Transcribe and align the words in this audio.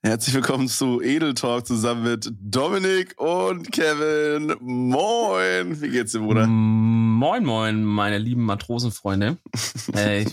Herzlich 0.00 0.32
willkommen 0.32 0.68
zu 0.68 1.02
Edel 1.02 1.34
Talk 1.34 1.66
zusammen 1.66 2.04
mit 2.04 2.30
Dominik 2.40 3.20
und 3.20 3.72
Kevin. 3.72 4.54
Moin. 4.60 5.82
Wie 5.82 5.88
geht's 5.88 6.12
dir, 6.12 6.20
Bruder? 6.20 6.46
Moin, 6.46 7.44
moin, 7.44 7.82
meine 7.82 8.16
lieben 8.16 8.44
Matrosenfreunde. 8.44 9.38
äh, 9.96 10.24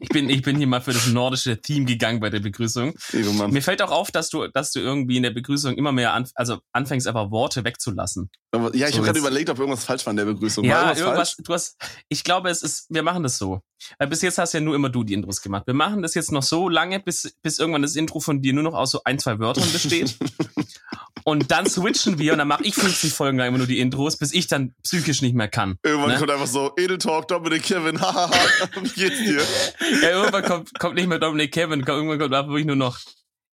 ich, 0.00 0.08
bin, 0.08 0.30
ich 0.30 0.40
bin 0.40 0.56
hier 0.56 0.66
mal 0.66 0.80
für 0.80 0.94
das 0.94 1.08
nordische 1.08 1.60
Team 1.60 1.84
gegangen 1.84 2.20
bei 2.20 2.30
der 2.30 2.40
Begrüßung. 2.40 2.94
Mann. 3.34 3.50
Mir 3.50 3.60
fällt 3.60 3.82
auch 3.82 3.90
auf, 3.90 4.10
dass 4.10 4.30
du, 4.30 4.48
dass 4.48 4.72
du 4.72 4.80
irgendwie 4.80 5.18
in 5.18 5.24
der 5.24 5.30
Begrüßung 5.30 5.74
immer 5.74 5.92
mehr 5.92 6.14
an, 6.14 6.26
also 6.34 6.60
anfängst, 6.72 7.06
einfach 7.06 7.30
Worte 7.30 7.64
wegzulassen. 7.64 8.30
Aber, 8.52 8.74
ja, 8.74 8.86
ich 8.86 8.94
so 8.94 9.00
habe 9.00 9.08
gerade 9.08 9.18
überlegt, 9.18 9.50
ob 9.50 9.58
irgendwas 9.58 9.84
falsch 9.84 10.06
war 10.06 10.12
in 10.12 10.16
der 10.16 10.24
Begrüßung. 10.24 10.64
Ja, 10.64 10.86
war 10.86 10.96
irgendwas, 10.96 11.00
irgendwas, 11.00 11.36
du 11.36 11.52
hast, 11.52 11.76
ich 12.08 12.24
glaube, 12.24 12.48
es 12.48 12.62
ist, 12.62 12.86
wir 12.88 13.02
machen 13.02 13.22
das 13.22 13.36
so. 13.36 13.60
Weil 13.98 14.08
bis 14.08 14.22
jetzt 14.22 14.38
hast 14.38 14.54
ja 14.54 14.60
nur 14.60 14.74
immer 14.74 14.88
du 14.88 15.04
die 15.04 15.12
Intros 15.12 15.42
gemacht. 15.42 15.66
Wir 15.66 15.74
machen 15.74 16.00
das 16.00 16.14
jetzt 16.14 16.32
noch 16.32 16.42
so 16.42 16.68
lange, 16.68 16.98
bis, 17.00 17.36
bis 17.42 17.58
irgendwann 17.58 17.82
das 17.82 17.94
Intro 17.94 18.20
von 18.20 18.40
dir 18.40 18.54
nur 18.54 18.62
noch 18.62 18.72
aus 18.72 18.85
so 18.86 19.00
ein, 19.04 19.18
zwei 19.18 19.38
Wörtern 19.38 19.70
besteht. 19.72 20.16
und 21.24 21.50
dann 21.50 21.66
switchen 21.66 22.18
wir 22.18 22.32
und 22.32 22.38
dann 22.38 22.48
mache 22.48 22.64
ich 22.64 22.74
50 22.74 23.12
Folgen 23.12 23.38
lang 23.38 23.48
immer 23.48 23.58
nur 23.58 23.66
die 23.66 23.80
Intros, 23.80 24.16
bis 24.16 24.32
ich 24.32 24.46
dann 24.46 24.74
psychisch 24.82 25.22
nicht 25.22 25.34
mehr 25.34 25.48
kann. 25.48 25.78
Irgendwann 25.82 26.12
ne? 26.12 26.18
kommt 26.18 26.30
einfach 26.30 26.46
so, 26.46 26.72
Edel 26.76 26.98
Talk, 26.98 27.28
Dominik, 27.28 27.62
Kevin, 27.62 28.00
hahaha, 28.00 28.30
wie 28.82 28.88
geht's 28.88 29.18
dir? 29.18 29.42
Ja, 30.02 30.10
irgendwann 30.10 30.44
kommt, 30.44 30.78
kommt 30.78 30.94
nicht 30.94 31.08
mehr 31.08 31.18
Dominic 31.18 31.52
Kevin, 31.52 31.80
irgendwann 31.80 32.18
kommt 32.18 32.34
einfach 32.34 32.48
wirklich 32.48 32.66
nur 32.66 32.76
noch 32.76 32.98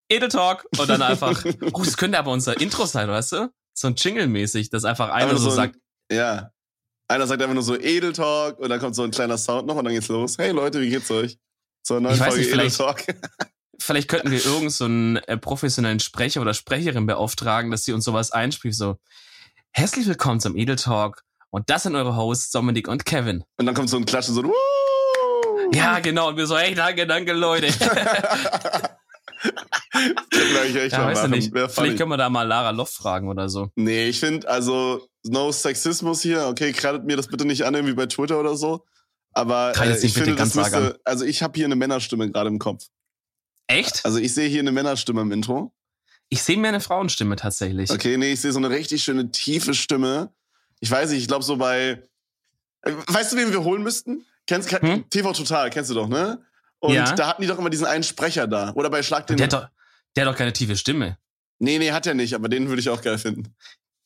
Edel 0.10 0.30
Talk 0.30 0.66
und 0.78 0.90
dann 0.90 1.02
einfach, 1.02 1.44
oh, 1.74 1.84
das 1.84 1.98
könnte 1.98 2.20
aber 2.20 2.32
unser 2.32 2.60
Intro 2.60 2.86
sein, 2.86 3.08
weißt 3.10 3.32
du? 3.34 3.50
So 3.74 3.88
ein 3.88 3.96
Jingle-mäßig, 3.96 4.70
das 4.70 4.86
einfach 4.86 5.10
einer 5.10 5.26
Einfach 5.32 5.38
so, 5.38 5.50
so 5.50 5.60
ein- 5.60 5.72
sagt, 5.72 5.76
Ja. 6.12 6.50
Einer 7.08 7.28
sagt 7.28 7.42
einfach 7.42 7.54
nur 7.54 7.64
so 7.64 7.78
Edel 7.78 8.14
Talk 8.14 8.60
und 8.60 8.70
dann 8.70 8.80
kommt 8.80 8.96
so 8.96 9.04
ein 9.04 9.12
kleiner 9.12 9.38
Sound 9.38 9.68
noch 9.68 9.76
und 9.76 9.84
dann 9.86 9.94
geht's 9.94 10.08
los. 10.08 10.38
Hey 10.38 10.52
Leute, 10.52 10.80
wie 10.82 10.90
geht's 10.90 11.12
euch? 11.12 11.38
Zur 11.84 12.00
neuen 12.00 12.16
Ich 12.16 12.22
weiß 12.22 12.30
Folge 12.36 12.44
nicht, 12.44 12.54
Edel 12.54 12.72
Talk. 12.72 13.04
vielleicht 13.80 14.08
könnten 14.08 14.32
wir 14.32 14.46
irgend 14.46 14.72
so 14.72 14.86
einen 14.86 15.18
äh, 15.18 15.38
professionellen 15.38 16.00
Sprecher 16.00 16.42
oder 16.42 16.54
Sprecherin 16.54 17.06
beauftragen, 17.06 17.72
dass 17.72 17.84
sie 17.84 17.94
uns 17.94 18.06
sowas 18.06 18.32
einspricht, 18.32 18.76
so, 18.76 18.98
herzlich 19.72 20.08
willkommen 20.08 20.40
zum 20.40 20.56
Edel 20.56 20.76
Talk 20.76 21.24
und 21.50 21.70
das 21.70 21.84
sind 21.84 21.96
eure 21.96 22.16
Hosts 22.16 22.52
Dominik 22.52 22.88
und 22.88 23.06
Kevin. 23.06 23.44
Und 23.58 23.66
dann 23.66 23.76
kommt 23.76 23.90
so 23.90 23.98
ein 23.98 24.06
Klatschen, 24.06 24.34
so 24.36 24.42
ein 24.42 24.48
Woo! 24.48 25.72
Ja, 25.74 26.00
genau, 26.00 26.30
und 26.30 26.38
wir 26.38 26.48
so, 26.48 26.58
hey, 26.58 26.74
danke, 26.76 27.08
danke, 27.08 27.34
Leute. 27.34 27.68
Eigentlich 30.34 30.76
echt 30.76 30.94
ja, 30.94 31.06
weiß 31.06 31.26
ich 31.26 31.30
nicht. 31.30 31.50
Funny. 31.50 31.70
Vielleicht 31.70 31.98
können 31.98 32.10
wir 32.10 32.18
da 32.18 32.30
mal 32.30 32.44
Lara 32.44 32.72
Loft 32.72 32.94
fragen 32.94 33.28
oder 33.30 33.50
so. 33.50 33.70
Nee, 33.76 34.08
ich 34.08 34.20
finde, 34.20 34.48
also, 34.50 35.08
no 35.24 35.52
Sexismus 35.52 36.22
hier. 36.22 36.48
Okay, 36.48 36.72
kratet 36.72 37.06
mir 37.06 37.18
das 37.18 37.28
bitte 37.28 37.46
nicht 37.46 37.66
an, 37.66 37.74
irgendwie 37.74 37.94
bei 37.94 38.06
Twitter 38.06 38.40
oder 38.40 38.56
so. 38.56 38.86
Aber 39.34 39.74
äh, 39.76 39.98
ich 39.98 40.14
finde, 40.14 40.36
das 40.36 40.54
müsste, 40.56 41.00
also 41.04 41.26
ich 41.26 41.42
habe 41.42 41.54
hier 41.56 41.66
eine 41.66 41.76
Männerstimme 41.76 42.30
gerade 42.32 42.50
im 42.50 42.60
Kopf. 42.60 42.86
Echt? 43.68 44.06
Also 44.06 44.20
ich 44.20 44.34
sehe 44.34 44.48
hier 44.50 44.60
eine 44.60 44.72
Männerstimme 44.72 45.22
im 45.22 45.32
Intro. 45.32 45.74
Ich 46.30 46.42
sehe 46.44 46.58
mir 46.58 46.70
eine 46.70 46.80
Frauenstimme 46.80 47.36
tatsächlich. 47.36 47.90
Okay, 47.92 48.18
nee, 48.18 48.34
ich 48.34 48.42
sehe 48.42 48.52
so 48.52 48.60
eine 48.60 48.70
richtig 48.70 49.04
schöne 49.04 49.32
tiefe 49.32 49.74
Stimme. 49.74 50.34
Ich 50.80 50.90
weiß 50.90 51.12
nicht, 51.12 51.22
ich 51.22 51.28
glaube 51.28 51.44
so 51.44 51.58
bei, 51.58 52.02
weißt 52.84 53.34
du, 53.34 53.38
wen 53.38 53.52
wir 53.52 53.64
holen 53.64 53.84
müssten? 53.84 54.26
Kennst 54.48 54.72
Hm? 54.72 55.10
TV 55.10 55.32
Total, 55.34 55.70
kennst 55.70 55.90
du 55.90 55.94
doch, 55.94 56.08
ne? 56.08 56.44
Und 56.80 56.94
Ja. 56.96 57.14
da 57.16 57.28
hatten 57.28 57.42
die 57.42 57.48
doch 57.48 57.58
immer 57.60 57.70
diesen 57.70 57.86
einen 57.86 58.04
Sprecher 58.04 58.48
da. 58.48 58.72
Oder 58.74 58.90
bei 58.90 59.02
Schlag 59.04 59.26
den. 59.28 59.38
Der 59.38 59.46
hat, 59.46 59.54
doch, 59.54 59.68
der 60.16 60.26
hat 60.26 60.34
doch 60.34 60.38
keine 60.38 60.52
tiefe 60.52 60.76
Stimme. 60.76 61.18
nee, 61.60 61.78
nee, 61.80 61.92
hat 61.92 62.06
er 62.08 62.14
nicht, 62.14 62.34
aber 62.34 62.50
den 62.50 62.68
würde 62.68 62.82
ich 62.82 62.90
auch 62.90 63.02
geil 63.02 63.18
finden. 63.18 63.56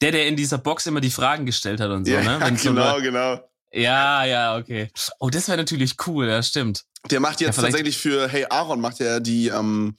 Der, 0.01 0.11
der 0.11 0.27
in 0.27 0.35
dieser 0.35 0.59
Box 0.59 0.85
immer 0.85 1.01
die 1.01 1.09
Fragen 1.09 1.47
gestellt 1.47 1.79
hat 1.79 1.89
und 1.89 2.05
so, 2.05 2.11
ja, 2.11 2.21
ne? 2.21 2.39
Wenn's 2.45 2.61
so 2.61 2.69
genau, 2.69 2.81
war- 2.83 3.01
genau. 3.01 3.49
Ja, 3.81 4.25
ja, 4.25 4.57
okay. 4.57 4.89
Oh, 5.19 5.29
das 5.29 5.47
wäre 5.47 5.57
natürlich 5.57 5.95
cool, 6.07 6.27
ja, 6.27 6.41
stimmt. 6.43 6.83
Der 7.11 7.19
macht 7.19 7.39
Ja, 7.41 7.47
jetzt 7.47 7.55
vielleicht- 7.55 7.73
tatsächlich 7.73 7.97
für 7.97 8.27
Hey 8.27 8.45
Aaron 8.49 8.81
macht 8.81 8.99
er 8.99 9.19
die, 9.19 9.47
ähm, 9.47 9.97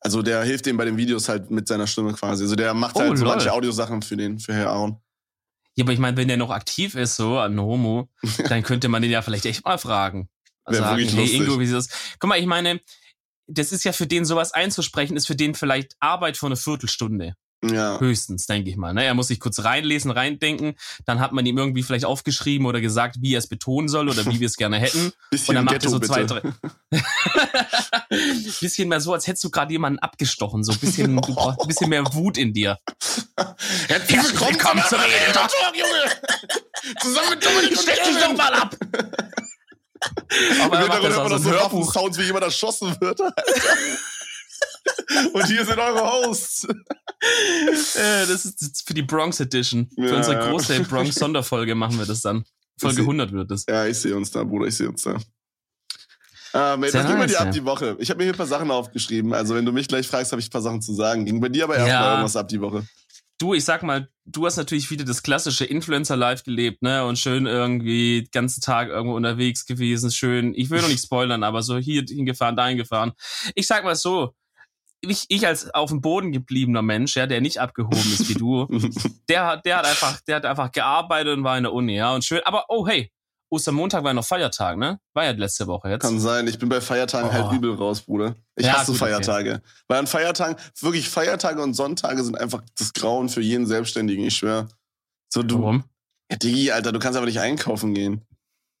also 0.00 0.22
der 0.22 0.42
hilft 0.44 0.66
dem 0.66 0.76
bei 0.76 0.84
den 0.84 0.96
Videos 0.96 1.28
halt 1.28 1.50
mit 1.50 1.68
seiner 1.68 1.86
Stimme 1.86 2.12
quasi. 2.14 2.44
Also 2.44 2.56
der 2.56 2.72
macht 2.74 2.96
Oh, 2.96 3.00
halt 3.00 3.18
so 3.18 3.24
lol. 3.24 3.34
manche 3.34 3.52
Audiosachen 3.52 4.02
für 4.02 4.16
den, 4.16 4.38
für 4.38 4.54
Hey 4.54 4.64
Aaron. 4.64 4.96
Ja, 5.76 5.84
aber 5.84 5.92
ich 5.92 5.98
meine, 5.98 6.16
wenn 6.16 6.26
der 6.28 6.36
noch 6.36 6.50
aktiv 6.50 6.94
ist, 6.94 7.16
so 7.16 7.38
ein 7.38 7.60
Homo, 7.60 8.08
dann 8.58 8.62
könnte 8.62 8.88
man 8.88 9.02
den 9.02 9.10
ja 9.10 9.22
vielleicht 9.22 9.46
echt 9.46 9.64
mal 9.64 9.78
fragen. 9.78 10.28
Wär 10.66 10.78
Sagen, 10.78 10.96
hey 10.96 11.16
lustig. 11.16 11.34
Ingo, 11.40 11.58
wie 11.60 11.64
ist 11.64 11.72
das? 11.72 11.88
Guck 12.18 12.28
mal, 12.28 12.38
ich 12.38 12.46
meine, 12.46 12.80
das 13.46 13.72
ist 13.72 13.84
ja 13.84 13.92
für 13.92 14.06
den 14.06 14.24
sowas 14.24 14.52
einzusprechen, 14.52 15.16
ist 15.16 15.26
für 15.26 15.36
den 15.36 15.54
vielleicht 15.54 15.96
Arbeit 16.00 16.36
von 16.36 16.48
einer 16.48 16.56
Viertelstunde. 16.56 17.34
Ja. 17.62 18.00
Höchstens, 18.00 18.46
denke 18.46 18.70
ich 18.70 18.76
mal. 18.76 18.94
Ne? 18.94 19.04
Er 19.04 19.12
muss 19.14 19.28
sich 19.28 19.38
kurz 19.38 19.62
reinlesen, 19.62 20.10
reindenken. 20.10 20.74
Dann 21.04 21.20
hat 21.20 21.32
man 21.32 21.44
ihm 21.44 21.58
irgendwie 21.58 21.82
vielleicht 21.82 22.06
aufgeschrieben 22.06 22.66
oder 22.66 22.80
gesagt, 22.80 23.16
wie 23.20 23.34
er 23.34 23.38
es 23.38 23.48
betonen 23.48 23.88
soll 23.88 24.08
oder 24.08 24.24
wie 24.26 24.40
wir 24.40 24.46
es 24.46 24.56
gerne 24.56 24.78
hätten. 24.78 25.12
Bisschen 25.30 25.50
Und 25.50 25.54
dann 25.56 25.64
macht 25.66 25.74
er 25.74 25.78
Ghetto, 25.80 25.90
so 25.90 25.98
zwei, 25.98 26.24
bitte. 26.24 26.54
drei. 26.90 27.02
bisschen 28.60 28.88
mehr 28.88 29.00
so, 29.00 29.12
als 29.12 29.26
hättest 29.26 29.44
du 29.44 29.50
gerade 29.50 29.72
jemanden 29.72 29.98
abgestochen. 29.98 30.64
So 30.64 30.72
ein 30.72 30.78
bisschen, 30.78 31.14
brauchst 31.16 31.60
ein 31.60 31.68
bisschen 31.68 31.90
mehr 31.90 32.04
Wut 32.14 32.38
in 32.38 32.52
dir. 32.52 32.78
Herzlich 33.88 34.22
willkommen, 34.22 34.54
willkommen 34.54 34.82
zum 34.88 34.98
Edel 34.98 35.32
Talk. 35.32 35.50
Junge! 35.74 36.96
Zusammen 37.00 37.30
mit 37.30 37.44
Dominik 37.44 37.70
und 37.72 37.78
Steck 37.78 38.04
dich 38.04 38.16
doch 38.16 38.36
mal 38.36 38.54
ab! 38.54 38.76
Aber 40.62 40.78
er 40.78 40.88
macht 40.88 41.04
das 41.04 41.14
hört 41.14 41.18
auch 41.18 41.28
man 41.28 41.28
so 41.28 41.28
noch 41.28 41.36
ein 41.36 41.42
so 41.42 41.50
Hörbuch. 41.50 41.92
Sounds, 41.92 42.18
wie 42.18 42.22
jemand 42.22 42.44
erschossen 42.44 42.96
wird. 43.00 43.20
Und 45.32 45.46
hier 45.46 45.64
sind 45.64 45.78
eure 45.78 46.00
Hosts. 46.02 46.64
Äh, 46.64 48.26
das 48.26 48.44
ist 48.44 48.62
das 48.62 48.82
für 48.86 48.94
die 48.94 49.02
Bronx 49.02 49.40
Edition. 49.40 49.88
Für 49.94 50.06
Ja, 50.08 50.16
unsere 50.16 50.48
große 50.48 50.80
Bronx 50.84 51.14
Sonderfolge 51.16 51.74
machen 51.74 51.98
wir 51.98 52.06
das 52.06 52.20
dann. 52.22 52.44
Folge 52.80 52.96
sie- 52.96 53.02
100 53.02 53.32
wird 53.32 53.50
es. 53.50 53.64
Ja, 53.68 53.86
ich 53.86 53.98
sehe 53.98 54.16
uns 54.16 54.30
da, 54.30 54.42
Bruder, 54.44 54.66
ich 54.66 54.76
sehe 54.76 54.88
uns 54.88 55.02
da. 55.02 55.18
Ähm, 56.52 56.82
Sehr 56.82 56.82
was 56.82 56.92
ging 56.92 57.02
bei 57.18 57.26
nice, 57.26 57.30
dir 57.32 57.40
ab 57.40 57.46
ja. 57.46 57.52
die 57.52 57.64
Woche? 57.64 57.96
Ich 58.00 58.10
habe 58.10 58.18
mir 58.18 58.24
hier 58.24 58.32
ein 58.32 58.36
paar 58.36 58.46
Sachen 58.46 58.70
aufgeschrieben. 58.70 59.32
Also, 59.34 59.54
wenn 59.54 59.64
du 59.64 59.72
mich 59.72 59.86
gleich 59.86 60.08
fragst, 60.08 60.32
habe 60.32 60.40
ich 60.40 60.48
ein 60.48 60.50
paar 60.50 60.62
Sachen 60.62 60.82
zu 60.82 60.92
sagen. 60.94 61.24
Ging 61.24 61.40
bei 61.40 61.48
dir 61.48 61.64
aber 61.64 61.76
erstmal 61.76 61.94
Ja. 61.94 62.10
irgendwas 62.12 62.36
ab 62.36 62.48
die 62.48 62.60
Woche. 62.60 62.84
Du, 63.38 63.54
ich 63.54 63.64
sag 63.64 63.82
mal, 63.82 64.08
du 64.26 64.44
hast 64.46 64.56
natürlich 64.56 64.90
wieder 64.90 65.04
das 65.04 65.22
klassische 65.22 65.64
Influencer-Life 65.64 66.42
gelebt, 66.44 66.82
ne? 66.82 67.04
Und 67.06 67.18
schön 67.18 67.46
irgendwie 67.46 68.22
den 68.22 68.30
ganzen 68.32 68.60
Tag 68.60 68.88
irgendwo 68.88 69.14
unterwegs 69.16 69.64
gewesen. 69.64 70.10
Schön, 70.10 70.52
ich 70.54 70.70
will 70.70 70.80
noch 70.82 70.88
nicht 70.88 71.02
spoilern, 71.04 71.42
aber 71.44 71.62
so 71.62 71.78
hier 71.78 72.02
hingefahren, 72.06 72.56
dahin 72.56 72.76
gefahren. 72.76 73.12
Ich 73.54 73.66
sag 73.66 73.84
mal 73.84 73.94
so, 73.96 74.34
ich, 75.02 75.26
ich 75.28 75.46
als 75.46 75.72
auf 75.74 75.90
dem 75.90 76.00
Boden 76.00 76.32
gebliebener 76.32 76.82
Mensch, 76.82 77.16
ja, 77.16 77.26
der 77.26 77.40
nicht 77.40 77.58
abgehoben 77.58 77.96
ist 77.98 78.28
wie 78.28 78.34
du, 78.34 78.66
der 79.28 79.46
hat, 79.46 79.64
der 79.64 79.78
hat 79.78 79.86
einfach, 79.86 80.20
der 80.22 80.36
hat 80.36 80.44
einfach 80.46 80.72
gearbeitet 80.72 81.36
und 81.36 81.44
war 81.44 81.56
in 81.56 81.64
der 81.64 81.72
Uni, 81.72 81.96
ja, 81.96 82.14
und 82.14 82.24
schön. 82.24 82.40
Aber 82.44 82.66
oh 82.68 82.86
hey, 82.86 83.10
Ostermontag 83.52 84.04
war 84.04 84.10
ja 84.10 84.14
noch 84.14 84.24
Feiertag, 84.24 84.76
ne? 84.78 85.00
War 85.12 85.24
ja 85.24 85.32
letzte 85.32 85.66
Woche 85.66 85.88
jetzt. 85.90 86.02
Kann 86.02 86.20
sein. 86.20 86.46
Ich 86.46 86.58
bin 86.58 86.68
bei 86.68 86.80
Feiertagen 86.80 87.28
Oh. 87.30 87.32
halt 87.32 87.52
übel 87.52 87.74
raus, 87.74 88.00
Bruder. 88.02 88.36
Ich 88.54 88.64
Ja, 88.64 88.74
hasse 88.74 88.92
gut, 88.92 89.00
okay. 89.02 89.10
Feiertage. 89.10 89.62
Weil 89.88 89.98
an 89.98 90.06
Feiertagen, 90.06 90.54
wirklich 90.80 91.08
Feiertage 91.08 91.60
und 91.60 91.74
Sonntage 91.74 92.22
sind 92.22 92.38
einfach 92.38 92.62
das 92.78 92.92
Grauen 92.92 93.28
für 93.28 93.40
jeden 93.40 93.66
Selbstständigen, 93.66 94.24
ich 94.24 94.36
schwör. 94.36 94.68
So, 95.32 95.42
du, 95.42 95.60
Warum? 95.60 95.84
Ja, 96.30 96.36
Digi, 96.36 96.70
Alter, 96.70 96.92
du 96.92 97.00
kannst 97.00 97.16
aber 97.16 97.26
nicht 97.26 97.40
einkaufen 97.40 97.92
gehen. 97.92 98.24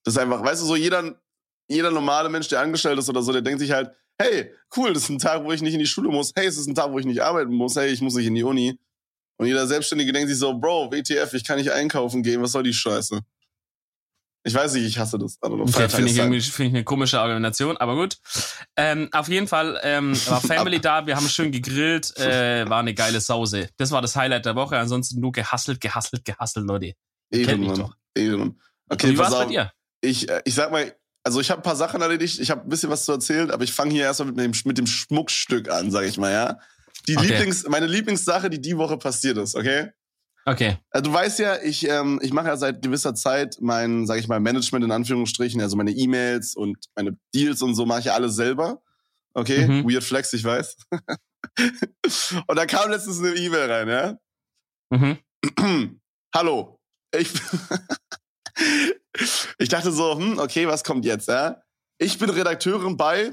Das 0.04 0.14
ist 0.14 0.18
einfach, 0.18 0.44
weißt 0.44 0.62
du, 0.62 0.66
so 0.66 0.76
jeder, 0.76 1.16
jeder 1.68 1.90
normale 1.90 2.28
Mensch, 2.28 2.46
der 2.46 2.60
angestellt 2.60 2.98
ist 2.98 3.08
oder 3.08 3.22
so, 3.22 3.32
der 3.32 3.42
denkt 3.42 3.58
sich 3.58 3.72
halt, 3.72 3.90
hey, 4.20 4.52
cool, 4.76 4.92
das 4.92 5.04
ist 5.04 5.08
ein 5.10 5.18
Tag, 5.18 5.42
wo 5.44 5.52
ich 5.52 5.62
nicht 5.62 5.74
in 5.74 5.80
die 5.80 5.86
Schule 5.86 6.10
muss. 6.10 6.32
Hey, 6.34 6.46
es 6.46 6.56
ist 6.58 6.66
ein 6.68 6.74
Tag, 6.74 6.90
wo 6.92 6.98
ich 6.98 7.06
nicht 7.06 7.20
arbeiten 7.22 7.52
muss. 7.54 7.76
Hey, 7.76 7.88
ich 7.90 8.00
muss 8.00 8.14
nicht 8.14 8.26
in 8.26 8.34
die 8.34 8.44
Uni. 8.44 8.78
Und 9.38 9.46
jeder 9.46 9.66
Selbstständige 9.66 10.12
denkt 10.12 10.28
sich 10.28 10.38
so, 10.38 10.58
Bro, 10.58 10.92
WTF, 10.92 11.32
ich 11.32 11.44
kann 11.44 11.56
nicht 11.58 11.72
einkaufen 11.72 12.22
gehen, 12.22 12.42
was 12.42 12.52
soll 12.52 12.62
die 12.62 12.74
Scheiße? 12.74 13.20
Ich 14.42 14.54
weiß 14.54 14.72
nicht, 14.74 14.84
ich 14.86 14.98
hasse 14.98 15.18
das. 15.18 15.36
Okay, 15.42 15.88
finde 15.90 16.10
ich, 16.10 16.18
halt- 16.18 16.30
irgendwie- 16.32 16.40
finde 16.40 16.68
ich 16.68 16.74
eine 16.76 16.84
komische 16.84 17.20
Argumentation, 17.20 17.76
aber 17.76 17.94
gut. 17.94 18.16
Ähm, 18.76 19.08
auf 19.12 19.28
jeden 19.28 19.46
Fall 19.46 19.78
ähm, 19.82 20.12
war 20.28 20.40
Family 20.40 20.80
da, 20.80 21.06
wir 21.06 21.16
haben 21.16 21.28
schön 21.28 21.52
gegrillt, 21.52 22.16
äh, 22.16 22.68
war 22.68 22.80
eine 22.80 22.94
geile 22.94 23.20
Sause. 23.20 23.68
Das 23.76 23.90
war 23.90 24.00
das 24.00 24.16
Highlight 24.16 24.46
der 24.46 24.56
Woche, 24.56 24.78
ansonsten 24.78 25.20
nur 25.20 25.32
gehasselt, 25.32 25.80
gehasselt, 25.80 26.24
gehasselt, 26.24 26.66
Leute. 26.66 26.94
kennt 27.30 27.46
mich 27.46 27.48
Ehrenmann. 27.48 27.74
doch. 27.76 27.96
Ehrenmann. 28.14 28.60
Okay, 28.88 29.08
Und 29.08 29.12
wie 29.12 29.18
war's 29.18 29.30
bei 29.30 29.44
dir? 29.46 29.72
Ich, 30.00 30.28
äh, 30.30 30.40
ich 30.46 30.54
sag 30.54 30.70
mal, 30.72 30.90
also 31.22 31.40
ich 31.40 31.50
habe 31.50 31.60
ein 31.60 31.64
paar 31.64 31.76
Sachen 31.76 32.00
erledigt, 32.02 32.40
ich 32.40 32.50
habe 32.50 32.62
ein 32.62 32.68
bisschen 32.68 32.90
was 32.90 33.04
zu 33.04 33.12
erzählen, 33.12 33.50
aber 33.50 33.64
ich 33.64 33.72
fange 33.72 33.92
hier 33.92 34.04
erstmal 34.04 34.32
mit 34.32 34.38
dem, 34.38 34.52
mit 34.64 34.78
dem 34.78 34.86
Schmuckstück 34.86 35.70
an, 35.70 35.90
sag 35.90 36.04
ich 36.04 36.18
mal, 36.18 36.32
ja. 36.32 36.58
Die 37.08 37.16
Okay. 37.16 37.26
Lieblings, 37.28 37.66
meine 37.68 37.86
Lieblingssache, 37.86 38.50
die 38.50 38.60
die 38.60 38.76
Woche 38.76 38.96
passiert 38.98 39.38
ist, 39.38 39.54
okay? 39.54 39.90
Okay. 40.46 40.78
Also 40.90 41.10
du 41.10 41.12
weißt 41.14 41.38
ja, 41.38 41.58
ich, 41.62 41.86
ähm, 41.88 42.18
ich 42.22 42.32
mache 42.32 42.48
ja 42.48 42.56
seit 42.56 42.82
gewisser 42.82 43.14
Zeit 43.14 43.58
mein, 43.60 44.06
sag 44.06 44.18
ich 44.18 44.26
mal, 44.28 44.40
Management 44.40 44.84
in 44.84 44.90
Anführungsstrichen, 44.92 45.60
also 45.60 45.76
meine 45.76 45.90
E-Mails 45.92 46.56
und 46.56 46.78
meine 46.96 47.16
Deals 47.34 47.60
und 47.62 47.74
so 47.74 47.84
mache 47.86 48.00
ich 48.00 48.04
ja 48.06 48.14
alles 48.14 48.36
selber. 48.36 48.82
Okay, 49.34 49.66
Mhm. 49.66 49.88
weird 49.88 50.02
flex, 50.02 50.32
ich 50.32 50.42
weiß. 50.42 50.76
und 52.46 52.56
da 52.56 52.66
kam 52.66 52.90
letztens 52.90 53.18
eine 53.20 53.34
E-Mail 53.34 53.70
rein, 53.70 53.88
ja. 53.88 54.18
Mhm. 54.90 55.18
Hallo. 56.34 56.80
Ich, 57.16 57.30
ich 59.58 59.68
dachte 59.68 59.92
so, 59.92 60.16
hm, 60.16 60.38
okay, 60.38 60.66
was 60.66 60.84
kommt 60.84 61.04
jetzt, 61.04 61.28
ja? 61.28 61.62
Ich 61.98 62.18
bin 62.18 62.30
Redakteurin 62.30 62.96
bei 62.96 63.32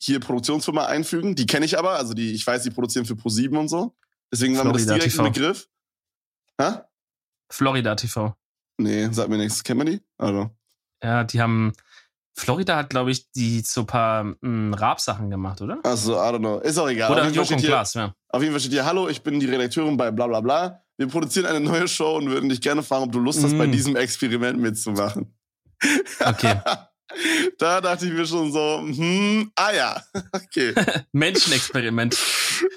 hier 0.00 0.20
Produktionsfirma 0.20 0.86
einfügen, 0.86 1.34
die 1.34 1.46
kenne 1.46 1.66
ich 1.66 1.78
aber, 1.78 1.92
also 1.92 2.14
die, 2.14 2.32
ich 2.32 2.46
weiß, 2.46 2.62
die 2.62 2.70
produzieren 2.70 3.04
für 3.04 3.14
Pro7 3.14 3.56
und 3.56 3.68
so. 3.68 3.96
Deswegen 4.32 4.56
war 4.56 4.64
mir 4.64 4.72
das 4.72 4.86
direkt 4.86 5.04
ein 5.04 5.10
TV. 5.10 5.22
Begriff. 5.24 5.68
Hä? 6.60 6.80
Florida 7.50 7.94
TV. 7.94 8.36
Nee, 8.76 9.08
sag 9.10 9.28
mir 9.28 9.38
nichts. 9.38 9.64
Kennt 9.64 9.78
man 9.78 9.86
die? 9.86 10.00
Also. 10.18 10.50
Ja, 11.02 11.24
die 11.24 11.40
haben 11.40 11.72
Florida 12.38 12.76
hat, 12.76 12.90
glaube 12.90 13.10
ich, 13.10 13.30
die 13.32 13.60
so 13.60 13.84
paar 13.84 14.24
mm, 14.24 14.74
Rap-Sachen 14.74 15.30
gemacht, 15.30 15.60
oder? 15.60 15.80
Also, 15.82 16.14
I 16.14 16.18
don't 16.18 16.38
know. 16.38 16.58
Ist 16.58 16.78
auch 16.78 16.88
egal. 16.88 17.10
Oder 17.10 17.22
auf, 17.22 17.26
jeden 17.26 17.36
Fall 17.36 17.46
steht 17.46 17.60
hier, 17.60 17.70
ja. 17.70 18.14
auf 18.28 18.42
jeden 18.42 18.52
Fall 18.52 18.60
steht 18.60 18.72
hier, 18.72 18.84
hallo, 18.86 19.08
ich 19.08 19.22
bin 19.22 19.40
die 19.40 19.46
Redakteurin 19.46 19.96
bei 19.96 20.10
bla 20.10 20.26
bla 20.26 20.40
bla. 20.40 20.82
Wir 20.98 21.06
produzieren 21.08 21.46
eine 21.46 21.60
neue 21.60 21.86
Show 21.88 22.16
und 22.16 22.28
würden 22.28 22.48
dich 22.48 22.60
gerne 22.60 22.82
fragen, 22.82 23.04
ob 23.04 23.12
du 23.12 23.20
Lust 23.20 23.42
hast, 23.42 23.56
bei 23.56 23.66
Mm. 23.66 23.72
diesem 23.72 23.96
Experiment 23.96 24.58
mitzumachen. 24.58 25.32
Okay. 26.20 26.60
da 27.58 27.80
dachte 27.80 28.06
ich 28.06 28.12
mir 28.12 28.26
schon 28.26 28.52
so, 28.52 28.80
hm, 28.80 29.50
ah 29.54 29.72
ja, 29.72 30.02
okay. 30.32 30.74
Menschenexperiment. 31.12 32.18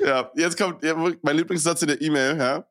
Ja, 0.06 0.32
jetzt 0.36 0.58
kommt 0.58 0.84
ja, 0.84 0.96
mein 1.24 1.36
Lieblingssatz 1.36 1.82
in 1.82 1.88
der 1.90 2.02
E-Mail, 2.02 2.38
ja. 2.38 2.66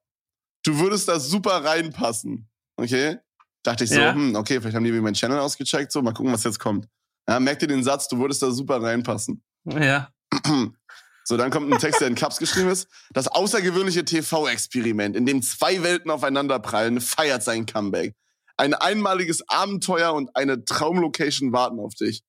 Du 0.64 0.78
würdest 0.78 1.08
da 1.08 1.18
super 1.18 1.64
reinpassen. 1.64 2.48
Okay? 2.76 3.18
Dachte 3.64 3.84
ich 3.84 3.90
so, 3.90 3.98
Ja. 4.00 4.14
hm, 4.14 4.36
okay, 4.36 4.60
vielleicht 4.60 4.76
haben 4.76 4.84
die 4.84 4.92
mir 4.92 5.02
meinen 5.02 5.14
Channel 5.14 5.38
ausgecheckt, 5.40 5.90
so, 5.92 6.00
mal 6.00 6.12
gucken, 6.14 6.32
was 6.32 6.44
jetzt 6.44 6.58
kommt. 6.60 6.86
Ja, 7.28 7.40
merkt 7.40 7.60
ihr 7.62 7.68
den 7.68 7.82
Satz, 7.82 8.08
du 8.08 8.18
würdest 8.18 8.42
da 8.42 8.50
super 8.52 8.80
reinpassen. 8.82 9.42
Ja. 9.64 10.10
So, 11.30 11.36
dann 11.36 11.52
kommt 11.52 11.72
ein 11.72 11.78
Text, 11.78 12.00
der 12.00 12.08
in 12.08 12.16
Caps 12.16 12.38
geschrieben 12.38 12.70
ist. 12.70 12.88
Das 13.12 13.28
außergewöhnliche 13.28 14.04
TV-Experiment, 14.04 15.14
in 15.14 15.26
dem 15.26 15.42
zwei 15.42 15.84
Welten 15.84 16.10
aufeinanderprallen, 16.10 17.00
feiert 17.00 17.44
sein 17.44 17.66
Comeback. 17.66 18.16
Ein 18.56 18.74
einmaliges 18.74 19.48
Abenteuer 19.48 20.12
und 20.12 20.34
eine 20.34 20.64
Traumlocation 20.64 21.52
warten 21.52 21.78
auf 21.78 21.94
dich. 21.94 22.24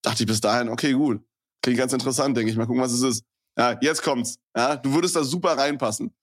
Dachte 0.00 0.22
ich 0.22 0.26
bis 0.26 0.40
dahin, 0.40 0.70
okay, 0.70 0.94
gut. 0.94 1.22
Klingt 1.60 1.78
ganz 1.78 1.92
interessant, 1.92 2.34
denke 2.34 2.50
ich. 2.50 2.56
Mal 2.56 2.64
gucken, 2.64 2.80
was 2.80 2.92
es 2.92 3.02
ist. 3.02 3.24
Ja, 3.58 3.76
jetzt 3.82 4.02
kommt's. 4.02 4.38
Ja, 4.56 4.76
du 4.76 4.94
würdest 4.94 5.16
da 5.16 5.22
super 5.22 5.58
reinpassen. 5.58 6.14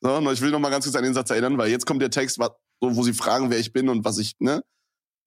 So, 0.00 0.32
ich 0.32 0.40
will 0.40 0.50
noch 0.50 0.58
mal 0.58 0.70
ganz 0.70 0.86
kurz 0.86 0.96
an 0.96 1.04
den 1.04 1.14
Satz 1.14 1.30
erinnern, 1.30 1.56
weil 1.56 1.70
jetzt 1.70 1.86
kommt 1.86 2.02
der 2.02 2.10
Text, 2.10 2.40
wo 2.80 3.02
sie 3.04 3.14
fragen, 3.14 3.48
wer 3.48 3.60
ich 3.60 3.72
bin 3.72 3.88
und 3.88 4.04
was 4.04 4.18
ich, 4.18 4.34
ne? 4.40 4.64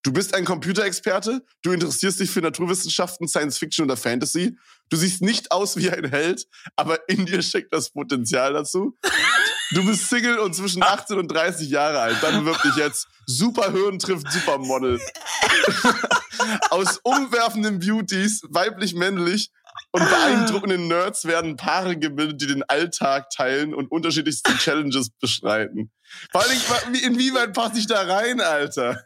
Du 0.03 0.11
bist 0.11 0.35
ein 0.35 0.44
Computerexperte, 0.44 1.45
du 1.61 1.71
interessierst 1.71 2.19
dich 2.19 2.29
für 2.29 2.41
Naturwissenschaften, 2.41 3.29
Science 3.29 3.57
Fiction 3.57 3.85
oder 3.85 3.95
Fantasy. 3.95 4.57
Du 4.89 4.97
siehst 4.97 5.21
nicht 5.21 5.53
aus 5.53 5.77
wie 5.77 5.89
ein 5.89 6.03
Held, 6.03 6.45
aber 6.75 7.07
in 7.07 7.25
dir 7.25 7.41
steckt 7.41 7.73
das 7.73 7.89
Potenzial 7.89 8.51
dazu. 8.51 8.97
Du 9.71 9.85
bist 9.85 10.09
Single 10.09 10.39
und 10.39 10.53
zwischen 10.53 10.83
18 10.83 11.17
und 11.17 11.29
30 11.29 11.69
Jahre 11.69 12.00
alt. 12.01 12.17
Dann 12.21 12.44
bewirb 12.44 12.61
dich 12.63 12.75
jetzt. 12.75 13.07
Superhirn 13.25 13.97
trifft 13.97 14.29
Supermodel. 14.29 15.00
Aus 16.69 17.00
umwerfenden 17.03 17.79
Beauties, 17.79 18.41
weiblich-männlich 18.50 19.51
und 19.91 20.07
beeindruckenden 20.09 20.88
Nerds 20.89 21.25
werden 21.25 21.55
Paare 21.55 21.97
gebildet, 21.97 22.41
die 22.41 22.47
den 22.47 22.63
Alltag 22.63 23.29
teilen 23.29 23.73
und 23.73 23.89
unterschiedlichste 23.89 24.55
Challenges 24.57 25.11
beschreiten. 25.11 25.91
Vor 26.31 26.42
allem, 26.42 26.51
wie- 26.94 27.04
inwieweit 27.04 27.54
passe 27.54 27.77
ich 27.80 27.88
da 27.88 28.01
rein, 28.01 28.42
Alter? 28.42 29.04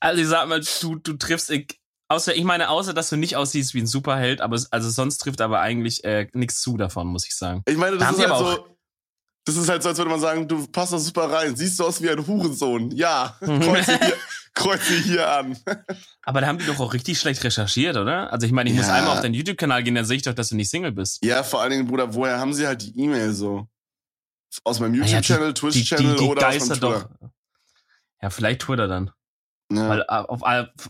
Also 0.00 0.22
ich 0.22 0.28
sag 0.28 0.48
mal, 0.48 0.60
du, 0.80 0.94
du 0.96 1.12
triffst, 1.14 1.50
ich, 1.50 1.78
außer, 2.08 2.34
ich 2.34 2.44
meine, 2.44 2.68
außer 2.70 2.94
dass 2.94 3.10
du 3.10 3.16
nicht 3.16 3.36
aussiehst 3.36 3.74
wie 3.74 3.80
ein 3.80 3.86
Superheld, 3.86 4.40
aber 4.40 4.60
also 4.70 4.90
sonst 4.90 5.18
trifft 5.18 5.40
aber 5.40 5.60
eigentlich 5.60 6.04
äh, 6.04 6.28
nichts 6.32 6.60
zu 6.60 6.76
davon, 6.76 7.06
muss 7.08 7.26
ich 7.26 7.36
sagen. 7.36 7.62
Ich 7.66 7.76
meine, 7.76 7.96
Da 7.96 7.98
das 7.98 8.08
haben 8.08 8.24
ist 8.24 8.30
halt 8.30 8.56
so. 8.58 8.74
Das 9.44 9.56
ist 9.56 9.68
halt 9.70 9.82
so, 9.82 9.88
als 9.88 9.96
würde 9.96 10.10
man 10.10 10.20
sagen, 10.20 10.46
du 10.46 10.66
passt 10.66 10.92
da 10.92 10.98
super 10.98 11.30
rein. 11.32 11.56
Siehst 11.56 11.78
du 11.80 11.84
aus 11.86 12.02
wie 12.02 12.10
ein 12.10 12.26
Hurensohn? 12.26 12.90
Ja. 12.90 13.34
Kreuze 13.40 13.98
hier, 13.98 14.12
kreuze 14.54 14.92
hier 14.92 15.26
an. 15.26 15.56
Aber 16.22 16.42
da 16.42 16.48
haben 16.48 16.58
die 16.58 16.66
doch 16.66 16.78
auch 16.80 16.92
richtig 16.92 17.18
schlecht 17.18 17.42
recherchiert, 17.42 17.96
oder? 17.96 18.30
Also 18.30 18.44
ich 18.46 18.52
meine, 18.52 18.68
ich 18.68 18.76
muss 18.76 18.88
Ja. 18.88 18.92
einmal 18.94 19.14
auf 19.16 19.22
deinen 19.22 19.32
YouTube-Kanal 19.32 19.82
gehen, 19.84 19.94
dann 19.94 20.04
sehe 20.04 20.18
ich 20.18 20.22
doch, 20.22 20.34
dass 20.34 20.50
du 20.50 20.54
nicht 20.56 20.68
Single 20.68 20.92
bist. 20.92 21.24
Ja, 21.24 21.42
vor 21.42 21.62
allen 21.62 21.70
Dingen, 21.70 21.86
Bruder, 21.86 22.12
woher 22.12 22.38
haben 22.38 22.52
sie 22.52 22.66
halt 22.66 22.82
die 22.82 23.00
E-Mail 23.00 23.32
so? 23.32 23.66
Aus 24.64 24.80
meinem 24.80 25.00
Ah 25.02 25.06
YouTube-Channel, 25.06 25.54
Twitch-Channel 25.54 26.16
die 26.16 26.24
oder 26.24 26.48
aus 26.48 26.58
meinem 26.60 26.68
Twitter? 26.68 27.10
doch. 27.20 27.30
Ja, 28.22 28.30
vielleicht 28.30 28.62
Twitter 28.62 28.88
dann. 28.88 29.10
Ja. 29.70 29.88
Weil 29.88 30.00
äh, 30.00 30.04
auf, 30.06 30.42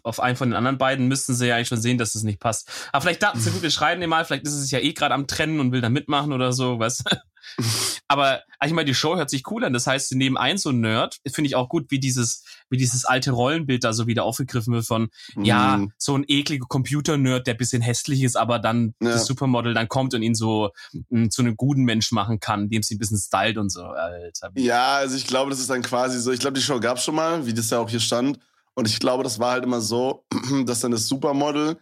auf 0.05 0.20
einen 0.20 0.37
von 0.37 0.50
den 0.50 0.56
anderen 0.56 0.78
beiden 0.78 1.08
müssten 1.08 1.34
sie 1.34 1.49
ja 1.49 1.56
eigentlich 1.56 1.69
schon 1.69 1.81
sehen, 1.81 1.99
dass 1.99 2.14
es 2.14 2.22
nicht 2.22 2.38
passt. 2.38 2.70
Aber 2.93 3.02
vielleicht 3.02 3.22
dachten 3.22 3.40
sie, 3.40 3.50
gut, 3.52 3.62
wir 3.62 3.70
schreiben 3.70 4.00
den 4.00 4.10
mal, 4.10 4.25
vielleicht 4.25 4.46
ist 4.46 4.55
es 4.55 4.70
ja 4.70 4.78
eh 4.78 4.93
gerade 4.93 5.14
am 5.14 5.26
Trennen 5.26 5.60
und 5.60 5.72
will 5.72 5.81
da 5.81 5.88
mitmachen 5.88 6.32
oder 6.32 6.52
so, 6.52 6.78
du? 7.00 7.16
Aber 8.08 8.42
ich 8.64 8.72
meine, 8.72 8.86
die 8.86 8.94
Show 8.94 9.16
hört 9.16 9.30
sich 9.30 9.42
cool 9.50 9.64
an. 9.64 9.72
Das 9.72 9.86
heißt, 9.86 10.08
sie 10.08 10.16
nehmen 10.16 10.36
ein 10.36 10.58
so 10.58 10.70
ein 10.70 10.80
Nerd. 10.80 11.18
Finde 11.30 11.46
ich 11.48 11.54
auch 11.56 11.68
gut, 11.68 11.90
wie 11.90 11.98
dieses, 12.00 12.42
wie 12.70 12.76
dieses 12.76 13.04
alte 13.04 13.30
Rollenbild 13.32 13.84
da 13.84 13.92
so 13.92 14.06
wieder 14.06 14.24
aufgegriffen 14.24 14.72
wird 14.74 14.86
von, 14.86 15.08
ja, 15.36 15.76
Mhm. 15.78 15.92
so 15.98 16.16
ein 16.16 16.24
ekliger 16.26 16.66
Computer-Nerd, 16.68 17.46
der 17.46 17.54
bisschen 17.54 17.82
hässlich 17.82 18.22
ist, 18.22 18.36
aber 18.36 18.58
dann 18.58 18.94
Ja. 19.00 19.10
das 19.10 19.26
Supermodel 19.26 19.74
dann 19.74 19.88
kommt 19.88 20.14
und 20.14 20.22
ihn 20.22 20.34
so 20.34 20.70
mh, 21.10 21.28
zu 21.30 21.42
einem 21.42 21.56
guten 21.56 21.84
Mensch 21.84 22.10
machen 22.12 22.40
kann, 22.40 22.62
indem 22.64 22.82
sie 22.82 22.94
ein 22.94 22.98
bisschen 22.98 23.18
stylt 23.18 23.58
und 23.58 23.70
so. 23.70 23.82
Alter. 23.82 24.50
Ja, 24.56 24.96
also 24.96 25.16
ich 25.16 25.26
glaube, 25.26 25.50
das 25.50 25.60
ist 25.60 25.70
dann 25.70 25.82
quasi 25.82 26.18
so, 26.20 26.32
ich 26.32 26.40
glaube, 26.40 26.54
die 26.54 26.62
Show 26.62 26.80
gab's 26.80 27.04
schon 27.04 27.14
mal, 27.14 27.46
wie 27.46 27.54
das 27.54 27.70
ja 27.70 27.78
auch 27.78 27.88
hier 27.90 28.00
stand. 28.00 28.38
Und 28.74 28.86
ich 28.88 28.98
glaube, 29.00 29.24
das 29.24 29.38
war 29.38 29.52
halt 29.52 29.64
immer 29.64 29.80
so, 29.80 30.24
dass 30.66 30.80
dann 30.80 30.92
das 30.92 31.06
Supermodel 31.08 31.78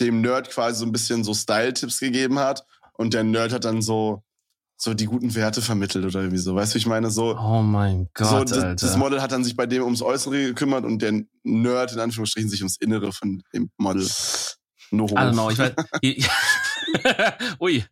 dem 0.00 0.20
Nerd 0.20 0.48
quasi 0.50 0.78
so 0.80 0.86
ein 0.86 0.92
bisschen 0.92 1.24
so 1.24 1.34
Style-Tipps 1.34 2.00
gegeben 2.00 2.38
hat. 2.38 2.64
Und 2.94 3.14
der 3.14 3.22
Nerd 3.24 3.52
hat 3.52 3.64
dann 3.64 3.82
so, 3.82 4.22
so 4.80 4.94
die 4.94 5.06
guten 5.06 5.34
Werte 5.34 5.60
vermittelt 5.60 6.04
oder 6.04 6.20
irgendwie 6.20 6.38
so. 6.38 6.54
Weißt 6.54 6.72
du, 6.72 6.74
wie 6.76 6.78
ich 6.78 6.86
meine? 6.86 7.10
So, 7.10 7.36
Oh 7.36 7.62
mein 7.62 8.08
Gott, 8.14 8.28
so 8.48 8.54
das, 8.54 8.64
Alter. 8.64 8.86
das 8.86 8.96
Model 8.96 9.20
hat 9.20 9.32
dann 9.32 9.42
sich 9.42 9.56
bei 9.56 9.66
dem 9.66 9.82
ums 9.82 10.02
Äußere 10.02 10.40
gekümmert 10.46 10.84
und 10.84 11.02
der 11.02 11.20
Nerd 11.42 11.92
in 11.92 11.98
Anführungsstrichen 11.98 12.48
sich 12.48 12.60
ums 12.60 12.76
Innere 12.76 13.12
von 13.12 13.42
dem 13.52 13.70
Model. 13.76 14.08
No 14.90 15.06
I 15.06 15.08
don't 15.08 15.32
know, 15.32 15.50
ich 15.50 15.58
weiß. 15.58 15.72
Ui, 17.60 17.84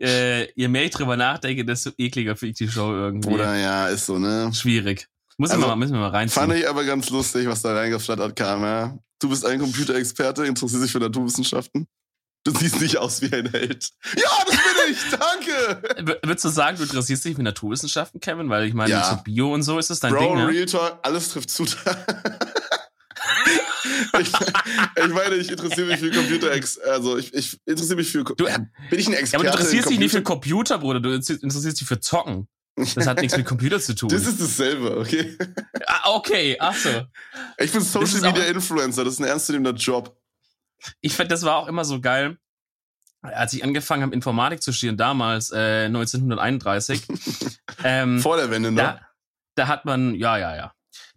äh, 0.00 0.50
je 0.54 0.68
mehr 0.68 0.84
ich 0.84 0.90
drüber 0.90 1.16
nachdenke, 1.16 1.64
desto 1.64 1.90
ekliger 1.98 2.34
finde 2.36 2.50
ich 2.52 2.56
die 2.58 2.68
Show 2.68 2.92
irgendwie. 2.92 3.28
Oder 3.28 3.56
ja, 3.56 3.86
ist 3.88 4.06
so, 4.06 4.18
ne? 4.18 4.50
Schwierig. 4.52 5.06
Muss 5.36 5.50
Also, 5.50 5.62
ich 5.62 5.68
mal, 5.68 5.76
müssen 5.76 5.92
wir 5.92 6.00
mal 6.00 6.08
reinziehen. 6.08 6.40
Fand 6.40 6.54
ich 6.54 6.68
aber 6.68 6.84
ganz 6.84 7.10
lustig, 7.10 7.46
was 7.46 7.62
da 7.62 7.74
reingeflattert 7.74 8.34
kam, 8.34 8.62
ja. 8.62 8.98
Du 9.20 9.28
bist 9.28 9.44
ein 9.44 9.58
Computerexperte, 9.60 10.46
interessierst 10.46 10.84
dich 10.84 10.92
für 10.92 10.98
Naturwissenschaften. 10.98 11.86
Du 12.44 12.52
siehst 12.52 12.80
nicht 12.80 12.96
aus 12.96 13.20
wie 13.20 13.30
ein 13.34 13.50
Held. 13.50 13.90
Ja, 14.16 14.30
das 14.46 14.56
bin 14.56 14.92
ich, 14.92 14.98
danke! 16.00 16.18
Würdest 16.22 16.44
du 16.44 16.48
sagen, 16.48 16.76
du 16.78 16.84
interessierst 16.84 17.24
dich 17.24 17.36
für 17.36 17.42
Naturwissenschaften, 17.42 18.18
Kevin? 18.20 18.48
Weil 18.48 18.66
ich 18.66 18.72
meine, 18.74 18.90
Ja. 18.90 19.10
so 19.10 19.22
Bio 19.22 19.52
und 19.52 19.62
so 19.62 19.78
ist 19.78 19.90
das 19.90 20.00
dein 20.00 20.14
Bro, 20.14 20.20
Ding, 20.20 20.34
ne? 20.36 20.48
Real 20.48 20.64
Talk, 20.66 20.98
alles 21.02 21.28
trifft 21.28 21.50
zu. 21.50 21.64
ich, 24.20 24.32
ich 24.32 25.08
meine, 25.12 25.34
ich 25.36 25.50
interessiere 25.50 25.86
mich 25.86 25.98
für 26.00 26.10
Computer, 26.10 26.50
also 26.90 27.16
ich, 27.18 27.32
ich 27.34 27.58
interessiere 27.66 27.96
mich 27.96 28.10
für, 28.10 28.24
Du- 28.24 28.46
ja, 28.46 28.56
bin 28.88 28.98
ich 28.98 29.06
ein 29.08 29.12
Ja, 29.12 29.18
Experte? 29.18 29.46
aber 29.48 29.56
du 29.56 29.58
interessierst 29.62 29.86
in 29.88 29.90
dich 29.92 30.00
nicht 30.00 30.12
für 30.12 30.22
Computer? 30.22 30.78
Bruder. 30.78 31.00
Du 31.00 31.10
interessierst 31.12 31.80
dich 31.80 31.86
für 31.88 32.00
Zocken. 32.00 32.48
Das 32.76 33.06
hat 33.06 33.20
nichts 33.20 33.36
mit 33.36 33.44
Computer 33.46 33.78
zu 33.80 33.94
tun. 33.94 34.08
Das 34.08 34.26
ist 34.26 34.40
dasselbe, 34.40 34.96
okay? 34.98 35.36
ah, 35.86 36.10
okay, 36.14 36.56
ach 36.58 36.74
so. 36.74 36.88
Ich 37.58 37.70
bin 37.72 37.82
Social 37.82 38.20
Media 38.22 38.44
Influencer, 38.44 39.04
das 39.04 39.14
ist 39.14 39.20
ein 39.20 39.24
ernstzunehmender 39.26 39.74
Job. 39.78 40.16
Ich 41.00 41.14
fand, 41.14 41.30
das 41.30 41.42
war 41.42 41.56
auch 41.56 41.68
immer 41.68 41.84
so 41.84 42.00
geil. 42.00 42.38
Als 43.22 43.52
ich 43.52 43.62
angefangen 43.62 44.02
habe, 44.02 44.14
Informatik 44.14 44.62
zu 44.62 44.72
studieren, 44.72 44.96
damals, 44.96 45.50
äh, 45.50 45.84
1931, 45.86 47.02
ähm, 47.84 48.18
Vor 48.20 48.36
der 48.36 48.50
Wende, 48.50 48.70
ne? 48.70 48.80
da, 48.80 49.00
da 49.56 49.68
hat 49.68 49.84
man, 49.84 50.14
ja, 50.14 50.38
ja, 50.38 50.56
ja. 50.56 50.72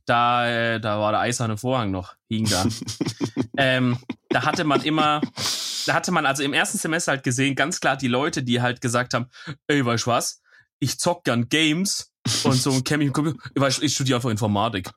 Da, 0.05 0.47
äh, 0.47 0.81
da 0.81 0.99
war 0.99 1.13
der 1.13 1.21
eiserne 1.21 1.55
Vorhang 1.57 1.91
noch, 1.91 2.15
hing 2.27 2.49
da. 2.49 2.65
ähm, 3.57 3.97
da 4.29 4.43
hatte 4.43 4.65
man 4.65 4.81
immer, 4.83 5.21
da 5.85 5.93
hatte 5.93 6.11
man 6.11 6.25
also 6.25 6.43
im 6.43 6.51
ersten 6.51 6.77
Semester 6.77 7.13
halt 7.13 7.23
gesehen, 7.23 7.55
ganz 7.55 7.79
klar 7.79 7.95
die 7.95 8.09
Leute, 8.09 8.43
die 8.43 8.61
halt 8.61 8.81
gesagt 8.81 9.13
haben, 9.13 9.29
ey, 9.67 9.85
weißt 9.85 10.05
du 10.05 10.11
was, 10.11 10.41
ich 10.79 10.99
zock 10.99 11.23
gern 11.23 11.47
Games 11.47 12.11
und 12.43 12.55
so 12.55 12.71
mich 12.71 12.91
im 12.91 13.13
Computer, 13.13 13.67
ich, 13.67 13.81
ich 13.81 13.93
studiere 13.93 14.17
einfach 14.17 14.29
Informatik. 14.29 14.89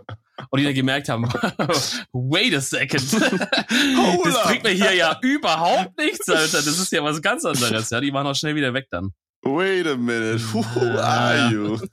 Und 0.50 0.58
die 0.60 0.64
dann 0.64 0.74
gemerkt 0.74 1.08
haben, 1.08 1.24
wait 2.12 2.54
a 2.54 2.60
second, 2.60 3.12
das 3.12 4.42
bringt 4.44 4.62
mir 4.64 4.70
hier 4.70 4.94
ja 4.94 5.18
überhaupt 5.22 5.96
nichts, 5.98 6.28
Alter. 6.28 6.58
Das 6.58 6.66
ist 6.78 6.92
ja 6.92 7.02
was 7.02 7.22
ganz 7.22 7.44
anderes. 7.44 7.90
Ja, 7.90 8.00
die 8.00 8.12
waren 8.12 8.26
auch 8.26 8.34
schnell 8.34 8.54
wieder 8.54 8.74
weg 8.74 8.86
dann. 8.90 9.12
Wait 9.42 9.86
a 9.86 9.96
minute, 9.96 10.40
who 10.52 10.62
Ja. 10.84 11.00
are 11.00 11.50
you? 11.52 11.78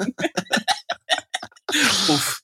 Uff. 2.10 2.42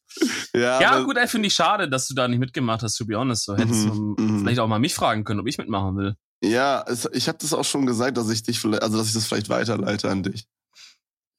Ja, 0.53 0.81
Ja, 0.81 0.99
gut, 1.01 1.17
ey, 1.17 1.27
finde 1.27 1.47
ich 1.47 1.53
schade, 1.53 1.89
dass 1.89 2.07
du 2.07 2.13
da 2.15 2.27
nicht 2.27 2.39
mitgemacht 2.39 2.81
hast, 2.83 2.95
to 2.95 3.05
be 3.05 3.15
honest. 3.17 3.45
So 3.45 3.55
hättest 3.55 3.85
Mhm, 3.85 4.15
du 4.17 4.23
mhm. 4.23 4.39
vielleicht 4.39 4.59
auch 4.59 4.67
mal 4.67 4.79
mich 4.79 4.93
fragen 4.95 5.23
können, 5.23 5.39
ob 5.39 5.47
ich 5.47 5.57
mitmachen 5.57 5.95
will. 5.97 6.15
Ja, 6.43 6.83
es, 6.87 7.07
ich 7.13 7.27
habe 7.27 7.37
das 7.39 7.53
auch 7.53 7.65
schon 7.65 7.85
gesagt, 7.85 8.17
dass 8.17 8.29
ich 8.29 8.43
dich 8.43 8.59
vielleicht, 8.59 8.81
also 8.83 8.97
dass 8.97 9.07
ich 9.07 9.13
das 9.13 9.25
vielleicht 9.25 9.49
weiterleite 9.49 10.09
an 10.09 10.23
dich. 10.23 10.45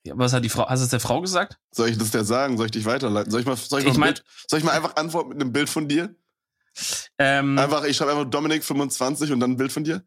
Ja, 0.05 0.15
was 0.17 0.33
hat 0.33 0.45
die 0.45 0.49
Frau, 0.49 0.67
hast 0.69 0.81
du 0.81 0.85
es 0.85 0.91
der 0.91 1.01
Frau 1.01 1.21
gesagt? 1.21 1.59
Soll 1.73 1.91
ich 1.91 1.99
das 1.99 2.11
der 2.11 2.25
sagen? 2.25 2.57
Soll 2.57 2.67
ich 2.67 2.73
dich 2.73 2.87
weiterleiten? 2.87 3.31
Soll 3.31 3.41
ich 3.41 3.47
mal, 3.47 3.57
soll 3.57 3.81
ich 3.81 3.85
mal, 3.87 3.93
Ich 3.93 3.99
mein- 3.99 4.15
Bild, 4.15 4.25
soll 4.49 4.59
ich 4.59 4.65
mal 4.65 4.73
einfach 4.73 4.97
antworten 4.97 5.29
mit 5.31 5.41
einem 5.41 5.53
Bild 5.53 5.69
von 5.69 5.89
dir? 5.89 6.15
Ähm, 7.19 7.59
Einfach, 7.59 7.85
ich 7.85 7.97
schreibe 7.97 8.13
einfach 8.13 8.31
Dominik 8.31 8.65
25 8.65 9.33
und 9.33 9.41
dann 9.41 9.53
ein 9.53 9.57
Bild 9.57 9.73
von 9.73 9.85
dir? 9.85 10.03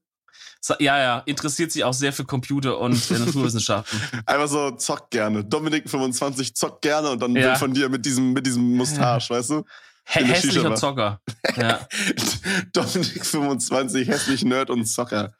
ja, 0.79 0.97
ja, 0.97 1.19
interessiert 1.25 1.73
sich 1.73 1.83
auch 1.83 1.93
sehr 1.93 2.13
für 2.13 2.23
Computer 2.23 2.79
und 2.79 3.11
äh, 3.11 3.19
Naturwissenschaften. 3.19 3.99
Einfach 4.25 4.47
so, 4.47 4.71
zock 4.71 5.09
gerne. 5.11 5.43
Dominik 5.43 5.89
25 5.89 6.55
zock 6.55 6.81
gerne 6.81 7.09
und 7.09 7.21
dann 7.21 7.31
ein 7.33 7.35
Ja. 7.35 7.47
Bild 7.49 7.57
von 7.57 7.73
dir 7.73 7.89
mit 7.89 8.05
diesem, 8.05 8.31
mit 8.31 8.45
diesem 8.47 8.77
Mustache, 8.77 9.29
weißt 9.29 9.49
du? 9.49 9.65
Hä 10.05 10.23
hässlicher. 10.23 10.73
Zocker. 10.75 11.19
Ja. 11.57 11.85
Dominik 12.73 13.25
25, 13.25 14.07
hässlich 14.07 14.45
Nerd 14.45 14.69
und 14.69 14.85
Zocker. 14.85 15.33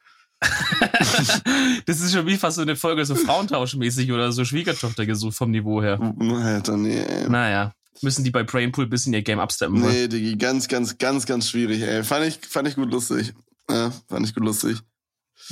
das 1.85 1.99
ist 2.01 2.13
schon 2.13 2.25
wie 2.25 2.37
fast 2.37 2.55
so 2.57 2.61
eine 2.61 2.75
Folge 2.75 3.05
so 3.05 3.15
Frauentauschmäßig 3.15 4.11
oder 4.11 4.31
so 4.31 4.45
Schwiegertochter 4.45 5.05
gesucht 5.05 5.35
vom 5.37 5.51
Niveau 5.51 5.81
her. 5.81 5.99
Alter, 6.43 6.77
nee. 6.77 6.99
ey. 6.99 7.29
Naja. 7.29 7.73
müssen 8.01 8.23
die 8.23 8.31
bei 8.31 8.43
Brainpool 8.43 8.87
bis 8.87 9.05
in 9.07 9.13
ihr 9.13 9.21
Game 9.21 9.39
upsteppen. 9.39 9.81
wohl. 9.81 9.91
Nee, 9.91 10.07
Digi, 10.07 10.35
ganz, 10.37 10.67
ganz, 10.67 10.97
ganz, 10.97 11.25
ganz 11.25 11.49
schwierig, 11.49 11.81
ey. 11.81 12.03
Fand 12.03 12.25
ich, 12.25 12.39
fand 12.47 12.67
ich 12.67 12.75
gut 12.75 12.91
lustig. 12.91 13.33
Ja, 13.69 13.91
fand 14.09 14.27
ich 14.27 14.33
gut 14.35 14.43
lustig. 14.43 14.79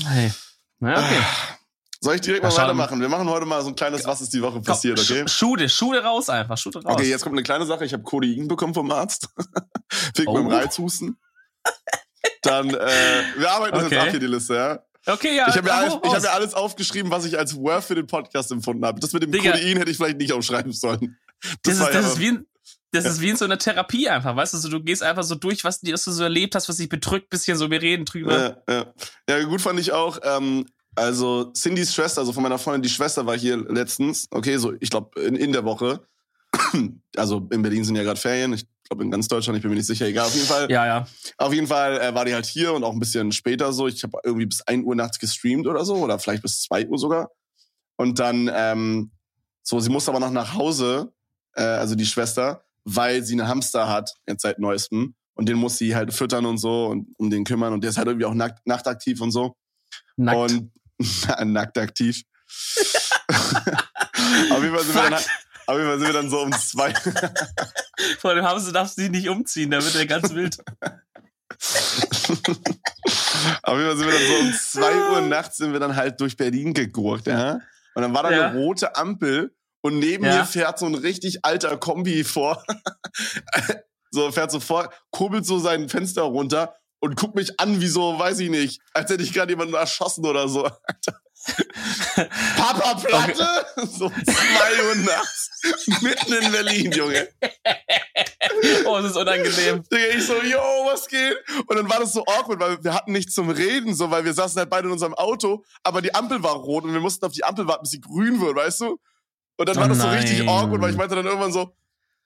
Hey. 0.05 0.31
Na, 0.79 0.93
okay. 0.93 1.21
Soll 2.03 2.15
ich 2.15 2.21
direkt 2.21 2.43
mal 2.43 2.49
schade. 2.49 2.63
weitermachen? 2.63 2.99
Wir 2.99 3.09
machen 3.09 3.29
heute 3.29 3.45
mal 3.45 3.61
so 3.61 3.67
ein 3.67 3.75
kleines 3.75 4.05
Was 4.05 4.21
ist 4.21 4.33
die 4.33 4.41
Woche 4.41 4.59
passiert, 4.61 4.99
okay? 4.99 5.21
sch- 5.23 5.27
Schude, 5.29 5.69
Schude 5.69 6.03
raus 6.03 6.29
einfach, 6.29 6.57
Schude 6.57 6.81
raus. 6.83 6.93
Okay, 6.95 7.07
jetzt 7.07 7.21
kommt 7.21 7.35
eine 7.35 7.43
kleine 7.43 7.65
Sache. 7.67 7.85
Ich 7.85 7.93
habe 7.93 8.01
Codein 8.01 8.47
bekommen 8.47 8.73
vom 8.73 8.89
Arzt. 8.91 9.27
Wegen 10.15 10.27
Oh. 10.29 10.33
meinem 10.33 10.47
Reizhusten. 10.47 11.17
Dann, 12.41 12.69
äh, 12.69 12.87
wir 13.37 13.51
arbeiten 13.51 13.75
das 13.75 13.85
Okay. 13.85 13.95
jetzt 13.95 14.03
ab 14.03 14.09
hier, 14.11 14.19
die 14.19 14.25
Liste, 14.27 14.55
ja? 14.55 14.83
Okay, 15.05 15.35
ja. 15.35 15.47
Ich 15.49 15.55
habe 15.55 15.63
mir, 15.63 15.73
alles, 15.73 15.93
ich 16.03 16.11
hab 16.13 16.21
mir 16.21 16.31
alles 16.31 16.53
aufgeschrieben, 16.53 17.11
was 17.11 17.25
ich 17.25 17.37
als 17.37 17.55
Worth 17.55 17.85
für 17.85 17.95
den 17.95 18.05
Podcast 18.07 18.51
empfunden 18.51 18.85
habe. 18.85 18.99
Das 18.99 19.13
mit 19.13 19.23
dem 19.23 19.31
Digga. 19.31 19.51
Codein 19.53 19.77
hätte 19.77 19.89
ich 19.91 19.97
vielleicht 19.97 20.17
nicht 20.17 20.31
aufschreiben 20.31 20.71
sollen. 20.73 21.17
das, 21.63 21.79
war 21.79 21.89
ist, 21.89 21.95
das, 21.95 22.05
ja- 22.05 22.11
ist 22.11 22.19
wie 22.19 22.27
in, 22.27 22.45
das 22.91 23.05
ist 23.05 23.21
wie 23.21 23.29
in 23.29 23.37
so 23.37 23.45
einer 23.45 23.57
Therapie 23.57 24.07
einfach, 24.09 24.35
weißt 24.35 24.53
du, 24.53 24.57
so, 24.59 24.69
du 24.69 24.83
gehst 24.83 25.01
einfach 25.01 25.23
so 25.23 25.35
durch, 25.35 25.63
was, 25.63 25.79
was 25.83 26.03
du 26.03 26.11
so 26.11 26.23
erlebt 26.23 26.53
hast, 26.55 26.69
was 26.69 26.77
dich 26.77 26.89
bedrückt, 26.89 27.29
bisschen 27.29 27.57
so, 27.57 27.71
wir 27.71 27.81
reden 27.81 28.05
drüber. 28.05 28.61
Ja, 28.67 28.73
ja. 28.73 28.93
ja, 29.29 29.43
gut 29.45 29.61
fand 29.61 29.79
ich 29.79 29.91
auch. 29.91 30.19
Ähm, 30.23 30.65
also 30.93 31.51
Cindys 31.55 31.93
Schwester, 31.95 32.19
also 32.21 32.33
von 32.33 32.43
meiner 32.43 32.59
Freundin, 32.59 32.83
die 32.83 32.89
Schwester 32.89 33.25
war 33.25 33.37
hier 33.37 33.57
letztens. 33.57 34.27
Okay, 34.29 34.57
so 34.57 34.73
ich 34.79 34.89
glaube 34.89 35.19
in, 35.21 35.35
in 35.35 35.51
der 35.53 35.63
Woche. 35.65 36.01
Also 37.17 37.47
in 37.51 37.61
Berlin 37.61 37.83
sind 37.83 37.95
ja 37.97 38.03
gerade 38.03 38.19
Ferien. 38.19 38.53
Ich 38.53 38.65
glaube 38.91 39.05
in 39.05 39.11
ganz 39.11 39.29
Deutschland, 39.29 39.55
ich 39.55 39.61
bin 39.61 39.71
mir 39.71 39.77
nicht 39.77 39.87
sicher. 39.87 40.05
Egal, 40.05 40.25
auf 40.25 40.35
jeden 40.35 40.47
Fall. 40.47 40.69
Ja, 40.69 40.85
ja. 40.85 41.07
Auf 41.37 41.53
jeden 41.53 41.67
Fall 41.67 41.99
äh, 42.01 42.13
war 42.13 42.25
die 42.25 42.33
halt 42.33 42.45
hier 42.45 42.73
und 42.73 42.83
auch 42.83 42.91
ein 42.91 42.99
bisschen 42.99 43.31
später 43.31 43.71
so. 43.71 43.87
Ich 43.87 44.03
habe 44.03 44.17
irgendwie 44.23 44.45
bis 44.45 44.61
1 44.61 44.85
Uhr 44.85 44.95
nachts 44.95 45.17
gestreamt 45.17 45.65
oder 45.65 45.85
so 45.85 45.95
oder 45.95 46.19
vielleicht 46.19 46.43
bis 46.43 46.61
2 46.63 46.87
Uhr 46.87 46.97
sogar. 46.97 47.31
Und 47.95 48.19
dann 48.19 48.51
ähm, 48.53 49.11
so, 49.63 49.79
sie 49.79 49.89
musste 49.89 50.11
aber 50.11 50.19
noch 50.19 50.31
nach 50.31 50.55
Hause, 50.55 51.13
äh, 51.53 51.63
also 51.63 51.95
die 51.95 52.05
Schwester, 52.05 52.65
weil 52.83 53.23
sie 53.23 53.33
einen 53.33 53.47
Hamster 53.47 53.87
hat 53.87 54.13
jetzt 54.27 54.41
seit 54.41 54.59
neuestem 54.59 55.15
und 55.35 55.47
den 55.47 55.57
muss 55.57 55.77
sie 55.77 55.95
halt 55.95 56.13
füttern 56.13 56.45
und 56.45 56.57
so 56.57 56.87
und 56.87 57.07
um 57.17 57.29
den 57.29 57.45
kümmern 57.45 57.71
und 57.71 57.83
der 57.83 57.91
ist 57.91 57.97
halt 57.97 58.07
irgendwie 58.07 58.25
auch 58.25 58.33
nackt, 58.33 58.67
nachtaktiv 58.67 59.21
und 59.21 59.31
so. 59.31 59.55
Nackt. 60.17 60.51
Und 60.51 60.71
nackt 61.45 61.77
aktiv. 61.77 62.23
auf, 63.29 64.61
jeden 64.61 64.75
Fall 64.75 64.83
sind 64.83 64.95
wir 64.95 65.09
dann, 65.09 65.19
Fuck. 65.19 65.29
Auf 65.71 65.77
jeden 65.77 65.89
Fall 65.89 65.99
sind 65.99 66.07
wir 66.07 66.13
dann 66.13 66.29
so 66.29 66.41
um 66.41 66.51
zwei. 66.53 66.93
Vor 68.19 68.35
dem 68.35 68.45
Haus 68.45 68.71
darfst 68.71 68.97
du 68.97 69.01
dich 69.03 69.11
nicht 69.11 69.29
umziehen, 69.29 69.71
da 69.71 69.83
wird 69.83 69.95
er 69.95 70.05
ganz 70.05 70.33
wild. 70.33 70.57
Auf 73.63 73.77
jeden 73.77 73.87
Fall 73.87 73.97
sind 73.97 74.07
wir 74.07 74.13
dann 74.13 74.27
so 74.27 74.35
um 74.39 74.53
zwei 74.53 75.11
Uhr 75.11 75.21
nachts 75.21 75.57
sind 75.57 75.73
wir 75.73 75.79
dann 75.79 75.95
halt 75.95 76.19
durch 76.21 76.37
Berlin 76.37 76.73
gegurkt, 76.73 77.27
ja. 77.27 77.59
Und 77.93 78.01
dann 78.01 78.13
war 78.13 78.23
da 78.23 78.31
Ja. 78.31 78.47
eine 78.49 78.59
rote 78.59 78.95
Ampel 78.95 79.53
und 79.81 79.99
neben 79.99 80.25
Ja. 80.25 80.37
mir 80.39 80.45
fährt 80.45 80.79
so 80.79 80.85
ein 80.85 80.95
richtig 80.95 81.43
alter 81.43 81.77
Kombi 81.77 82.23
vor. 82.23 82.63
so 84.11 84.31
fährt 84.31 84.51
so 84.51 84.59
vor, 84.59 84.91
kurbelt 85.11 85.45
so 85.45 85.59
sein 85.59 85.89
Fenster 85.89 86.23
runter 86.23 86.75
und 86.99 87.15
guckt 87.15 87.35
mich 87.35 87.59
an 87.59 87.81
wie 87.81 87.87
so, 87.87 88.17
weiß 88.17 88.39
ich 88.39 88.49
nicht, 88.49 88.81
als 88.93 89.09
hätte 89.09 89.23
ich 89.23 89.33
gerade 89.33 89.51
jemanden 89.51 89.73
erschossen 89.73 90.25
oder 90.25 90.47
so. 90.47 90.63
Alter. 90.65 91.21
Papa 92.57 92.95
Platte? 92.95 93.65
So 93.75 94.09
zwei 94.09 94.83
Uhr 94.87 94.95
nachts. 94.95 95.49
Mitten 96.01 96.33
in 96.33 96.51
Berlin, 96.51 96.91
Junge. 96.91 97.29
Oh, 98.85 98.97
es 98.97 99.11
ist 99.11 99.17
unangenehm. 99.17 99.83
Ich 100.13 100.25
so, 100.25 100.41
yo, 100.41 100.59
was 100.85 101.07
geht? 101.07 101.37
Und 101.67 101.75
dann 101.75 101.89
war 101.89 101.99
das 101.99 102.13
so 102.13 102.25
awkward, 102.25 102.59
weil 102.59 102.83
wir 102.83 102.93
hatten 102.93 103.11
nichts 103.11 103.33
zum 103.33 103.49
Reden, 103.49 103.93
so, 103.93 104.11
weil 104.11 104.25
wir 104.25 104.33
saßen 104.33 104.57
halt 104.59 104.69
beide 104.69 104.87
in 104.87 104.93
unserem 104.93 105.13
Auto, 105.13 105.63
aber 105.83 106.01
die 106.01 106.13
Ampel 106.13 106.41
war 106.43 106.53
rot 106.53 106.83
und 106.83 106.93
wir 106.93 106.99
mussten 106.99 107.25
auf 107.25 107.31
die 107.31 107.43
Ampel 107.43 107.67
warten, 107.67 107.83
bis 107.83 107.91
sie 107.91 108.01
grün 108.01 108.41
wird, 108.41 108.55
weißt 108.55 108.81
du? 108.81 108.99
Und 109.57 109.69
dann 109.69 109.77
Oh 109.77 109.81
war 109.81 109.89
das 109.89 109.99
so 109.99 110.09
richtig 110.09 110.47
awkward, 110.47 110.81
weil 110.81 110.91
ich 110.91 110.97
meinte 110.97 111.15
dann 111.15 111.25
irgendwann 111.25 111.51
so, 111.51 111.75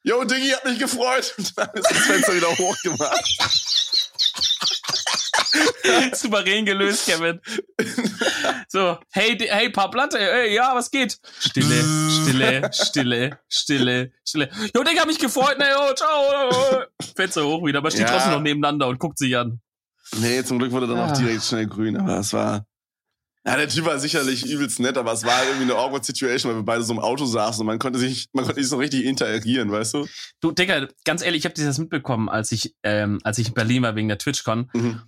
yo, 0.04 0.24
Diggi, 0.24 0.50
hat 0.50 0.66
mich 0.66 0.80
gefreut. 0.80 1.34
Und 1.38 1.58
dann 1.58 1.70
ist 1.74 1.90
das 1.90 1.98
Fenster 1.98 2.36
wieder 2.36 2.50
hochgemacht. 2.58 3.40
Souverän 6.14 6.66
gelöst, 6.66 7.06
Kevin. 7.06 7.40
So, 8.68 8.98
hey, 9.12 9.38
hey, 9.50 9.70
paar 9.70 9.90
Platte, 9.92 10.18
hey, 10.20 10.54
ja, 10.56 10.76
was 10.76 10.90
geht? 10.92 11.18
Stille, 11.40 11.84
Stille, 12.10 12.70
Stille, 12.74 13.40
Stille, 13.48 14.12
Stille. 14.26 14.50
Jo, 14.76 14.84
Digga, 14.84 15.02
hab 15.02 15.08
mich 15.08 15.20
gefreut, 15.20 15.58
ne, 15.58 15.66
jo, 15.72 15.94
ciao. 15.96 16.84
Fenster 17.16 17.46
hoch 17.46 17.66
wieder, 17.66 17.80
aber 17.80 17.92
steht 17.92 18.02
Ja. 18.02 18.08
trotzdem 18.14 18.34
noch 18.34 18.42
nebeneinander 18.42 18.88
und 18.88 19.00
guckt 19.00 19.18
sich 19.18 19.36
an. 19.38 19.60
Nee, 20.18 20.44
zum 20.44 20.60
Glück 20.60 20.72
wurde 20.72 20.88
dann 20.88 21.00
auch 21.00 21.10
Ah. 21.12 21.18
direkt 21.18 21.44
schnell 21.44 21.68
grün, 21.68 21.98
aber 21.98 22.20
es 22.20 22.32
war, 22.34 22.66
ja, 23.46 23.56
der 23.58 23.68
Typ 23.70 23.86
war 23.86 24.00
sicherlich 24.00 24.46
übelst 24.46 24.80
nett, 24.80 24.98
aber 24.98 25.14
es 25.14 25.24
war 25.24 25.44
irgendwie 25.46 25.64
eine 25.72 25.76
awkward 25.76 26.04
Situation, 26.06 26.52
weil 26.52 26.60
wir 26.60 26.66
beide 26.66 26.84
so 26.84 26.94
im 26.94 27.00
Auto 27.00 27.26
saßen 27.26 27.62
und 27.62 27.68
man 27.68 27.80
konnte 27.80 28.00
sich, 28.00 28.28
man 28.34 28.44
konnte 28.46 28.60
nicht 28.60 28.70
so 28.70 28.78
richtig 28.78 29.06
interagieren, 29.06 29.72
weißt 29.72 29.94
du? 29.96 30.08
Du, 30.42 30.52
Digga, 30.52 30.88
ganz 31.06 31.22
ehrlich, 31.24 31.40
ich 31.40 31.46
habe 31.46 31.56
das 31.56 31.78
mitbekommen, 31.78 32.28
als 32.30 32.52
ich, 32.52 32.76
ähm, 32.84 33.20
als 33.24 33.38
ich 33.38 33.50
in 33.50 33.54
Berlin 33.54 33.84
war 33.84 33.96
wegen 33.96 34.08
der 34.08 34.18
TwitchCon. 34.18 34.70
Mhm. 34.74 35.02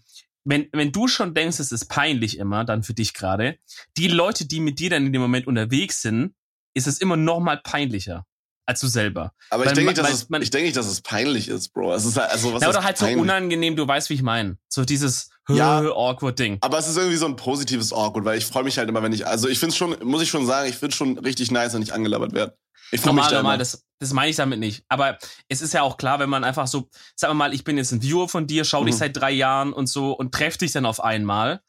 Wenn, 0.49 0.67
wenn 0.71 0.91
du 0.93 1.07
schon 1.09 1.33
denkst, 1.33 1.59
es 1.59 1.71
ist 1.71 1.85
peinlich 1.89 2.37
immer, 2.37 2.63
dann 2.63 2.81
für 2.83 2.93
dich 2.93 3.13
gerade, 3.13 3.57
die 3.97 4.07
Leute, 4.07 4.45
die 4.45 4.59
mit 4.61 4.79
dir 4.79 4.89
dann 4.89 5.05
in 5.05 5.11
dem 5.13 5.21
Moment 5.21 5.45
unterwegs 5.45 6.01
sind, 6.01 6.33
ist 6.73 6.87
es 6.87 6.99
immer 6.99 7.17
noch 7.17 7.39
mal 7.39 7.57
peinlicher 7.57 8.25
als 8.69 8.81
du 8.81 8.87
selber. 8.87 9.33
Aber 9.49 9.63
Weil 9.63 9.67
ich 9.71 9.73
denke 9.75 9.85
man- 9.85 9.95
nicht, 9.95 9.97
dass 10.09 10.13
es, 10.23 10.29
man- 10.29 10.41
ich 10.41 10.49
denke 10.49 10.65
nicht, 10.65 10.75
dass 10.75 10.87
es 10.87 10.99
peinlich 11.01 11.47
ist, 11.47 11.69
Bro. 11.73 11.93
Es 11.93 12.03
ist 12.03 12.17
halt, 12.17 12.31
also 12.31 12.53
was 12.53 12.61
Ja, 12.61 12.69
oder 12.69 12.83
halt 12.83 12.97
so 12.97 13.05
peinlich? 13.05 13.21
unangenehm, 13.21 13.77
du 13.77 13.87
weißt, 13.87 14.09
wie 14.09 14.15
ich 14.15 14.21
meine. 14.23 14.57
So 14.67 14.83
dieses 14.83 15.29
Ja. 15.47 15.79
awkward 15.95 16.37
Ding. 16.37 16.57
Aber 16.61 16.77
es 16.77 16.87
ist 16.89 16.97
irgendwie 16.97 17.15
so 17.15 17.25
ein 17.27 17.37
positives 17.37 17.93
Awkward, 17.93 18.25
weil 18.25 18.37
ich 18.37 18.45
freue 18.45 18.63
mich 18.65 18.77
halt 18.77 18.89
immer, 18.89 19.01
wenn 19.03 19.13
ich, 19.13 19.25
also 19.25 19.47
ich 19.47 19.59
finde 19.59 19.73
schon, 19.75 19.95
muss 20.03 20.21
ich 20.21 20.29
schon 20.29 20.45
sagen, 20.45 20.67
ich 20.69 20.75
finde 20.75 20.93
schon 20.95 21.17
richtig 21.19 21.49
nice, 21.51 21.73
wenn 21.75 21.81
ich 21.81 21.93
angelabert 21.93 22.33
werde. 22.33 22.57
Ich 22.91 22.99
freue 22.99 23.13
mich 23.13 23.25
da 23.27 23.35
normal, 23.37 23.53
immer. 23.55 23.57
das, 23.57 23.85
das 23.99 24.13
meine 24.13 24.29
ich 24.29 24.35
damit 24.35 24.59
nicht. 24.59 24.83
Aber 24.89 25.17
es 25.47 25.61
ist 25.61 25.73
ja 25.73 25.81
auch 25.81 25.97
klar, 25.97 26.19
wenn 26.19 26.29
man 26.29 26.43
einfach 26.43 26.67
so, 26.67 26.87
sagen 27.15 27.31
wir 27.31 27.35
mal, 27.35 27.53
ich 27.53 27.63
bin 27.63 27.77
jetzt 27.77 27.91
ein 27.91 28.01
Viewer 28.01 28.29
von 28.29 28.47
dir, 28.47 28.63
schau 28.65 28.83
dich 28.83 28.95
Mhm. 28.95 28.99
seit 28.99 29.17
drei 29.17 29.31
Jahren 29.31 29.73
und 29.73 29.87
so 29.87 30.11
und 30.11 30.33
treff 30.33 30.57
dich 30.57 30.71
dann 30.71 30.85
auf 30.85 31.03
einmal. 31.03 31.61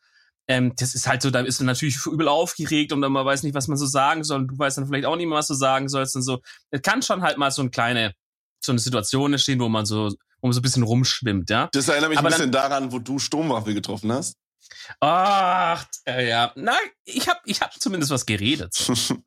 Ähm, 0.51 0.73
das 0.77 0.95
ist 0.95 1.07
halt 1.07 1.21
so, 1.23 1.31
da 1.31 1.41
ist 1.41 1.61
man 1.61 1.67
natürlich 1.67 2.05
übel 2.07 2.27
aufgeregt 2.29 2.93
und 2.93 3.03
dann 3.03 3.13
man 3.13 3.27
weiß 3.27 3.43
nicht, 3.43 3.55
was 3.55 3.69
man 3.69 3.77
so 3.77 3.87
sagen 3.87 4.25
soll. 4.25 4.41
Und 4.41 4.49
du 4.49 4.59
weißt 4.59 4.79
dann 4.79 4.87
vielleicht 4.87 5.05
auch 5.07 5.17
nicht 5.17 5.27
mehr, 5.27 5.37
was 5.39 5.47
du 5.49 5.55
sagen 5.55 5.89
sollst 5.89 6.17
und 6.17 6.23
so. 6.23 6.41
Es 6.71 6.81
kann 6.83 7.03
schon 7.03 7.23
halt 7.23 7.37
mal 7.39 7.51
so 7.51 7.61
eine 7.63 7.71
kleine, 7.71 8.15
so 8.61 8.73
eine 8.73 8.79
Situation 8.79 9.33
entstehen, 9.33 9.61
wo 9.61 9.69
man 9.69 9.85
so, 9.85 10.11
wo 10.41 10.47
man 10.47 10.53
so 10.53 10.61
ein 10.61 10.63
bisschen 10.63 10.83
rumschwimmt, 10.85 11.51
ja. 11.51 11.69
Das 11.73 11.89
erinnert 11.89 12.11
mich 12.11 12.19
Aber 12.19 12.29
ein 12.29 12.33
bisschen 12.33 12.53
daran, 12.53 12.93
wo 12.93 12.99
du 12.99 13.19
Sturmwaffel 13.19 13.75
getroffen 13.75 14.11
hast. 14.13 14.35
Ach, 15.01 15.85
äh, 16.07 16.29
ja. 16.29 16.53
Na, 16.57 16.75
ich 17.05 17.29
hab, 17.29 17.41
ich 17.45 17.61
hab 17.61 17.73
zumindest 17.81 18.11
was 18.11 18.27
geredet. 18.27 18.75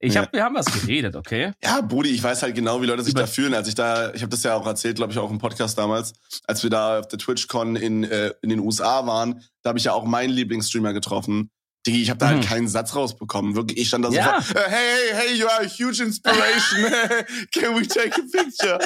Ich 0.00 0.16
hab, 0.16 0.32
wir 0.32 0.42
haben 0.42 0.54
was 0.54 0.66
geredet, 0.66 1.14
okay? 1.14 1.52
Ja, 1.62 1.82
Brudi, 1.82 2.08
ich 2.08 2.22
weiß 2.22 2.42
halt 2.42 2.54
genau, 2.54 2.80
wie 2.80 2.86
Leute 2.86 3.02
sich 3.02 3.12
Über- 3.12 3.22
da 3.22 3.26
fühlen. 3.26 3.54
Als 3.54 3.68
ich 3.68 3.74
da, 3.74 4.12
ich 4.14 4.22
habe 4.22 4.30
das 4.30 4.42
ja 4.42 4.54
auch 4.54 4.66
erzählt, 4.66 4.96
glaube 4.96 5.12
ich, 5.12 5.18
auch 5.18 5.30
im 5.30 5.38
Podcast 5.38 5.78
damals, 5.78 6.14
als 6.46 6.62
wir 6.62 6.70
da 6.70 7.00
auf 7.00 7.08
der 7.08 7.18
TwitchCon 7.18 7.76
in, 7.76 8.04
äh, 8.04 8.32
in 8.42 8.48
den 8.48 8.58
USA 8.60 9.06
waren, 9.06 9.44
da 9.62 9.68
habe 9.68 9.78
ich 9.78 9.84
ja 9.84 9.92
auch 9.92 10.04
meinen 10.04 10.30
Lieblingsstreamer 10.30 10.92
getroffen. 10.92 11.50
Digi, 11.86 12.02
ich 12.02 12.10
habe 12.10 12.18
da 12.18 12.26
Mhm. 12.26 12.34
halt 12.36 12.46
keinen 12.46 12.68
Satz 12.68 12.94
rausbekommen. 12.94 13.56
Wirklich, 13.56 13.78
ich 13.78 13.88
stand 13.88 14.04
da 14.04 14.10
Ja. 14.10 14.40
so 14.40 14.52
vor, 14.54 14.60
äh, 14.60 14.70
hey, 14.70 14.96
hey, 15.12 15.26
hey, 15.28 15.34
you 15.36 15.46
are 15.48 15.62
a 15.64 15.68
huge 15.68 16.00
inspiration. 16.02 16.84
Can 17.52 17.74
we 17.76 17.86
take 17.86 18.14
a 18.14 18.24
picture? 18.30 18.78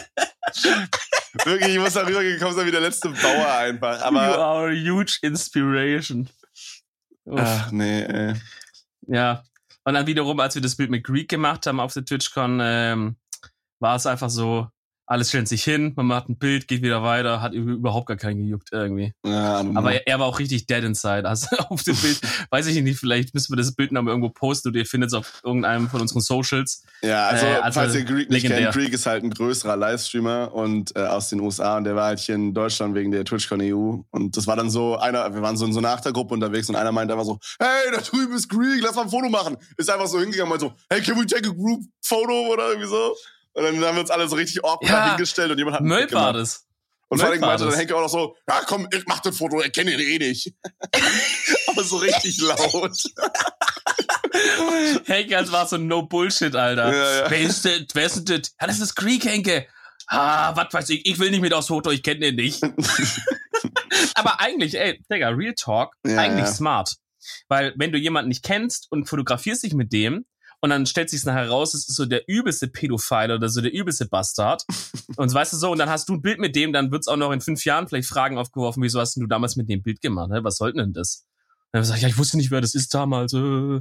Wirklich, 1.45 1.75
ich 1.75 1.79
muss 1.79 1.93
da 1.95 2.07
rübergekommen 2.07 2.55
sein 2.55 2.67
wie 2.67 2.71
der 2.71 2.81
letzte 2.81 3.11
Bauer 3.11 3.53
einfach. 3.55 3.99
you 4.00 4.05
Aber, 4.07 4.38
are 4.38 4.71
a 4.71 4.75
huge 4.75 5.19
inspiration. 5.23 6.29
Uff. 7.25 7.41
ach 7.41 7.71
nee, 7.73 8.03
ey. 8.03 8.35
Ja. 9.09 9.43
Und 9.85 9.95
dann 9.95 10.07
wiederum, 10.07 10.38
als 10.41 10.55
wir 10.55 10.62
das 10.62 10.76
Bild 10.76 10.91
mit 10.91 11.05
Greek 11.05 11.29
gemacht 11.29 11.67
haben 11.67 11.81
auf 11.81 11.93
der 11.93 12.05
TwitchCon, 12.05 12.61
ähm, 12.62 13.17
war 13.81 13.97
es 13.97 14.07
einfach 14.07 14.31
so, 14.31 14.69
alles 15.06 15.28
stellt 15.28 15.48
sich 15.48 15.62
hin, 15.62 15.92
man 15.96 16.06
macht 16.06 16.28
ein 16.28 16.36
Bild, 16.36 16.66
geht 16.66 16.82
wieder 16.82 17.02
weiter, 17.02 17.40
hat 17.40 17.54
überhaupt 17.54 18.06
gar 18.06 18.16
keinen 18.16 18.38
gejuckt 18.38 18.70
irgendwie. 18.72 19.12
Ja. 19.25 19.64
Aber 19.75 19.92
er, 19.92 20.06
er 20.06 20.18
war 20.18 20.26
auch 20.26 20.38
richtig 20.38 20.66
dead 20.66 20.82
inside. 20.82 21.28
Also 21.28 21.46
auf 21.68 21.82
dem 21.84 21.96
Bild, 21.96 22.20
weiß 22.50 22.66
ich 22.66 22.82
nicht, 22.82 22.98
vielleicht 22.98 23.32
müssen 23.32 23.52
wir 23.52 23.56
das 23.56 23.75
Bild 23.75 23.92
noch 23.92 24.02
mal 24.02 24.10
irgendwo 24.10 24.30
posten 24.30 24.68
oder 24.68 24.78
ihr 24.78 24.86
findet 24.86 25.08
es 25.08 25.14
auf 25.14 25.40
irgendeinem 25.44 25.88
von 25.88 26.00
unseren 26.00 26.20
Socials. 26.20 26.82
Ja, 27.02 27.28
also, 27.28 27.46
Äh, 27.46 27.54
also 27.56 27.80
falls 27.80 27.94
ihr 27.94 28.04
Greek 28.04 28.30
nicht 28.30 28.42
legendär. 28.42 28.70
kennt, 28.70 28.75
Greek 28.75 28.92
ist 28.92 29.06
halt 29.06 29.22
ein 29.22 29.30
größerer 29.30 29.76
Livestreamer 29.76 30.52
und 30.52 30.94
äh, 30.96 31.00
aus 31.00 31.28
den 31.28 31.40
USA 31.40 31.76
und 31.76 31.84
der 31.84 31.94
war 31.94 32.06
halt 32.06 32.18
hier 32.18 32.34
in 32.34 32.52
Deutschland 32.52 32.94
wegen 32.94 33.12
der 33.12 33.25
TwitchCon 33.25 33.60
EU 33.62 33.98
und 34.10 34.36
das 34.36 34.46
war 34.46 34.56
dann 34.56 34.70
so 34.70 34.96
einer, 34.96 35.32
wir 35.34 35.42
waren 35.42 35.56
so 35.56 35.66
in 35.66 35.72
so 35.72 35.78
einer 35.78 35.90
Achtergruppe 35.90 36.34
unterwegs 36.34 36.68
und 36.68 36.76
einer 36.76 36.92
meinte 36.92 37.14
einfach 37.14 37.26
so, 37.26 37.38
hey, 37.60 37.92
da 37.94 38.00
drüben 38.00 38.34
ist 38.34 38.48
Greek, 38.48 38.82
lass 38.82 38.96
mal 38.96 39.02
ein 39.02 39.10
Foto 39.10 39.28
machen. 39.28 39.56
Ist 39.76 39.88
einfach 39.90 40.06
so 40.08 40.18
hingegangen 40.18 40.52
und 40.52 40.60
meinte 40.60 40.75
so, 40.75 40.80
hey, 40.90 41.00
can 41.00 41.20
we 41.20 41.26
take 41.26 41.48
a 41.48 41.52
group 41.52 41.82
photo 42.02 42.52
oder 42.52 42.68
irgendwie 42.70 42.88
so? 42.88 43.14
Und 43.56 43.64
dann 43.64 43.82
haben 43.84 43.96
wir 43.96 44.02
uns 44.02 44.10
alle 44.10 44.28
so 44.28 44.36
richtig 44.36 44.62
awkward 44.62 44.90
Ja, 44.90 45.08
hingestellt 45.10 45.50
und 45.50 45.56
jemand 45.56 45.76
hat 45.76 45.84
Bild 45.84 46.12
war 46.12 46.34
das. 46.34 46.66
Und 47.08 47.20
vor 47.20 47.30
allem 47.30 47.40
meinte 47.40 47.64
dann. 47.64 47.75
Henke 47.75 47.96
auch 47.96 48.02
noch 48.02 48.10
so, 48.10 48.36
ja 48.46 48.60
komm, 48.66 48.86
ich 48.92 49.06
mach 49.06 49.20
das 49.20 49.38
Foto, 49.38 49.62
ich 49.62 49.72
kenne 49.72 49.94
ihn 49.94 50.00
eh 50.00 50.18
nicht. 50.18 50.52
Aber 51.68 51.82
so 51.82 51.96
richtig 51.96 52.38
laut. 52.42 52.92
Henke, 55.06 55.36
das 55.36 55.50
war 55.50 55.66
so 55.66 55.78
no 55.78 56.02
Bullshit, 56.02 56.54
Alter. 56.54 56.92
Ja, 56.92 57.20
ja. 57.20 57.30
Wer 57.30 57.40
ist 57.40 57.64
das? 57.64 57.80
Wer 57.94 58.06
ist 58.06 58.28
denn 58.28 58.42
das? 58.42 58.52
Ja, 58.60 58.66
das 58.66 58.80
ist 58.80 58.94
Greek, 58.94 59.25
Henke. 59.25 59.66
Ah, 60.08 60.54
was 60.54 60.75
weiß 60.75 60.90
ich, 60.90 61.06
ich 61.06 61.18
will 61.18 61.30
nicht 61.30 61.40
mit 61.40 61.54
aufs 61.54 61.68
Foto, 61.68 61.90
ich 61.90 62.02
kenne 62.02 62.20
den 62.20 62.36
nicht. 62.36 62.62
Aber 64.14 64.38
eigentlich, 64.40 64.78
ey, 64.78 65.02
Digga, 65.10 65.30
Real 65.30 65.54
Talk, 65.54 65.94
Ja, 66.06 66.18
eigentlich 66.18 66.48
smart. 66.48 66.92
Weil 67.48 67.72
wenn 67.76 67.90
du 67.90 67.98
jemanden 67.98 68.28
nicht 68.28 68.44
kennst 68.44 68.86
und 68.90 69.08
fotografierst 69.08 69.64
dich 69.64 69.72
mit 69.72 69.92
dem 69.92 70.26
und 70.60 70.70
dann 70.70 70.86
stellt 70.86 71.10
sich 71.10 71.25
nachher 71.25 71.48
raus, 71.48 71.75
es 71.75 71.88
ist 71.88 71.96
so 71.96 72.06
der 72.06 72.28
übelste 72.28 72.68
Pädophile 72.68 73.34
oder 73.34 73.48
so 73.48 73.60
der 73.60 73.72
übelste 73.72 74.06
Bastard. 74.06 74.64
und 75.16 75.32
weißt 75.32 75.52
du 75.52 75.56
so, 75.56 75.70
und 75.70 75.78
dann 75.78 75.90
hast 75.90 76.08
du 76.08 76.14
ein 76.14 76.22
Bild 76.22 76.38
mit 76.38 76.56
dem, 76.56 76.72
dann 76.72 76.90
wird's 76.90 77.08
auch 77.08 77.16
noch 77.16 77.32
in 77.32 77.40
fünf 77.40 77.64
Jahren 77.64 77.88
vielleicht 77.88 78.08
Fragen 78.08 78.38
aufgeworfen, 78.38 78.82
wieso 78.82 79.00
hast 79.00 79.16
du 79.16 79.26
damals 79.26 79.56
mit 79.56 79.68
dem 79.68 79.82
Bild 79.82 80.00
gemacht? 80.00 80.30
Ne? 80.30 80.44
Was 80.44 80.56
sollte 80.56 80.78
denn 80.78 80.92
das? 80.92 81.26
Und 81.72 81.78
dann 81.78 81.84
sag 81.84 81.96
ich, 81.96 82.02
ja, 82.02 82.08
ich 82.08 82.18
wusste 82.18 82.36
nicht, 82.36 82.50
wer 82.50 82.60
das 82.60 82.75
ist 82.75 82.94
damals. 82.94 83.32
Äh. 83.34 83.80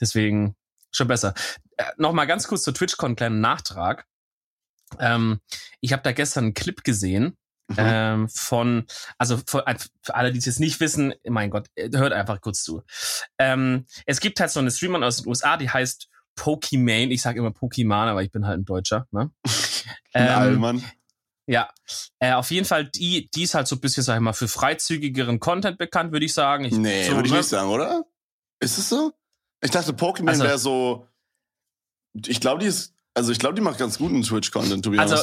Deswegen 0.00 0.56
schon 0.90 1.08
besser. 1.08 1.34
Äh, 1.76 1.84
Nochmal 1.98 2.26
ganz 2.26 2.48
kurz 2.48 2.62
zur 2.62 2.74
TwitchCon, 2.74 3.16
kleinen 3.16 3.40
Nachtrag. 3.40 4.06
Ähm, 4.98 5.40
ich 5.80 5.92
habe 5.92 6.02
da 6.02 6.12
gestern 6.12 6.44
einen 6.44 6.54
Clip 6.54 6.82
gesehen 6.84 7.36
Mhm. 7.68 7.76
Ähm, 7.78 8.28
von, 8.28 8.86
also 9.18 9.38
für, 9.38 9.64
für 10.02 10.14
alle, 10.14 10.32
die 10.32 10.38
es 10.38 10.46
jetzt 10.46 10.60
nicht 10.60 10.78
wissen, 10.78 11.14
mein 11.24 11.50
Gott, 11.50 11.68
äh, 11.74 11.90
hört 11.92 12.12
einfach 12.12 12.40
kurz 12.40 12.62
zu. 12.62 12.82
Ähm, 13.38 13.86
es 14.06 14.20
gibt 14.20 14.38
halt 14.38 14.50
so 14.50 14.60
eine 14.60 14.70
Streamerin 14.70 15.02
aus 15.02 15.18
den 15.18 15.28
USA, 15.28 15.56
die 15.56 15.68
heißt 15.68 16.08
Pokimane. 16.36 17.12
Ich 17.12 17.22
sage 17.22 17.40
immer 17.40 17.50
Pokimane, 17.50 18.10
aber 18.10 18.22
ich 18.22 18.30
bin 18.30 18.46
halt 18.46 18.60
ein 18.60 18.64
Deutscher. 18.64 19.08
Ne? 19.10 19.32
ähm, 20.14 20.28
Allmann. 20.28 20.84
Ja, 21.48 21.70
äh, 22.18 22.32
auf 22.32 22.50
jeden 22.50 22.66
Fall, 22.66 22.86
die, 22.86 23.30
die 23.30 23.42
ist 23.44 23.54
halt 23.54 23.68
so 23.68 23.76
ein 23.76 23.80
bisschen, 23.80 24.02
sag 24.02 24.16
ich 24.16 24.20
mal, 24.20 24.32
für 24.32 24.48
freizügigeren 24.48 25.38
Content 25.38 25.78
bekannt, 25.78 26.12
würde 26.12 26.26
ich 26.26 26.34
sagen. 26.34 26.64
Ich, 26.64 26.72
nee, 26.72 27.04
so, 27.04 27.14
würde 27.14 27.26
ich 27.26 27.32
ne? 27.32 27.38
nicht 27.38 27.48
sagen, 27.48 27.68
oder? 27.68 28.04
Ist 28.60 28.78
es 28.78 28.88
so? 28.88 29.12
Ich 29.60 29.70
dachte, 29.70 29.92
Pokémon 29.92 30.28
also, 30.28 30.44
wäre 30.44 30.58
so. 30.58 31.08
Ich 32.26 32.40
glaube, 32.40 32.60
die 32.60 32.66
ist. 32.66 32.94
Also 33.14 33.32
ich 33.32 33.38
glaube, 33.38 33.54
die 33.54 33.62
macht 33.62 33.78
ganz 33.78 33.96
guten 33.96 34.22
Twitch-Content, 34.22 34.84
to 34.84 34.90
be 34.90 34.98
Also 34.98 35.16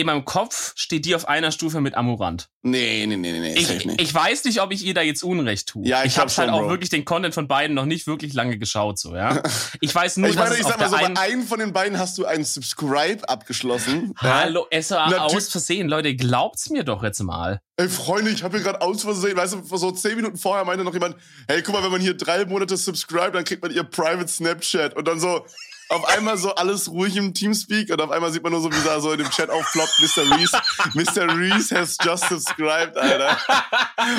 in 0.00 0.06
meinem 0.06 0.24
Kopf 0.24 0.72
steht 0.76 1.04
die 1.04 1.14
auf 1.14 1.28
einer 1.28 1.52
Stufe 1.52 1.80
mit 1.80 1.94
Amurant. 1.94 2.48
Nee, 2.62 3.06
nee, 3.06 3.16
nee, 3.16 3.32
nee, 3.32 3.54
ich, 3.54 3.86
nicht. 3.86 4.00
ich 4.00 4.14
weiß 4.14 4.44
nicht, 4.44 4.60
ob 4.60 4.70
ich 4.72 4.84
ihr 4.84 4.92
da 4.92 5.00
jetzt 5.00 5.22
Unrecht 5.22 5.68
tue. 5.68 5.86
Ja, 5.86 6.00
ich, 6.00 6.12
ich 6.12 6.18
habe 6.18 6.30
halt 6.30 6.50
auch 6.50 6.60
Bro. 6.60 6.68
wirklich 6.68 6.90
den 6.90 7.06
Content 7.06 7.32
von 7.34 7.48
beiden 7.48 7.74
noch 7.74 7.86
nicht 7.86 8.06
wirklich 8.06 8.34
lange 8.34 8.58
geschaut, 8.58 8.98
so, 8.98 9.14
ja. 9.14 9.42
Ich 9.80 9.94
weiß 9.94 10.18
nur, 10.18 10.28
ich 10.28 10.36
meine, 10.36 10.50
dass 10.50 10.58
ich 10.58 10.66
sag 10.66 10.78
mal 10.78 10.90
so, 10.90 10.96
bei 10.96 11.16
einem 11.16 11.46
von 11.46 11.58
den 11.58 11.72
beiden 11.72 11.98
hast 11.98 12.18
du 12.18 12.26
einen 12.26 12.44
Subscribe 12.44 13.26
abgeschlossen. 13.28 14.12
Hallo, 14.18 14.66
es 14.70 14.90
war 14.90 15.08
Natürlich. 15.08 15.36
aus 15.36 15.48
Versehen, 15.48 15.88
Leute, 15.88 16.14
glaubt's 16.14 16.68
mir 16.68 16.84
doch 16.84 17.02
jetzt 17.02 17.22
mal. 17.22 17.60
Ey, 17.76 17.88
Freunde, 17.88 18.30
ich 18.30 18.42
habe 18.42 18.58
hier 18.58 18.64
gerade 18.64 18.82
aus 18.82 19.02
Versehen, 19.02 19.36
weißt 19.36 19.54
du, 19.54 19.76
so 19.76 19.90
zehn 19.92 20.16
Minuten 20.16 20.36
vorher 20.36 20.66
meinte 20.66 20.84
noch 20.84 20.92
jemand, 20.92 21.16
hey, 21.48 21.62
guck 21.62 21.74
mal, 21.74 21.82
wenn 21.82 21.92
man 21.92 22.00
hier 22.02 22.14
drei 22.14 22.44
Monate 22.44 22.76
subscribe, 22.76 23.32
dann 23.32 23.44
kriegt 23.44 23.62
man 23.62 23.70
ihr 23.70 23.84
Private 23.84 24.28
Snapchat 24.28 24.96
und 24.96 25.08
dann 25.08 25.18
so, 25.18 25.46
auf 25.90 26.04
einmal 26.04 26.36
so 26.36 26.54
alles 26.54 26.88
ruhig 26.90 27.16
im 27.16 27.34
Teamspeak 27.34 27.90
und 27.90 28.00
auf 28.00 28.10
einmal 28.10 28.30
sieht 28.30 28.42
man 28.42 28.52
nur 28.52 28.60
so, 28.60 28.70
wie 28.70 28.84
da 28.84 29.00
so 29.00 29.10
in 29.12 29.18
dem 29.18 29.30
Chat 29.30 29.50
aufploppt, 29.50 29.92
Mr. 29.98 30.38
Reese, 30.38 30.60
Mr. 30.94 31.36
Reese 31.36 31.76
has 31.76 31.96
just 32.02 32.28
subscribed, 32.28 32.96
Alter. 32.96 33.36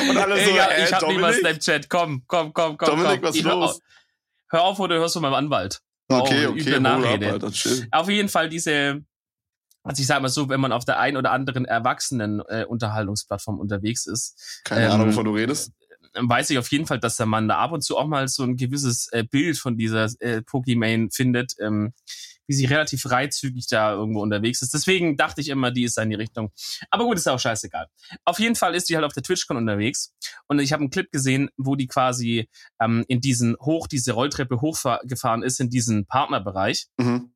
Und 0.09 0.17
alle 0.17 0.43
so, 0.43 0.51
Egal, 0.51 0.71
äh, 0.71 0.83
ich 0.83 0.93
hab 0.93 0.99
Dominik? 0.99 1.35
Snapchat, 1.35 1.89
komm, 1.89 2.23
komm, 2.27 2.53
komm, 2.53 2.77
komm. 2.77 2.89
Dominik, 2.89 3.21
komm. 3.21 3.29
was 3.29 3.35
ich 3.35 3.43
los? 3.43 3.79
Hör 4.49 4.63
auf, 4.63 4.79
oder 4.79 4.95
hörst 4.95 5.15
du 5.15 5.21
meinem 5.21 5.33
Anwalt. 5.33 5.81
Okay, 6.09 6.45
oh, 6.47 6.51
okay, 6.51 6.79
Nachrede. 6.79 7.27
Ab, 7.35 7.43
Alter. 7.43 7.87
Auf 7.91 8.09
jeden 8.09 8.27
Fall 8.27 8.49
diese, 8.49 9.05
also 9.83 10.01
ich 10.01 10.07
sag 10.07 10.21
mal 10.21 10.27
so, 10.27 10.49
wenn 10.49 10.59
man 10.59 10.73
auf 10.73 10.83
der 10.83 10.99
einen 10.99 11.15
oder 11.15 11.31
anderen 11.31 11.63
erwachsenen 11.63 12.41
äh, 12.49 12.65
Unterhaltungsplattform 12.67 13.59
unterwegs 13.59 14.07
ist. 14.07 14.61
Keine 14.65 14.87
ähm, 14.87 14.91
Ahnung, 14.91 15.07
wovon 15.07 15.23
du 15.23 15.35
redest 15.35 15.71
weiß 16.13 16.49
ich 16.49 16.57
auf 16.57 16.71
jeden 16.71 16.85
Fall, 16.85 16.99
dass 16.99 17.17
der 17.17 17.25
Mann 17.25 17.47
da 17.47 17.57
ab 17.57 17.71
und 17.71 17.81
zu 17.81 17.97
auch 17.97 18.07
mal 18.07 18.27
so 18.27 18.43
ein 18.43 18.57
gewisses 18.57 19.07
äh, 19.11 19.23
Bild 19.23 19.57
von 19.57 19.77
dieser 19.77 20.09
äh, 20.19 20.41
Pokimane 20.41 21.09
findet, 21.11 21.53
ähm, 21.59 21.93
wie 22.47 22.53
sie 22.53 22.65
relativ 22.65 23.03
freizügig 23.03 23.67
da 23.67 23.93
irgendwo 23.93 24.21
unterwegs 24.21 24.61
ist. 24.61 24.73
Deswegen 24.73 25.15
dachte 25.15 25.41
ich 25.41 25.49
immer, 25.49 25.71
die 25.71 25.83
ist 25.83 25.97
da 25.97 26.03
in 26.03 26.09
die 26.09 26.15
Richtung. 26.15 26.51
Aber 26.89 27.05
gut, 27.05 27.17
ist 27.17 27.29
auch 27.29 27.39
scheißegal. 27.39 27.87
Auf 28.25 28.39
jeden 28.39 28.55
Fall 28.55 28.75
ist 28.75 28.89
die 28.89 28.95
halt 28.95 29.05
auf 29.05 29.13
der 29.13 29.23
TwitchCon 29.23 29.57
unterwegs 29.57 30.13
und 30.47 30.59
ich 30.59 30.73
habe 30.73 30.81
einen 30.81 30.89
Clip 30.89 31.09
gesehen, 31.11 31.49
wo 31.57 31.75
die 31.75 31.87
quasi 31.87 32.49
ähm, 32.81 33.05
in 33.07 33.21
diesen 33.21 33.55
hoch, 33.61 33.87
diese 33.87 34.13
Rolltreppe 34.13 34.59
hochgefahren 34.59 35.43
ist, 35.43 35.59
in 35.59 35.69
diesen 35.69 36.05
Partnerbereich. 36.05 36.87
Mhm. 36.97 37.31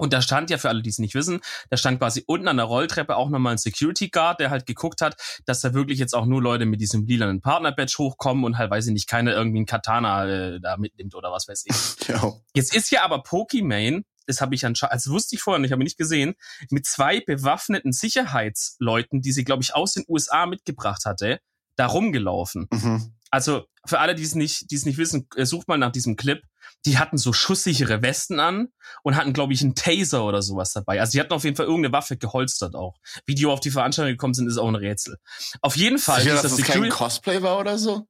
Und 0.00 0.14
da 0.14 0.22
stand 0.22 0.48
ja 0.48 0.56
für 0.56 0.70
alle, 0.70 0.80
die 0.80 0.88
es 0.88 0.98
nicht 0.98 1.14
wissen, 1.14 1.40
da 1.68 1.76
stand 1.76 1.98
quasi 1.98 2.24
unten 2.26 2.48
an 2.48 2.56
der 2.56 2.64
Rolltreppe 2.64 3.16
auch 3.16 3.28
nochmal 3.28 3.52
ein 3.52 3.58
Security 3.58 4.08
Guard, 4.08 4.40
der 4.40 4.48
halt 4.48 4.64
geguckt 4.64 5.02
hat, 5.02 5.14
dass 5.44 5.60
da 5.60 5.74
wirklich 5.74 5.98
jetzt 5.98 6.14
auch 6.14 6.24
nur 6.24 6.40
Leute 6.40 6.64
mit 6.64 6.80
diesem 6.80 7.04
lilanen 7.04 7.42
Partner-Badge 7.42 7.96
hochkommen 7.98 8.44
und 8.44 8.56
halt, 8.56 8.70
weiß 8.70 8.86
ich 8.86 8.94
nicht, 8.94 9.10
keiner 9.10 9.34
irgendwie 9.34 9.60
ein 9.60 9.66
Katana 9.66 10.26
äh, 10.26 10.58
da 10.58 10.78
mitnimmt 10.78 11.14
oder 11.14 11.30
was 11.30 11.48
weiß 11.48 11.64
ich. 11.66 11.76
Ja. 12.10 12.32
Jetzt 12.54 12.74
ist 12.74 12.90
ja 12.90 13.04
aber 13.04 13.22
Pokimane, 13.22 14.02
das 14.26 14.40
habe 14.40 14.54
ich 14.54 14.66
anscheinend, 14.66 14.94
also 14.94 15.12
wusste 15.12 15.36
ich 15.36 15.42
vorher 15.42 15.60
nicht, 15.60 15.70
habe 15.70 15.82
ich 15.82 15.86
nicht 15.86 15.98
gesehen, 15.98 16.34
mit 16.70 16.86
zwei 16.86 17.20
bewaffneten 17.20 17.92
Sicherheitsleuten, 17.92 19.20
die 19.20 19.30
sie, 19.30 19.44
glaube 19.44 19.62
ich, 19.62 19.74
aus 19.74 19.92
den 19.92 20.04
USA 20.08 20.46
mitgebracht 20.46 21.04
hatte, 21.04 21.40
da 21.76 21.86
rumgelaufen. 21.86 22.68
Mhm. 22.72 23.14
Also 23.30 23.66
für 23.84 24.00
alle, 24.00 24.14
die 24.14 24.24
es 24.24 24.34
nicht, 24.34 24.70
die 24.70 24.74
es 24.74 24.86
nicht 24.86 24.98
wissen, 24.98 25.28
äh, 25.36 25.44
sucht 25.44 25.68
mal 25.68 25.78
nach 25.78 25.92
diesem 25.92 26.16
Clip. 26.16 26.42
Die 26.86 26.98
hatten 26.98 27.18
so 27.18 27.32
schusssichere 27.32 28.02
Westen 28.02 28.40
an 28.40 28.68
und 29.02 29.16
hatten, 29.16 29.32
glaube 29.32 29.52
ich, 29.52 29.62
einen 29.62 29.74
Taser 29.74 30.24
oder 30.24 30.42
sowas 30.42 30.72
dabei. 30.72 31.00
Also 31.00 31.12
die 31.12 31.20
hatten 31.20 31.32
auf 31.32 31.44
jeden 31.44 31.56
Fall 31.56 31.66
irgendeine 31.66 31.92
Waffe 31.92 32.16
geholstert 32.16 32.74
auch. 32.74 32.98
Wie 33.26 33.34
die 33.34 33.46
auf 33.46 33.60
die 33.60 33.70
Veranstaltung 33.70 34.12
gekommen 34.12 34.34
sind, 34.34 34.48
ist 34.48 34.58
auch 34.58 34.68
ein 34.68 34.74
Rätsel. 34.74 35.18
Auf 35.60 35.76
jeden 35.76 35.98
Fall. 35.98 36.22
Sicher, 36.22 36.34
dass 36.34 36.42
das 36.42 36.56
Security 36.56 36.88
kein 36.88 36.90
Cosplay 36.90 37.42
war 37.42 37.58
oder 37.58 37.78
so? 37.78 38.06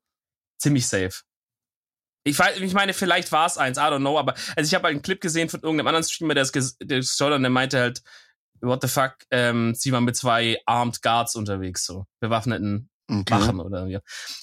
Ziemlich 0.58 0.86
safe. 0.86 1.22
Ich, 2.22 2.38
weiß, 2.38 2.58
ich 2.58 2.74
meine, 2.74 2.92
vielleicht 2.92 3.32
war 3.32 3.46
es 3.46 3.56
eins, 3.56 3.78
I 3.78 3.82
don't 3.82 3.98
know, 3.98 4.18
aber 4.18 4.34
also 4.54 4.68
ich 4.68 4.74
habe 4.74 4.84
halt 4.84 4.94
einen 4.94 5.02
Clip 5.02 5.20
gesehen 5.20 5.48
von 5.48 5.60
irgendeinem 5.62 5.86
anderen 5.86 6.04
Streamer, 6.04 6.34
der 6.34 6.42
es 6.42 6.52
geschaut 6.52 7.32
und 7.32 7.42
der 7.42 7.50
meinte 7.50 7.78
halt, 7.78 8.02
what 8.60 8.82
the 8.82 8.88
fuck, 8.88 9.14
ähm, 9.30 9.74
sie 9.74 9.90
waren 9.92 10.04
mit 10.04 10.16
zwei 10.16 10.58
Armed 10.66 11.00
Guards 11.00 11.34
unterwegs, 11.34 11.86
so 11.86 12.04
bewaffneten 12.20 12.89
okay. 13.10 13.34
machen 13.34 13.60
oder 13.60 13.86
ja. 13.86 14.00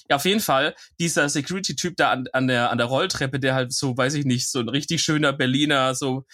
ja. 0.10 0.16
Auf 0.16 0.26
jeden 0.26 0.42
Fall, 0.42 0.76
dieser 1.00 1.30
Security-Typ 1.30 1.96
da 1.98 2.12
an, 2.12 2.28
an, 2.34 2.48
der, 2.48 2.72
an 2.72 2.78
der 2.78 2.88
Rolltreppe, 2.88 3.40
der 3.40 3.56
halt 3.56 3.74
so, 3.74 3.98
weiß 3.98 4.14
ich 4.16 4.26
nicht, 4.26 4.50
so 4.50 4.60
ein 4.60 4.70
richtig 4.70 5.02
schöner 5.02 5.34
Berliner, 5.34 5.96
so 5.96 6.26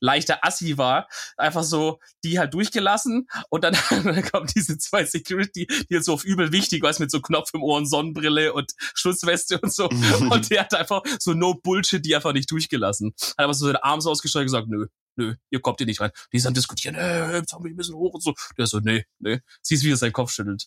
leichter 0.00 0.38
Assi 0.42 0.78
war, 0.78 1.08
einfach 1.36 1.62
so 1.62 1.98
die 2.22 2.38
halt 2.38 2.54
durchgelassen 2.54 3.26
und 3.50 3.64
dann, 3.64 3.76
dann 3.90 4.22
kommen 4.24 4.48
diese 4.54 4.78
zwei 4.78 5.04
Security, 5.04 5.66
die 5.66 5.86
jetzt 5.94 6.06
so 6.06 6.14
auf 6.14 6.24
übel 6.24 6.52
wichtig 6.52 6.82
was 6.82 6.98
mit 6.98 7.10
so 7.10 7.20
Knopf 7.20 7.50
im 7.54 7.62
Ohr 7.62 7.76
und 7.76 7.86
Sonnenbrille 7.86 8.52
und 8.52 8.72
Schutzweste 8.94 9.58
und 9.60 9.72
so 9.72 9.88
und 9.88 10.50
der 10.50 10.60
hat 10.60 10.74
einfach 10.74 11.02
so 11.18 11.34
no 11.34 11.54
Bullshit 11.54 12.04
die 12.04 12.14
einfach 12.14 12.32
nicht 12.32 12.50
durchgelassen. 12.50 13.14
Hat 13.20 13.44
aber 13.44 13.54
so 13.54 13.66
seine 13.66 13.82
Arme 13.82 14.02
ausgestreckt 14.04 14.42
und 14.42 14.46
gesagt, 14.46 14.68
nö, 14.68 14.86
nö, 15.16 15.34
ihr 15.50 15.60
kommt 15.60 15.78
hier 15.78 15.86
nicht 15.86 16.00
rein. 16.00 16.10
Die 16.32 16.38
sind 16.38 16.56
diskutieren, 16.56 16.94
äh, 16.94 17.36
jetzt 17.36 17.52
haben 17.52 17.64
wir 17.64 17.70
ein 17.70 17.76
bisschen 17.76 17.94
hoch 17.94 18.14
und 18.14 18.22
so. 18.22 18.34
Der 18.58 18.66
so, 18.66 18.80
nee, 18.80 19.04
nee. 19.18 19.40
Siehst, 19.62 19.84
wie 19.84 19.92
er 19.92 19.96
seinen 19.96 20.12
Kopf 20.12 20.30
schüttelt. 20.30 20.66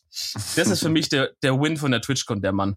Das 0.55 0.67
ist 0.67 0.79
für 0.79 0.89
mich 0.89 1.09
der, 1.09 1.31
der 1.41 1.59
Win 1.59 1.77
von 1.77 1.91
der 1.91 2.01
TwitchCon, 2.01 2.41
der 2.41 2.53
Mann. 2.53 2.75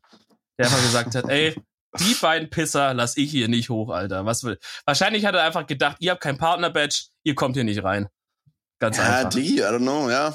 Der 0.59 0.67
einfach 0.67 0.83
gesagt 0.83 1.15
hat, 1.15 1.29
ey, 1.29 1.55
die 1.99 2.15
beiden 2.21 2.51
Pisser 2.51 2.95
lass 2.95 3.17
ich 3.17 3.31
hier 3.31 3.49
nicht 3.49 3.71
hoch, 3.71 3.91
Alter. 3.91 4.27
Was 4.27 4.45
will? 4.45 4.59
Wahrscheinlich 4.85 5.25
hat 5.25 5.35
er 5.35 5.43
einfach 5.43 5.67
gedacht, 5.67 5.97
ihr 6.01 6.13
habt 6.13 6.21
kein 6.21 6.39
Partner-Badge, 6.39 7.07
ihr 7.25 7.35
kommt 7.35 7.57
hier 7.57 7.65
nicht 7.65 7.83
rein. 7.83 8.09
Ganz 8.79 8.97
ja, 8.97 9.05
einfach. 9.05 9.23
Ja, 9.23 9.29
die, 9.29 9.59
I 9.59 9.63
don't 9.63 9.79
know, 9.79 10.09
ja. 10.11 10.35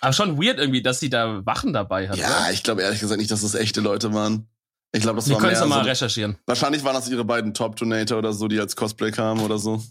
Aber 0.00 0.12
schon 0.12 0.40
weird 0.40 0.58
irgendwie, 0.58 0.82
dass 0.82 1.00
sie 1.00 1.10
da 1.10 1.44
Wachen 1.44 1.72
dabei 1.72 2.08
hat. 2.08 2.16
Ja, 2.16 2.28
oder? 2.28 2.52
ich 2.52 2.62
glaube 2.62 2.82
ehrlich 2.82 3.00
gesagt 3.00 3.18
nicht, 3.18 3.30
dass 3.30 3.42
das 3.42 3.54
echte 3.54 3.80
Leute 3.80 4.14
waren. 4.14 4.48
Ich 4.92 5.02
glaube, 5.02 5.16
das 5.16 5.28
Wir 5.28 5.34
war 5.34 5.42
mehr. 5.42 5.50
Wir 5.50 5.58
können 5.58 5.68
mal 5.68 5.82
so, 5.82 5.88
recherchieren. 5.88 6.38
Wahrscheinlich 6.46 6.82
waren 6.84 6.94
das 6.94 7.08
ihre 7.08 7.24
beiden 7.24 7.52
Top-Donator 7.52 8.18
oder 8.18 8.32
so, 8.32 8.48
die 8.48 8.58
als 8.58 8.74
Cosplay 8.74 9.10
kamen 9.10 9.42
oder 9.42 9.58
so. 9.58 9.82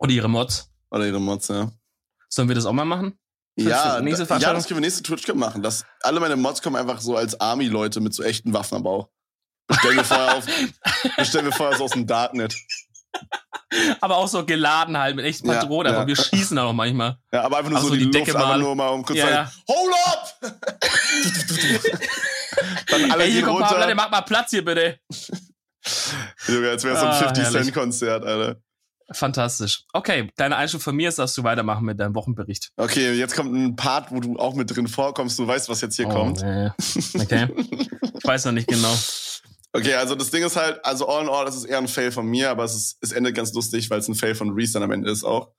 Oder 0.00 0.12
ihre 0.12 0.28
Mods. 0.28 0.70
Oder 0.90 1.06
ihre 1.06 1.20
Mods, 1.20 1.48
ja. 1.48 1.70
Sollen 2.28 2.48
wir 2.48 2.54
das 2.54 2.66
auch 2.66 2.72
mal 2.72 2.84
machen? 2.84 3.18
Ja, 3.56 4.00
ja, 4.00 4.00
das 4.00 4.66
können 4.66 4.78
wir 4.78 4.80
nächste 4.80 5.02
TwitchCon 5.02 5.38
machen. 5.38 5.62
Dass 5.62 5.84
alle 6.00 6.18
meine 6.20 6.36
Mods 6.36 6.62
kommen 6.62 6.76
einfach 6.76 7.00
so 7.00 7.16
als 7.16 7.38
Army-Leute 7.38 8.00
mit 8.00 8.14
so 8.14 8.22
echten 8.22 8.54
Waffen 8.54 8.76
am 8.76 8.82
Bauch. 8.82 9.08
Bestellen 9.66 9.96
wir 9.96 10.04
vorher 10.04 10.36
auf. 10.36 10.46
bestellen 11.16 11.44
wir 11.44 11.52
vorher 11.52 11.76
so 11.76 11.84
aus 11.84 11.90
dem 11.90 12.06
Darknet. 12.06 12.56
Aber 14.00 14.16
auch 14.16 14.28
so 14.28 14.46
geladen 14.46 14.96
halt 14.96 15.16
mit 15.16 15.26
echten 15.26 15.48
Patronen. 15.48 15.92
Ja, 15.92 16.00
ja. 16.00 16.06
wir 16.06 16.16
schießen 16.16 16.56
da 16.56 16.64
auch 16.64 16.72
manchmal. 16.72 17.18
Ja, 17.32 17.44
aber 17.44 17.58
einfach 17.58 17.70
nur 17.70 17.78
auch 17.78 17.84
so, 17.84 17.94
die, 17.94 18.06
die 18.06 18.10
Decke 18.10 18.32
Luft, 18.32 18.44
mal. 18.44 18.58
nur 18.58 18.74
mal 18.74 18.88
um 18.88 19.04
kurz 19.04 19.18
ja, 19.18 19.26
zu 19.26 19.32
sagen, 19.32 19.50
Hold 19.68 19.94
up! 20.06 20.34
Dann 22.88 23.12
alle 23.12 23.24
Ey, 23.24 23.32
hier, 23.32 23.42
komm, 23.42 23.56
runter. 23.56 23.76
Pablo, 23.76 23.94
mach 23.94 24.10
mal 24.10 24.22
Platz 24.22 24.50
hier, 24.50 24.64
bitte. 24.64 24.98
Junge, 26.48 26.70
als 26.70 26.82
wäre 26.82 26.96
so 26.96 27.04
ein 27.06 27.12
ah, 27.12 27.32
50-Cent-Konzert, 27.32 28.24
Alter. 28.24 28.60
Fantastisch. 29.12 29.84
Okay, 29.92 30.28
kleiner 30.36 30.56
Einschub 30.56 30.82
von 30.82 30.94
mir 30.94 31.08
ist, 31.08 31.18
dass 31.18 31.34
du 31.34 31.42
weitermachen 31.42 31.84
mit 31.84 31.98
deinem 31.98 32.14
Wochenbericht. 32.14 32.70
Okay, 32.76 33.12
jetzt 33.14 33.34
kommt 33.34 33.52
ein 33.52 33.74
Part, 33.74 34.12
wo 34.12 34.20
du 34.20 34.36
auch 34.38 34.54
mit 34.54 34.74
drin 34.74 34.86
vorkommst. 34.86 35.38
Du 35.38 35.46
weißt, 35.46 35.68
was 35.68 35.80
jetzt 35.80 35.96
hier 35.96 36.06
oh, 36.06 36.12
kommt. 36.12 36.42
Nee. 36.42 36.70
Okay. 37.18 37.48
ich 37.56 38.24
weiß 38.24 38.44
noch 38.44 38.52
nicht 38.52 38.68
genau. 38.68 38.94
Okay, 39.72 39.94
also 39.94 40.14
das 40.14 40.30
Ding 40.30 40.44
ist 40.44 40.56
halt, 40.56 40.84
also 40.84 41.08
all 41.08 41.24
in 41.24 41.28
all, 41.28 41.44
das 41.44 41.56
ist 41.56 41.64
eher 41.64 41.78
ein 41.78 41.88
Fail 41.88 42.10
von 42.10 42.26
mir, 42.26 42.50
aber 42.50 42.64
es, 42.64 42.74
ist, 42.74 42.98
es 43.00 43.12
endet 43.12 43.36
ganz 43.36 43.52
lustig, 43.52 43.88
weil 43.90 44.00
es 44.00 44.08
ein 44.08 44.14
Fail 44.14 44.34
von 44.34 44.50
Reese 44.50 44.74
dann 44.74 44.82
am 44.82 44.90
Ende 44.90 45.10
ist 45.10 45.24
auch. 45.24 45.52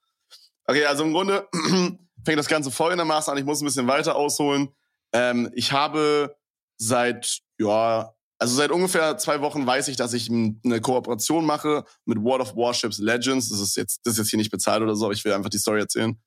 Okay, 0.66 0.84
also 0.84 1.04
im 1.04 1.12
Grunde 1.12 1.48
fängt 2.24 2.38
das 2.38 2.48
Ganze 2.48 2.70
folgendermaßen 2.70 3.32
an. 3.32 3.38
Ich 3.38 3.44
muss 3.44 3.60
ein 3.60 3.66
bisschen 3.66 3.86
weiter 3.86 4.16
ausholen. 4.16 4.68
Ähm, 5.12 5.50
ich 5.54 5.72
habe 5.72 6.36
seit, 6.76 7.40
ja, 7.58 8.14
also 8.42 8.56
seit 8.56 8.72
ungefähr 8.72 9.16
zwei 9.18 9.40
Wochen 9.40 9.64
weiß 9.64 9.86
ich, 9.86 9.94
dass 9.94 10.12
ich 10.14 10.28
eine 10.28 10.80
Kooperation 10.80 11.46
mache 11.46 11.84
mit 12.06 12.18
World 12.20 12.42
of 12.42 12.56
Warships 12.56 12.98
Legends. 12.98 13.48
Das 13.50 13.60
ist 13.60 13.76
jetzt, 13.76 14.00
das 14.04 14.14
ist 14.14 14.18
jetzt 14.18 14.30
hier 14.30 14.36
nicht 14.36 14.50
bezahlt 14.50 14.82
oder 14.82 14.96
so, 14.96 15.04
aber 15.04 15.14
ich 15.14 15.24
will 15.24 15.32
einfach 15.32 15.48
die 15.48 15.58
Story 15.58 15.78
erzählen. 15.78 16.20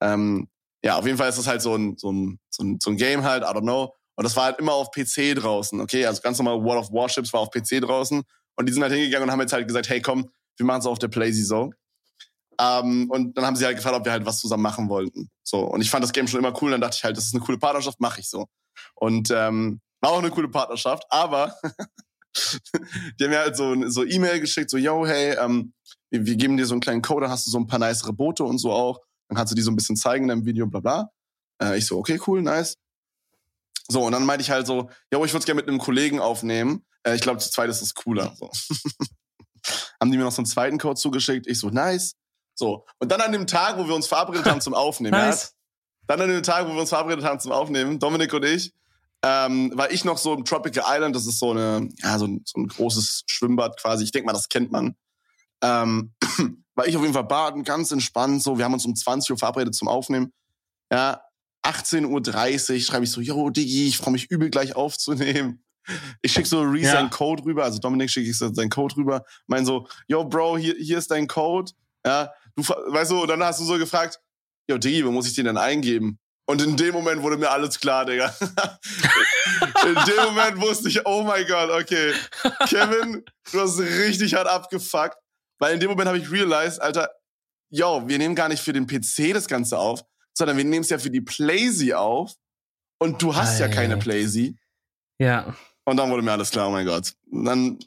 Ähm, 0.00 0.48
ja, 0.84 0.96
auf 0.98 1.06
jeden 1.06 1.16
Fall 1.18 1.28
ist 1.28 1.38
das 1.38 1.46
halt 1.46 1.62
so 1.62 1.76
ein, 1.76 1.96
so 1.96 2.10
ein, 2.10 2.40
so 2.50 2.64
ein, 2.64 2.78
so 2.82 2.90
ein 2.90 2.96
Game 2.96 3.22
halt, 3.22 3.44
I 3.44 3.46
don't 3.46 3.60
know. 3.60 3.94
Und 4.16 4.24
das 4.24 4.34
war 4.34 4.46
halt 4.46 4.58
immer 4.58 4.72
auf 4.72 4.90
PC 4.90 5.36
draußen, 5.36 5.80
okay? 5.80 6.04
Also 6.04 6.20
ganz 6.20 6.36
normal 6.38 6.64
World 6.64 6.80
of 6.80 6.92
Warships 6.92 7.32
war 7.32 7.38
auf 7.38 7.50
PC 7.52 7.80
draußen. 7.80 8.24
Und 8.56 8.68
die 8.68 8.72
sind 8.72 8.82
halt 8.82 8.92
hingegangen 8.92 9.28
und 9.28 9.32
haben 9.32 9.40
jetzt 9.40 9.52
halt 9.52 9.68
gesagt, 9.68 9.88
hey 9.88 10.02
komm, 10.02 10.28
wir 10.56 10.66
machen 10.66 10.80
es 10.80 10.86
auf 10.86 10.98
der 10.98 11.08
Playsee 11.08 11.44
so. 11.44 11.70
Ähm, 12.60 13.08
und 13.08 13.38
dann 13.38 13.46
haben 13.46 13.54
sie 13.54 13.64
halt 13.64 13.76
gefragt, 13.76 13.94
ob 13.94 14.04
wir 14.04 14.10
halt 14.10 14.26
was 14.26 14.40
zusammen 14.40 14.64
machen 14.64 14.88
wollten. 14.88 15.30
So. 15.44 15.60
Und 15.60 15.80
ich 15.80 15.90
fand 15.90 16.02
das 16.02 16.12
Game 16.12 16.26
schon 16.26 16.40
immer 16.40 16.60
cool. 16.60 16.72
Dann 16.72 16.80
dachte 16.80 16.96
ich 16.98 17.04
halt, 17.04 17.16
das 17.16 17.26
ist 17.26 17.34
eine 17.34 17.44
coole 17.44 17.58
Partnerschaft, 17.58 18.00
mache 18.00 18.18
ich 18.18 18.28
so. 18.28 18.46
Und 18.96 19.30
ähm, 19.30 19.80
war 20.02 20.10
auch 20.10 20.18
eine 20.18 20.30
coole 20.30 20.48
Partnerschaft, 20.48 21.04
aber 21.08 21.56
die 22.34 23.24
haben 23.24 23.30
mir 23.30 23.38
halt 23.38 23.56
so 23.56 23.74
so 23.88 24.04
E-Mail 24.04 24.40
geschickt, 24.40 24.70
so, 24.70 24.76
yo, 24.76 25.06
hey, 25.06 25.36
ähm, 25.38 25.72
wir, 26.10 26.26
wir 26.26 26.36
geben 26.36 26.56
dir 26.56 26.66
so 26.66 26.74
einen 26.74 26.80
kleinen 26.80 27.02
Code, 27.02 27.22
dann 27.22 27.30
hast 27.30 27.46
du 27.46 27.50
so 27.50 27.58
ein 27.58 27.66
paar 27.66 27.78
nice 27.78 28.02
Boote 28.02 28.44
und 28.44 28.58
so 28.58 28.72
auch. 28.72 29.00
Dann 29.28 29.36
kannst 29.36 29.52
du 29.52 29.54
die 29.54 29.62
so 29.62 29.70
ein 29.70 29.76
bisschen 29.76 29.96
zeigen 29.96 30.24
in 30.24 30.28
deinem 30.28 30.44
Video, 30.44 30.66
bla 30.66 30.80
bla. 30.80 31.10
Äh, 31.62 31.78
ich 31.78 31.86
so, 31.86 31.98
okay, 31.98 32.20
cool, 32.26 32.42
nice. 32.42 32.76
So, 33.88 34.04
und 34.04 34.12
dann 34.12 34.24
meinte 34.24 34.42
ich 34.42 34.50
halt 34.50 34.66
so, 34.66 34.90
ja, 35.12 35.22
ich 35.24 35.32
würde 35.32 35.38
es 35.38 35.44
gerne 35.44 35.60
mit 35.60 35.68
einem 35.68 35.78
Kollegen 35.78 36.20
aufnehmen. 36.20 36.84
Äh, 37.02 37.14
ich 37.14 37.22
glaube, 37.22 37.38
zu 37.38 37.50
zweit 37.50 37.70
ist 37.70 37.82
es 37.82 37.94
cooler. 37.94 38.34
So. 38.36 38.50
haben 40.00 40.10
die 40.10 40.18
mir 40.18 40.24
noch 40.24 40.32
so 40.32 40.40
einen 40.40 40.46
zweiten 40.46 40.78
Code 40.78 40.96
zugeschickt. 40.96 41.46
Ich 41.46 41.58
so, 41.58 41.70
nice. 41.70 42.14
So. 42.54 42.84
Und 42.98 43.10
dann 43.10 43.20
an 43.20 43.32
dem 43.32 43.46
Tag, 43.46 43.78
wo 43.78 43.86
wir 43.86 43.94
uns 43.94 44.06
verabredet 44.06 44.46
haben 44.46 44.60
zum 44.60 44.74
Aufnehmen, 44.74 45.12
nice. 45.12 45.42
ja, 45.42 45.48
dann 46.08 46.20
an 46.20 46.28
dem 46.28 46.42
Tag, 46.42 46.66
wo 46.66 46.72
wir 46.72 46.80
uns 46.80 46.90
verabredet 46.90 47.24
haben 47.24 47.40
zum 47.40 47.52
Aufnehmen, 47.52 47.98
Dominik 47.98 48.32
und 48.34 48.44
ich, 48.44 48.72
ähm, 49.24 49.72
war 49.74 49.90
ich 49.90 50.04
noch 50.04 50.18
so 50.18 50.34
im 50.34 50.44
Tropical 50.44 50.84
Island, 50.86 51.14
das 51.14 51.26
ist 51.26 51.38
so 51.38 51.52
eine, 51.52 51.88
ja, 52.02 52.18
so 52.18 52.26
ein, 52.26 52.42
so 52.44 52.60
ein 52.60 52.66
großes 52.66 53.22
Schwimmbad 53.26 53.78
quasi. 53.80 54.04
Ich 54.04 54.10
denke 54.10 54.26
mal, 54.26 54.32
das 54.32 54.48
kennt 54.48 54.72
man. 54.72 54.96
Ähm, 55.62 56.12
war 56.74 56.86
ich 56.86 56.96
auf 56.96 57.02
jeden 57.02 57.14
Fall 57.14 57.24
baden, 57.24 57.62
ganz 57.62 57.92
entspannt. 57.92 58.42
So, 58.42 58.58
wir 58.58 58.64
haben 58.64 58.74
uns 58.74 58.84
um 58.84 58.96
20 58.96 59.30
Uhr 59.30 59.38
verabredet 59.38 59.74
zum 59.74 59.88
Aufnehmen. 59.88 60.32
Ja, 60.90 61.22
18.30 61.64 62.74
Uhr 62.74 62.80
schreibe 62.80 63.04
ich 63.04 63.12
so, 63.12 63.20
yo, 63.20 63.50
Diggi, 63.50 63.88
ich 63.88 63.96
freue 63.96 64.12
mich 64.12 64.30
übel 64.30 64.50
gleich 64.50 64.74
aufzunehmen. 64.74 65.62
Ich 66.20 66.32
schicke 66.32 66.48
so 66.48 66.62
Reese 66.62 66.86
ja. 66.86 66.92
seinen 66.92 67.10
Code 67.10 67.44
rüber, 67.44 67.64
also 67.64 67.78
Dominik 67.78 68.10
schicke 68.10 68.30
ich 68.30 68.38
seinen 68.38 68.70
Code 68.70 68.96
rüber, 68.96 69.24
mein 69.46 69.66
so, 69.66 69.88
yo, 70.06 70.24
Bro, 70.24 70.58
hier, 70.58 70.74
hier 70.78 70.98
ist 70.98 71.10
dein 71.10 71.26
Code. 71.26 71.72
Ja, 72.06 72.32
du, 72.54 72.62
weißt 72.62 73.10
du, 73.12 73.22
und 73.22 73.28
dann 73.28 73.42
hast 73.42 73.60
du 73.60 73.64
so 73.64 73.78
gefragt, 73.78 74.20
yo, 74.68 74.78
Diggi, 74.78 75.04
wo 75.04 75.10
muss 75.10 75.26
ich 75.26 75.34
den 75.34 75.46
denn 75.46 75.56
eingeben? 75.56 76.18
Und 76.46 76.60
in 76.60 76.76
dem 76.76 76.92
Moment 76.92 77.22
wurde 77.22 77.36
mir 77.36 77.50
alles 77.50 77.78
klar, 77.78 78.04
Digga. 78.04 78.34
in 79.86 79.94
dem 79.94 80.24
Moment 80.24 80.60
wusste 80.60 80.88
ich, 80.88 81.06
oh 81.06 81.22
mein 81.22 81.46
Gott, 81.46 81.70
okay. 81.70 82.12
Kevin, 82.68 83.24
du 83.52 83.60
hast 83.60 83.78
richtig 83.78 84.34
hart 84.34 84.48
abgefuckt. 84.48 85.16
Weil 85.58 85.74
in 85.74 85.80
dem 85.80 85.90
Moment 85.90 86.08
habe 86.08 86.18
ich 86.18 86.30
realized, 86.30 86.82
Alter, 86.82 87.08
yo, 87.70 88.02
wir 88.06 88.18
nehmen 88.18 88.34
gar 88.34 88.48
nicht 88.48 88.62
für 88.62 88.72
den 88.72 88.86
PC 88.86 89.32
das 89.32 89.46
Ganze 89.46 89.78
auf, 89.78 90.02
sondern 90.34 90.56
wir 90.56 90.64
nehmen 90.64 90.82
es 90.82 90.90
ja 90.90 90.98
für 90.98 91.10
die 91.10 91.20
Playsee 91.20 91.94
auf. 91.94 92.34
Und 92.98 93.22
du 93.22 93.34
hast 93.34 93.60
Ei. 93.60 93.66
ja 93.66 93.68
keine 93.68 93.96
Playsee. 93.96 94.56
Ja. 95.18 95.54
Und 95.84 95.96
dann 95.96 96.10
wurde 96.10 96.22
mir 96.22 96.32
alles 96.32 96.50
klar, 96.50 96.68
oh 96.68 96.72
mein 96.72 96.86
Gott. 96.86 97.14
Und 97.30 97.44
dann. 97.44 97.78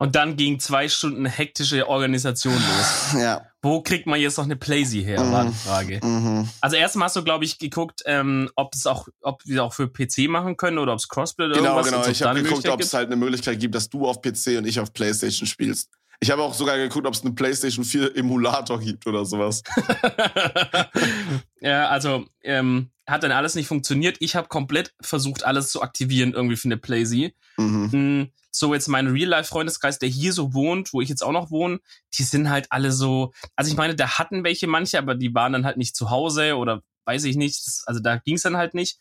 Und 0.00 0.14
dann 0.14 0.36
ging 0.36 0.60
zwei 0.60 0.88
Stunden 0.88 1.26
hektische 1.26 1.88
Organisation 1.88 2.54
los. 2.54 3.14
Ja. 3.18 3.42
Wo 3.60 3.82
kriegt 3.82 4.06
man 4.06 4.20
jetzt 4.20 4.36
noch 4.38 4.44
eine 4.44 4.54
Playsee 4.54 5.02
her? 5.02 5.20
Mhm. 5.20 5.32
War 5.32 5.44
die 5.46 5.54
Frage. 5.54 6.00
Mhm. 6.02 6.48
Also 6.60 6.76
erstmal 6.76 7.06
hast 7.06 7.16
du, 7.16 7.24
glaube 7.24 7.44
ich, 7.44 7.58
geguckt, 7.58 8.02
ähm, 8.06 8.48
ob 8.54 8.72
es 8.74 8.86
auch, 8.86 9.08
ob 9.20 9.42
wir 9.44 9.64
auch 9.64 9.74
für 9.74 9.88
PC 9.88 10.28
machen 10.28 10.56
können 10.56 10.78
oder 10.78 10.92
ob 10.92 11.00
es 11.00 11.08
Crossplay 11.08 11.46
oder 11.46 11.54
genau, 11.56 11.70
irgendwas 11.70 11.86
Genau, 11.86 12.02
genau. 12.02 12.12
Ich 12.12 12.22
habe 12.22 12.42
geguckt, 12.42 12.68
ob 12.68 12.80
es 12.80 12.94
halt 12.94 13.08
eine 13.08 13.16
Möglichkeit 13.16 13.58
gibt, 13.58 13.74
dass 13.74 13.88
du 13.88 14.06
auf 14.06 14.22
PC 14.22 14.58
und 14.58 14.66
ich 14.66 14.78
auf 14.78 14.92
PlayStation 14.92 15.48
spielst. 15.48 15.90
Ich 16.20 16.30
habe 16.30 16.42
auch 16.42 16.54
sogar 16.54 16.76
geguckt, 16.78 17.06
ob 17.06 17.14
es 17.14 17.22
eine 17.22 17.32
PlayStation 17.32 17.84
4 17.84 18.16
Emulator 18.16 18.78
gibt 18.78 19.06
oder 19.06 19.24
sowas. 19.24 19.62
ja, 21.60 21.88
also 21.88 22.26
ähm, 22.42 22.90
hat 23.06 23.22
dann 23.22 23.32
alles 23.32 23.54
nicht 23.54 23.68
funktioniert. 23.68 24.16
Ich 24.20 24.36
habe 24.36 24.48
komplett 24.48 24.94
versucht, 25.00 25.44
alles 25.44 25.70
zu 25.70 25.82
aktivieren 25.82 26.32
irgendwie 26.32 26.56
für 26.56 26.68
eine 26.68 26.76
PlayStation. 26.76 27.32
Mhm. 27.56 27.92
Hm, 27.92 28.28
so 28.50 28.74
jetzt 28.74 28.88
mein 28.88 29.06
Real-Life-Freundeskreis, 29.06 29.98
der 29.98 30.08
hier 30.08 30.32
so 30.32 30.54
wohnt, 30.54 30.92
wo 30.92 31.00
ich 31.00 31.08
jetzt 31.08 31.22
auch 31.22 31.32
noch 31.32 31.50
wohne, 31.50 31.80
die 32.14 32.22
sind 32.22 32.50
halt 32.50 32.66
alle 32.70 32.92
so, 32.92 33.32
also 33.56 33.70
ich 33.70 33.76
meine, 33.76 33.94
da 33.94 34.18
hatten 34.18 34.44
welche 34.44 34.66
manche, 34.66 34.98
aber 34.98 35.14
die 35.14 35.34
waren 35.34 35.52
dann 35.52 35.64
halt 35.64 35.76
nicht 35.76 35.96
zu 35.96 36.10
Hause 36.10 36.56
oder 36.56 36.82
weiß 37.04 37.24
ich 37.24 37.36
nicht, 37.36 37.62
also 37.86 38.00
da 38.00 38.16
ging 38.16 38.36
es 38.36 38.42
dann 38.42 38.56
halt 38.56 38.74
nicht. 38.74 38.98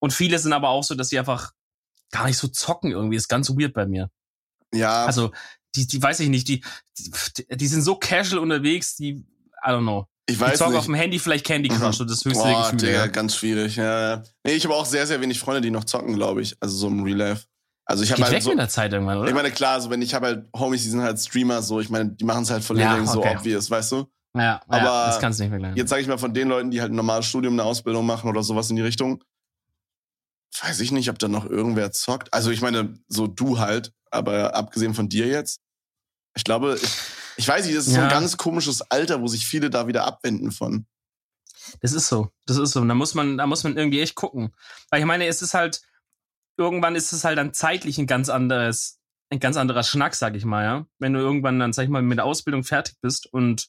Und 0.00 0.12
viele 0.12 0.38
sind 0.38 0.52
aber 0.52 0.68
auch 0.68 0.84
so, 0.84 0.94
dass 0.94 1.08
sie 1.08 1.18
einfach 1.18 1.52
gar 2.10 2.26
nicht 2.26 2.38
so 2.38 2.48
zocken 2.48 2.92
irgendwie, 2.92 3.16
ist 3.16 3.28
ganz 3.28 3.50
weird 3.50 3.74
bei 3.74 3.86
mir. 3.86 4.10
Ja. 4.72 5.06
Also 5.06 5.32
die, 5.74 5.86
die 5.86 6.02
weiß 6.02 6.20
ich 6.20 6.28
nicht, 6.28 6.48
die, 6.48 6.64
die, 6.98 7.46
die 7.56 7.66
sind 7.66 7.82
so 7.82 7.96
casual 7.96 8.38
unterwegs, 8.40 8.96
die, 8.96 9.24
I 9.64 9.68
don't 9.68 9.82
know. 9.82 10.06
Ich 10.26 10.38
weiß 10.38 10.58
zocken 10.58 10.72
nicht. 10.72 10.78
auf 10.80 10.86
dem 10.86 10.94
Handy 10.94 11.18
vielleicht 11.18 11.46
Candy 11.46 11.68
Crush 11.68 12.00
mhm. 12.00 12.06
das 12.06 12.24
höchste 12.24 12.44
Boah, 12.44 12.64
Gefühl. 12.64 12.78
Digga, 12.78 12.92
ja, 12.92 13.06
ganz 13.06 13.34
schwierig. 13.34 13.76
Ja, 13.76 14.16
ja. 14.16 14.22
Nee, 14.44 14.52
ich 14.52 14.64
habe 14.64 14.74
auch 14.74 14.84
sehr, 14.84 15.06
sehr 15.06 15.20
wenig 15.20 15.38
Freunde, 15.38 15.62
die 15.62 15.70
noch 15.70 15.84
zocken, 15.84 16.14
glaube 16.14 16.42
ich. 16.42 16.56
Also 16.60 16.76
so 16.76 16.88
im 16.88 17.02
Real 17.02 17.16
Life. 17.16 17.46
Also 17.90 18.04
ich 18.04 18.12
habe 18.12 18.22
halt 18.22 18.34
weg 18.34 18.42
so, 18.42 18.50
mit 18.50 18.58
der 18.58 18.68
Zeit 18.68 18.92
irgendwann, 18.92 19.16
oder? 19.16 19.28
Ich 19.28 19.34
meine, 19.34 19.50
klar, 19.50 19.80
so 19.80 19.88
wenn 19.88 20.02
ich 20.02 20.12
habe 20.12 20.26
halt 20.26 20.48
Homies, 20.54 20.82
die 20.82 20.90
sind 20.90 21.00
halt 21.00 21.18
Streamer, 21.18 21.62
so 21.62 21.80
ich 21.80 21.88
meine, 21.88 22.10
die 22.10 22.24
machen 22.24 22.42
es 22.42 22.50
halt 22.50 22.62
voll 22.62 22.78
ja, 22.78 22.94
okay. 22.94 23.06
so 23.06 23.24
obvious, 23.24 23.70
weißt 23.70 23.92
du? 23.92 24.06
Ja, 24.36 24.60
aber 24.68 24.84
ja, 24.84 25.06
das 25.06 25.18
kannst 25.18 25.38
du 25.38 25.44
nicht 25.44 25.50
vergleichen. 25.50 25.76
Jetzt 25.76 25.88
sage 25.88 26.02
ich 26.02 26.08
mal 26.08 26.18
von 26.18 26.34
den 26.34 26.48
Leuten, 26.48 26.70
die 26.70 26.82
halt 26.82 26.92
ein 26.92 26.96
normales 26.96 27.24
Studium, 27.24 27.54
eine 27.54 27.64
Ausbildung 27.64 28.04
machen 28.04 28.28
oder 28.28 28.42
sowas 28.42 28.68
in 28.68 28.76
die 28.76 28.82
Richtung, 28.82 29.24
weiß 30.62 30.80
ich 30.80 30.92
nicht, 30.92 31.08
ob 31.08 31.18
da 31.18 31.28
noch 31.28 31.46
irgendwer 31.48 31.90
zockt. 31.90 32.32
Also 32.34 32.50
ich 32.50 32.60
meine, 32.60 32.92
so 33.08 33.26
du 33.26 33.58
halt, 33.58 33.94
aber 34.10 34.54
abgesehen 34.54 34.92
von 34.92 35.08
dir 35.08 35.26
jetzt, 35.26 35.60
ich 36.36 36.44
glaube, 36.44 36.78
ich, 36.80 36.92
ich 37.38 37.48
weiß 37.48 37.64
nicht, 37.64 37.76
das 37.76 37.86
ist 37.86 37.94
ja. 37.94 38.00
so 38.00 38.04
ein 38.04 38.10
ganz 38.10 38.36
komisches 38.36 38.82
Alter, 38.82 39.22
wo 39.22 39.28
sich 39.28 39.46
viele 39.46 39.70
da 39.70 39.86
wieder 39.86 40.04
abwenden 40.04 40.52
von. 40.52 40.84
Das 41.80 41.94
ist 41.94 42.08
so, 42.08 42.30
das 42.44 42.58
ist 42.58 42.72
so. 42.72 42.80
Und 42.80 42.88
da 42.88 42.94
muss 42.94 43.14
man, 43.14 43.38
da 43.38 43.46
muss 43.46 43.64
man 43.64 43.78
irgendwie 43.78 44.00
echt 44.00 44.14
gucken. 44.14 44.52
Weil 44.90 45.00
ich 45.00 45.06
meine, 45.06 45.26
es 45.26 45.40
ist 45.40 45.54
halt, 45.54 45.80
irgendwann 46.58 46.96
ist 46.96 47.12
es 47.12 47.24
halt 47.24 47.38
dann 47.38 47.54
zeitlich 47.54 47.98
ein 47.98 48.06
ganz 48.06 48.28
anderes, 48.28 48.98
ein 49.30 49.40
ganz 49.40 49.56
anderer 49.56 49.82
Schnack, 49.82 50.14
sag 50.14 50.34
ich 50.34 50.44
mal, 50.44 50.64
ja. 50.64 50.86
Wenn 50.98 51.12
du 51.12 51.20
irgendwann 51.20 51.58
dann, 51.58 51.72
sag 51.72 51.84
ich 51.84 51.88
mal, 51.88 52.02
mit 52.02 52.18
der 52.18 52.24
Ausbildung 52.24 52.64
fertig 52.64 52.96
bist 53.00 53.32
und 53.32 53.68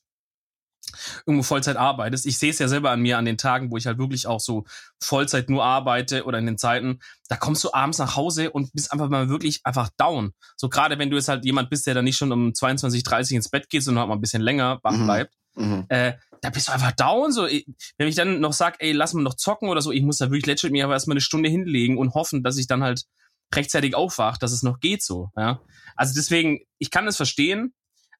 irgendwo 1.25 1.43
Vollzeit 1.43 1.77
arbeitest. 1.77 2.25
Ich 2.25 2.37
sehe 2.37 2.49
es 2.49 2.59
ja 2.59 2.67
selber 2.67 2.91
an 2.91 3.01
mir 3.01 3.17
an 3.17 3.25
den 3.25 3.37
Tagen, 3.37 3.71
wo 3.71 3.77
ich 3.77 3.85
halt 3.85 3.97
wirklich 3.97 4.27
auch 4.27 4.39
so 4.39 4.65
Vollzeit 4.99 5.49
nur 5.49 5.63
arbeite 5.63 6.25
oder 6.25 6.39
in 6.39 6.45
den 6.45 6.57
Zeiten, 6.57 6.99
da 7.27 7.35
kommst 7.35 7.63
du 7.63 7.73
abends 7.73 7.99
nach 7.99 8.15
Hause 8.15 8.51
und 8.51 8.73
bist 8.73 8.91
einfach 8.91 9.09
mal 9.09 9.29
wirklich 9.29 9.61
einfach 9.65 9.89
down. 9.97 10.33
So 10.55 10.69
gerade 10.69 10.97
wenn 10.97 11.09
du 11.09 11.17
jetzt 11.17 11.27
halt 11.27 11.45
jemand 11.45 11.69
bist, 11.69 11.85
der 11.87 11.93
dann 11.93 12.05
nicht 12.05 12.17
schon 12.17 12.31
um 12.31 12.53
22, 12.53 13.03
30 13.03 13.35
ins 13.35 13.49
Bett 13.49 13.69
geht, 13.69 13.83
sondern 13.83 14.01
halt 14.01 14.09
mal 14.09 14.15
ein 14.15 14.21
bisschen 14.21 14.41
länger 14.41 14.79
wach 14.83 14.93
mhm. 14.93 15.05
bleibt, 15.05 15.33
mhm. 15.55 15.85
Äh, 15.89 16.13
da 16.41 16.49
bist 16.49 16.67
du 16.67 16.71
einfach 16.71 16.91
down. 16.93 17.31
So, 17.31 17.43
wenn 17.43 18.07
ich 18.07 18.15
dann 18.15 18.39
noch 18.39 18.53
sag, 18.53 18.77
ey, 18.79 18.91
lass 18.91 19.13
mal 19.13 19.21
noch 19.21 19.35
zocken 19.35 19.69
oder 19.69 19.81
so, 19.81 19.91
ich 19.91 20.03
muss 20.03 20.17
da 20.17 20.25
wirklich 20.25 20.45
letztendlich 20.45 20.79
mir 20.79 20.85
aber 20.85 20.93
erstmal 20.93 21.15
eine 21.15 21.21
Stunde 21.21 21.49
hinlegen 21.49 21.97
und 21.97 22.13
hoffen, 22.13 22.43
dass 22.43 22.57
ich 22.57 22.67
dann 22.67 22.83
halt 22.83 23.05
rechtzeitig 23.53 23.95
aufwache, 23.95 24.39
dass 24.39 24.51
es 24.51 24.63
noch 24.63 24.79
geht 24.79 25.03
so. 25.03 25.29
Ja? 25.35 25.61
Also 25.95 26.13
deswegen, 26.15 26.59
ich 26.77 26.91
kann 26.91 27.07
es 27.07 27.17
verstehen, 27.17 27.73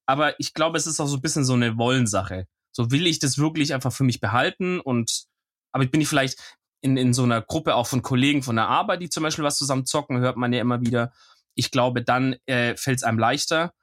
aber 0.06 0.40
ich 0.40 0.54
glaube, 0.54 0.78
es 0.78 0.88
ist 0.88 1.00
auch 1.00 1.08
so 1.08 1.18
ein 1.18 1.22
bisschen 1.22 1.46
so 1.46 1.54
eine 1.54 1.78
Wollensache. 1.78 2.46
So 2.72 2.92
will 2.92 3.08
ich 3.08 3.20
das 3.20 3.38
wirklich 3.38 3.74
einfach 3.74 3.94
für 3.94 4.04
mich 4.04 4.20
behalten 4.20 4.80
und 4.80 5.26
aber 5.72 5.84
ich 5.84 5.92
bin 5.92 6.02
ich 6.02 6.08
vielleicht 6.08 6.40
in, 6.82 6.98
in 6.98 7.14
so 7.14 7.24
einer 7.24 7.42
Gruppe 7.42 7.76
auch 7.76 7.88
von 7.88 8.02
Kollegen 8.02 8.42
von 8.42 8.56
der 8.56 8.68
Arbeit, 8.68 9.02
die 9.02 9.10
zum 9.10 9.24
Beispiel 9.24 9.44
was 9.44 9.58
zusammen 9.58 9.86
zocken, 9.86 10.20
hört 10.20 10.38
man 10.38 10.54
ja 10.54 10.62
immer 10.62 10.82
wieder. 10.82 11.12
Ich 11.54 11.72
glaube, 11.72 12.04
dann 12.04 12.38
äh, 12.46 12.76
fällt 12.76 13.00
es 13.00 13.04
einem 13.04 13.20
leichter. 13.20 13.74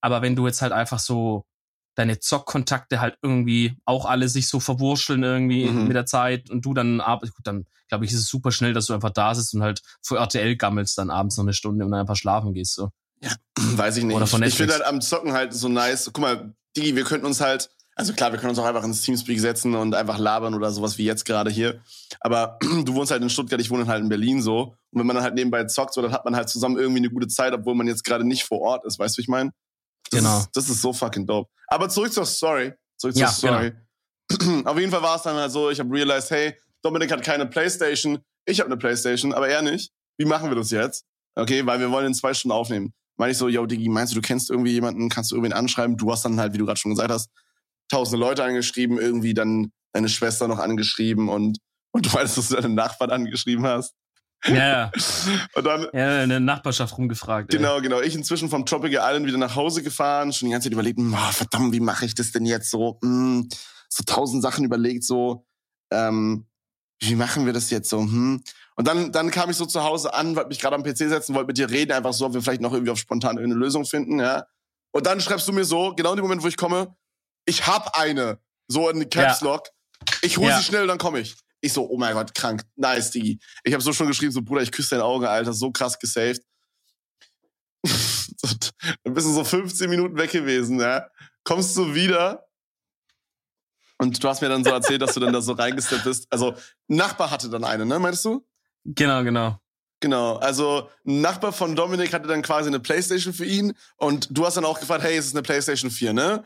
Aber 0.00 0.22
wenn 0.22 0.36
du 0.36 0.46
jetzt 0.46 0.62
halt 0.62 0.72
einfach 0.72 0.98
so 0.98 1.44
deine 1.94 2.18
Zockkontakte 2.18 3.00
halt 3.00 3.18
irgendwie 3.22 3.76
auch 3.84 4.06
alle 4.06 4.28
sich 4.28 4.48
so 4.48 4.60
verwurscheln 4.60 5.22
irgendwie 5.22 5.66
mhm. 5.66 5.88
mit 5.88 5.96
der 5.96 6.06
Zeit 6.06 6.50
und 6.50 6.64
du 6.64 6.74
dann 6.74 7.00
abends, 7.00 7.34
gut, 7.34 7.46
dann 7.46 7.66
glaube 7.88 8.04
ich, 8.04 8.12
ist 8.12 8.20
es 8.20 8.28
super 8.28 8.52
schnell, 8.52 8.72
dass 8.72 8.86
du 8.86 8.94
einfach 8.94 9.10
da 9.10 9.34
sitzt 9.34 9.54
und 9.54 9.62
halt 9.62 9.82
vor 10.02 10.18
RTL 10.18 10.56
gammelst 10.56 10.96
dann 10.98 11.10
abends 11.10 11.36
noch 11.36 11.44
eine 11.44 11.52
Stunde 11.52 11.84
und 11.84 11.90
dann 11.90 12.00
einfach 12.00 12.16
schlafen 12.16 12.54
gehst 12.54 12.74
so. 12.74 12.90
Ja, 13.22 13.32
weiß 13.58 13.96
ich 13.98 14.04
nicht. 14.04 14.16
Oder 14.16 14.26
von 14.26 14.42
ich 14.42 14.54
finde 14.54 14.74
halt 14.74 14.84
am 14.84 15.00
Zocken 15.00 15.32
halt 15.32 15.52
so 15.52 15.68
nice. 15.68 16.10
Guck 16.12 16.20
mal, 16.20 16.54
Digi, 16.76 16.94
wir 16.94 17.04
könnten 17.04 17.26
uns 17.26 17.40
halt 17.40 17.70
also 18.00 18.14
klar, 18.14 18.32
wir 18.32 18.38
können 18.38 18.50
uns 18.50 18.58
auch 18.58 18.64
einfach 18.64 18.84
ins 18.84 19.02
Teamspeak 19.02 19.38
setzen 19.40 19.74
und 19.74 19.94
einfach 19.94 20.18
labern 20.18 20.54
oder 20.54 20.70
sowas 20.70 20.96
wie 20.96 21.04
jetzt 21.04 21.26
gerade 21.26 21.50
hier. 21.50 21.82
Aber 22.20 22.58
du 22.84 22.94
wohnst 22.94 23.12
halt 23.12 23.22
in 23.22 23.28
Stuttgart, 23.28 23.60
ich 23.60 23.70
wohne 23.70 23.86
halt 23.86 24.02
in 24.02 24.08
Berlin 24.08 24.40
so. 24.40 24.74
Und 24.90 25.00
wenn 25.00 25.06
man 25.06 25.16
dann 25.16 25.22
halt 25.22 25.34
nebenbei 25.34 25.64
zockt, 25.64 25.92
so, 25.92 26.00
dann 26.00 26.12
hat 26.12 26.24
man 26.24 26.34
halt 26.34 26.48
zusammen 26.48 26.78
irgendwie 26.78 27.00
eine 27.00 27.10
gute 27.10 27.28
Zeit, 27.28 27.52
obwohl 27.52 27.74
man 27.74 27.86
jetzt 27.86 28.04
gerade 28.04 28.26
nicht 28.26 28.44
vor 28.44 28.60
Ort 28.62 28.86
ist, 28.86 28.98
weißt 28.98 29.16
du, 29.16 29.18
wie 29.18 29.22
ich 29.22 29.28
meine? 29.28 29.50
Genau. 30.10 30.40
Ist, 30.40 30.50
das 30.54 30.68
ist 30.68 30.82
so 30.82 30.92
fucking 30.92 31.26
dope. 31.26 31.50
Aber 31.68 31.88
zurück 31.88 32.12
zur 32.12 32.26
Story. 32.26 32.72
Zurück 32.96 33.14
zur 33.14 33.22
ja, 33.22 33.28
Story. 33.28 33.72
Genau. 34.28 34.60
Auf 34.70 34.78
jeden 34.78 34.90
Fall 34.90 35.02
war 35.02 35.16
es 35.16 35.22
dann 35.22 35.36
halt 35.36 35.52
so, 35.52 35.70
ich 35.70 35.80
habe 35.80 35.92
realized, 35.92 36.30
hey, 36.30 36.54
Dominik 36.82 37.10
hat 37.10 37.22
keine 37.22 37.46
Playstation, 37.46 38.18
ich 38.46 38.60
habe 38.60 38.68
eine 38.68 38.76
Playstation, 38.76 39.32
aber 39.32 39.48
er 39.48 39.62
nicht. 39.62 39.92
Wie 40.18 40.24
machen 40.24 40.50
wir 40.50 40.56
das 40.56 40.70
jetzt? 40.70 41.04
Okay, 41.34 41.64
weil 41.66 41.80
wir 41.80 41.90
wollen 41.90 42.06
in 42.06 42.14
zwei 42.14 42.34
Stunden 42.34 42.52
aufnehmen. 42.52 42.92
Meine 43.16 43.32
ich 43.32 43.38
so, 43.38 43.48
yo, 43.48 43.66
Digi, 43.66 43.88
meinst 43.88 44.12
du, 44.12 44.16
du 44.16 44.26
kennst 44.26 44.50
irgendwie 44.50 44.72
jemanden, 44.72 45.08
kannst 45.08 45.30
du 45.30 45.36
irgendwen 45.36 45.52
anschreiben? 45.52 45.96
Du 45.96 46.10
hast 46.10 46.24
dann 46.24 46.40
halt, 46.40 46.54
wie 46.54 46.58
du 46.58 46.66
gerade 46.66 46.80
schon 46.80 46.92
gesagt 46.92 47.10
hast, 47.10 47.30
tausende 47.90 48.18
Leute 48.18 48.44
angeschrieben, 48.44 48.98
irgendwie 48.98 49.34
dann 49.34 49.72
deine 49.92 50.08
Schwester 50.08 50.48
noch 50.48 50.58
angeschrieben 50.58 51.28
und, 51.28 51.58
und 51.92 52.06
du 52.06 52.12
weißt, 52.12 52.38
dass 52.38 52.48
du 52.48 52.56
deine 52.56 52.70
Nachbarn 52.70 53.10
angeschrieben 53.10 53.66
hast. 53.66 53.94
Ja, 54.46 54.54
ja. 54.54 54.92
und 55.54 55.64
dann. 55.64 55.86
Ja, 55.92 56.22
in 56.22 56.30
der 56.30 56.40
Nachbarschaft 56.40 56.96
rumgefragt. 56.96 57.50
Genau, 57.50 57.76
ey. 57.76 57.82
genau. 57.82 58.00
Ich 58.00 58.14
inzwischen 58.14 58.48
vom 58.48 58.64
Tropical 58.66 59.02
Island 59.06 59.26
wieder 59.26 59.38
nach 59.38 59.54
Hause 59.54 59.82
gefahren, 59.82 60.32
schon 60.32 60.48
die 60.48 60.52
ganze 60.52 60.66
Zeit 60.66 60.72
überlegt, 60.72 60.98
oh, 60.98 61.32
verdammt, 61.32 61.72
wie 61.72 61.80
mache 61.80 62.06
ich 62.06 62.14
das 62.14 62.32
denn 62.32 62.46
jetzt 62.46 62.70
so? 62.70 62.98
Hm, 63.02 63.48
so 63.88 64.04
tausend 64.04 64.42
Sachen 64.42 64.64
überlegt, 64.64 65.04
so, 65.04 65.46
ähm, 65.90 66.46
wie 67.00 67.14
machen 67.16 67.46
wir 67.46 67.52
das 67.52 67.70
jetzt 67.70 67.90
so? 67.90 68.00
Hm. 68.00 68.42
Und 68.76 68.88
dann, 68.88 69.12
dann 69.12 69.30
kam 69.30 69.50
ich 69.50 69.56
so 69.56 69.66
zu 69.66 69.82
Hause 69.82 70.14
an, 70.14 70.36
wollte 70.36 70.48
mich 70.48 70.58
gerade 70.60 70.76
am 70.76 70.82
PC 70.82 70.96
setzen, 70.96 71.34
wollte 71.34 71.48
mit 71.48 71.58
dir 71.58 71.68
reden, 71.68 71.92
einfach 71.92 72.12
so, 72.12 72.26
ob 72.26 72.34
wir 72.34 72.40
vielleicht 72.40 72.62
noch 72.62 72.72
irgendwie 72.72 72.92
auf 72.92 72.98
spontan 72.98 73.38
eine 73.38 73.54
Lösung 73.54 73.84
finden, 73.84 74.20
ja. 74.20 74.46
Und 74.92 75.06
dann 75.06 75.20
schreibst 75.20 75.46
du 75.48 75.52
mir 75.52 75.64
so, 75.64 75.94
genau 75.94 76.10
in 76.12 76.16
dem 76.16 76.22
Moment, 76.22 76.42
wo 76.42 76.48
ich 76.48 76.56
komme, 76.56 76.94
ich 77.44 77.66
hab 77.66 77.98
eine. 77.98 78.38
So 78.68 78.88
in 78.88 79.08
Caps 79.10 79.40
Lock. 79.40 79.68
Ich 80.22 80.38
hol 80.38 80.48
Ja. 80.48 80.58
sie 80.58 80.64
schnell 80.64 80.82
und 80.82 80.88
dann 80.88 80.98
komme 80.98 81.20
ich. 81.20 81.36
Ich 81.60 81.72
so, 81.72 81.88
oh 81.88 81.98
mein 81.98 82.14
Gott, 82.14 82.34
krank. 82.34 82.62
Nice, 82.76 83.10
Digi. 83.10 83.38
Ich 83.64 83.72
habe 83.72 83.82
so 83.82 83.92
schon 83.92 84.06
geschrieben, 84.06 84.32
so, 84.32 84.42
Bruder, 84.42 84.62
ich 84.62 84.72
küsse 84.72 84.96
dein 84.96 85.00
Auge, 85.00 85.28
Alter. 85.28 85.52
So 85.52 85.70
krass 85.70 85.98
gesaved. 85.98 86.42
Dann 89.04 89.14
bist 89.14 89.26
du 89.26 89.32
so 89.32 89.44
15 89.44 89.90
Minuten 89.90 90.16
weg 90.16 90.30
gewesen, 90.30 90.80
ja. 90.80 91.06
Kommst 91.44 91.76
du 91.76 91.94
wieder 91.94 92.46
und 94.00 94.22
du 94.22 94.28
hast 94.28 94.40
mir 94.40 94.48
dann 94.48 94.64
so 94.64 94.70
erzählt, 94.70 95.02
dass 95.02 95.12
du 95.12 95.20
dann 95.20 95.32
da 95.32 95.42
so 95.42 95.52
reingesteppt 95.52 96.04
bist. 96.04 96.26
Also, 96.30 96.54
Nachbar 96.88 97.30
hatte 97.30 97.50
dann 97.50 97.64
eine, 97.64 97.84
ne, 97.84 97.98
meinst 97.98 98.24
du? 98.24 98.46
Genau, 98.84 99.22
genau. 99.22 99.60
Genau, 100.00 100.36
also 100.36 100.88
ein 101.06 101.20
Nachbar 101.20 101.52
von 101.52 101.76
Dominik 101.76 102.14
hatte 102.14 102.26
dann 102.26 102.40
quasi 102.40 102.68
eine 102.68 102.80
Playstation 102.80 103.34
für 103.34 103.44
ihn 103.44 103.74
und 103.96 104.28
du 104.30 104.46
hast 104.46 104.56
dann 104.56 104.64
auch 104.64 104.80
gefragt, 104.80 105.04
hey, 105.04 105.18
ist 105.18 105.26
es 105.26 105.34
eine 105.34 105.42
Playstation 105.42 105.90
4, 105.90 106.14
ne? 106.14 106.44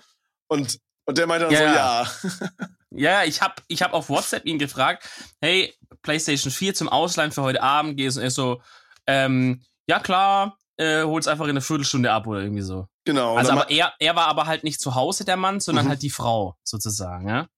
Und, 0.49 0.81
und 1.05 1.17
der 1.17 1.29
meinte 1.29 1.45
dann 1.47 1.55
Ja, 1.55 1.59
so, 1.59 2.29
ja. 2.29 2.41
ja. 2.41 2.59
Ja, 2.97 3.25
ich 3.25 3.43
hab, 3.43 3.63
ich 3.69 3.83
hab 3.83 3.93
auf 3.93 4.09
WhatsApp 4.09 4.47
ihn 4.47 4.59
gefragt, 4.59 5.09
hey, 5.41 5.75
PlayStation 6.03 6.53
4 6.53 6.75
zum 6.75 6.89
Ausleihen 6.89 7.33
für 7.33 7.43
heute 7.43 7.63
Abend 7.63 7.97
gehst 7.97 8.17
und 8.17 8.23
er 8.23 8.31
so, 8.31 8.63
ähm, 9.07 9.63
ja 9.87 9.99
klar, 10.01 10.59
äh, 10.77 11.03
hol's 11.03 11.29
einfach 11.29 11.45
in 11.45 11.51
einer 11.51 11.61
Viertelstunde 11.61 12.11
ab 12.11 12.27
oder 12.27 12.41
irgendwie 12.41 12.63
so. 12.63 12.89
Genau. 13.05 13.37
Also 13.37 13.53
aber 13.53 13.71
er, 13.71 13.93
er 13.99 14.17
war 14.17 14.27
aber 14.27 14.47
halt 14.47 14.65
nicht 14.65 14.81
zu 14.81 14.95
Hause, 14.95 15.25
der 15.25 15.37
Mann, 15.37 15.61
sondern 15.61 15.87
Mhm. 15.87 15.91
halt 15.91 16.03
die 16.03 16.11
Frau, 16.11 16.57
sozusagen, 16.63 17.29
ja. 17.29 17.49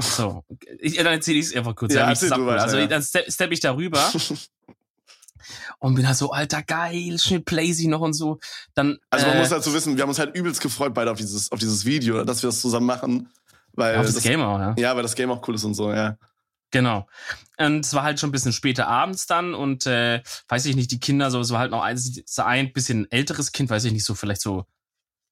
So, 0.00 0.44
ich, 0.80 0.96
dann 0.96 1.06
erzähle 1.06 1.38
ich 1.38 1.46
es 1.46 1.54
einfach 1.56 1.74
kurz. 1.74 1.94
Ja, 1.94 2.08
erzähl 2.08 2.30
du 2.30 2.48
also 2.48 2.78
ja. 2.78 2.86
dann 2.86 3.02
step, 3.02 3.30
step 3.30 3.52
ich 3.52 3.60
darüber 3.60 4.12
und 5.78 5.94
bin 5.94 6.06
halt 6.06 6.16
so, 6.16 6.30
alter, 6.30 6.62
geil, 6.62 7.18
schnell 7.18 7.40
Playsy 7.40 7.86
noch 7.86 8.00
und 8.00 8.14
so. 8.14 8.38
Dann, 8.74 8.98
Also 9.10 9.26
man 9.26 9.36
äh, 9.36 9.40
muss 9.40 9.50
dazu 9.50 9.72
wissen, 9.74 9.96
wir 9.96 10.02
haben 10.02 10.10
uns 10.10 10.18
halt 10.18 10.34
übelst 10.34 10.60
gefreut 10.60 10.94
beide 10.94 11.10
auf 11.10 11.18
dieses, 11.18 11.52
auf 11.52 11.58
dieses 11.58 11.84
Video, 11.84 12.24
dass 12.24 12.42
wir 12.42 12.48
das 12.48 12.60
zusammen 12.60 12.86
machen. 12.86 13.30
Weil 13.74 13.96
auf 13.96 14.06
das 14.06 14.22
Game 14.22 14.40
auch, 14.40 14.58
ja. 14.58 14.74
Ja, 14.78 14.94
weil 14.96 15.02
das 15.02 15.14
Game 15.14 15.30
auch 15.30 15.46
cool 15.48 15.54
ist 15.54 15.64
und 15.64 15.74
so, 15.74 15.92
ja. 15.92 16.16
Genau. 16.70 17.06
Und 17.56 17.84
es 17.84 17.94
war 17.94 18.02
halt 18.02 18.18
schon 18.18 18.30
ein 18.30 18.32
bisschen 18.32 18.52
später 18.52 18.88
abends 18.88 19.26
dann 19.26 19.54
und 19.54 19.86
äh, 19.86 20.22
weiß 20.48 20.66
ich 20.66 20.74
nicht, 20.74 20.90
die 20.90 20.98
Kinder, 20.98 21.30
so, 21.30 21.40
es 21.40 21.50
war 21.50 21.60
halt 21.60 21.70
noch 21.70 21.82
ein, 21.82 21.98
ein 22.38 22.72
bisschen 22.72 23.10
älteres 23.10 23.52
Kind, 23.52 23.70
weiß 23.70 23.84
ich 23.84 23.92
nicht, 23.92 24.04
so 24.04 24.14
vielleicht 24.14 24.40
so 24.40 24.64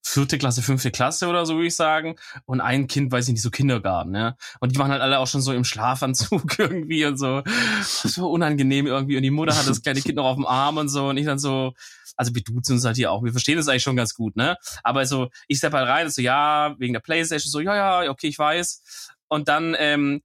vierte 0.02 0.36
Klasse, 0.38 0.62
fünfte 0.62 0.90
Klasse 0.90 1.28
oder 1.28 1.46
so, 1.46 1.54
würde 1.54 1.68
ich 1.68 1.76
sagen. 1.76 2.16
Und 2.44 2.60
ein 2.60 2.88
Kind, 2.88 3.12
weiß 3.12 3.28
ich 3.28 3.32
nicht, 3.32 3.42
so 3.42 3.50
Kindergarten, 3.50 4.14
ja. 4.14 4.36
Und 4.60 4.72
die 4.72 4.78
waren 4.78 4.90
halt 4.90 5.00
alle 5.00 5.18
auch 5.18 5.26
schon 5.26 5.40
so 5.40 5.52
im 5.52 5.64
Schlafanzug 5.64 6.58
irgendwie 6.58 7.04
und 7.04 7.16
so. 7.16 7.42
So 7.82 8.30
unangenehm 8.30 8.86
irgendwie. 8.86 9.16
Und 9.16 9.22
die 9.22 9.30
Mutter 9.30 9.56
hat 9.56 9.68
das 9.68 9.82
kleine 9.82 10.00
Kind 10.00 10.16
noch 10.16 10.26
auf 10.26 10.36
dem 10.36 10.46
Arm 10.46 10.76
und 10.76 10.88
so. 10.88 11.08
Und 11.08 11.16
ich 11.16 11.26
dann 11.26 11.38
so, 11.38 11.72
also 12.16 12.34
wir 12.34 12.42
duzen 12.42 12.74
uns 12.74 12.84
halt 12.84 12.96
hier 12.96 13.12
auch. 13.12 13.22
Wir 13.22 13.32
verstehen 13.32 13.56
das 13.56 13.68
eigentlich 13.68 13.82
schon 13.82 13.96
ganz 13.96 14.14
gut, 14.14 14.36
ne? 14.36 14.56
Aber 14.82 15.06
so, 15.06 15.30
ich 15.48 15.58
step 15.58 15.72
halt 15.72 15.88
rein 15.88 16.06
und 16.06 16.12
so, 16.12 16.20
ja, 16.20 16.74
wegen 16.78 16.92
der 16.92 17.00
Playstation, 17.00 17.50
so, 17.50 17.60
ja, 17.60 18.02
ja, 18.04 18.10
okay, 18.10 18.28
ich 18.28 18.38
weiß. 18.38 19.12
Und 19.28 19.48
dann, 19.48 19.74
ähm, 19.78 20.22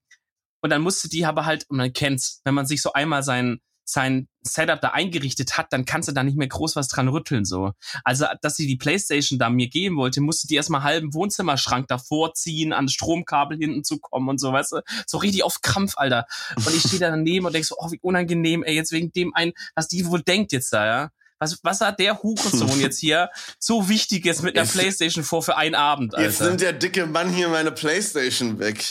und 0.61 0.71
dann 0.71 0.81
musste 0.81 1.07
die 1.07 1.25
aber 1.25 1.45
halt, 1.45 1.65
und 1.69 1.77
man 1.77 1.93
kennt's, 1.93 2.41
wenn 2.43 2.53
man 2.53 2.65
sich 2.65 2.81
so 2.81 2.93
einmal 2.93 3.23
sein, 3.23 3.59
sein 3.89 4.27
Setup 4.41 4.81
da 4.81 4.89
eingerichtet 4.89 5.57
hat, 5.57 5.71
dann 5.71 5.85
kannst 5.85 6.09
du 6.09 6.13
da 6.13 6.21
nicht 6.21 6.37
mehr 6.37 6.47
groß 6.47 6.75
was 6.75 6.89
dran 6.89 7.07
rütteln, 7.07 7.45
so. 7.45 7.71
Also, 8.03 8.25
dass 8.41 8.57
sie 8.57 8.67
die 8.67 8.75
Playstation 8.75 9.39
da 9.39 9.49
mir 9.49 9.69
geben 9.69 9.95
wollte, 9.95 10.19
musste 10.19 10.45
die 10.47 10.55
erstmal 10.55 10.83
halben 10.83 11.13
Wohnzimmerschrank 11.13 11.87
davor 11.87 12.33
ziehen, 12.33 12.73
an 12.73 12.85
das 12.87 12.93
Stromkabel 12.93 13.57
hinten 13.57 13.85
zu 13.85 13.99
kommen 13.99 14.27
und 14.27 14.39
so, 14.39 14.51
weißt 14.51 14.73
du? 14.73 14.81
So 15.05 15.17
richtig 15.19 15.43
auf 15.43 15.61
Krampf, 15.61 15.93
Alter. 15.95 16.25
Und 16.57 16.75
ich 16.75 16.81
stehe 16.81 16.99
da 16.99 17.09
daneben 17.09 17.45
und 17.45 17.53
denk 17.53 17.65
so, 17.65 17.75
oh, 17.77 17.89
wie 17.91 17.99
unangenehm, 18.01 18.63
ey, 18.63 18.75
jetzt 18.75 18.91
wegen 18.91 19.11
dem 19.13 19.33
ein, 19.33 19.53
was 19.73 19.87
die 19.87 20.05
wohl 20.05 20.21
denkt 20.21 20.51
jetzt 20.51 20.73
da, 20.73 20.85
ja? 20.85 21.09
Was, 21.39 21.59
was 21.63 21.81
hat 21.81 21.99
der 21.99 22.23
Hurensohn 22.23 22.81
jetzt 22.81 22.99
hier 22.99 23.29
so 23.59 23.87
Wichtiges 23.89 24.41
mit 24.41 24.55
der 24.55 24.63
Jetzt- 24.63 24.73
Playstation 24.73 25.23
vor 25.23 25.43
für 25.43 25.55
einen 25.55 25.75
Abend, 25.75 26.15
Alter? 26.15 26.27
Jetzt 26.27 26.41
nimmt 26.41 26.61
der 26.61 26.73
dicke 26.73 27.05
Mann 27.05 27.29
hier 27.31 27.47
meine 27.49 27.71
Playstation 27.71 28.59
weg. 28.59 28.83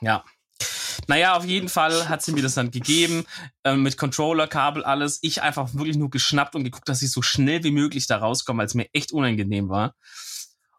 Ja. 0.00 0.24
Naja, 1.06 1.36
auf 1.36 1.44
jeden 1.44 1.68
Fall 1.68 2.08
hat 2.08 2.22
sie 2.22 2.32
mir 2.32 2.42
das 2.42 2.54
dann 2.54 2.70
gegeben, 2.70 3.26
ähm, 3.64 3.82
mit 3.82 3.98
Controller, 3.98 4.46
Kabel, 4.46 4.84
alles. 4.84 5.18
Ich 5.22 5.42
einfach 5.42 5.74
wirklich 5.74 5.96
nur 5.96 6.10
geschnappt 6.10 6.54
und 6.54 6.64
geguckt, 6.64 6.88
dass 6.88 7.02
ich 7.02 7.10
so 7.10 7.22
schnell 7.22 7.62
wie 7.64 7.70
möglich 7.70 8.06
da 8.06 8.18
rauskomme, 8.18 8.58
weil 8.58 8.66
es 8.66 8.74
mir 8.74 8.88
echt 8.92 9.12
unangenehm 9.12 9.68
war. 9.68 9.94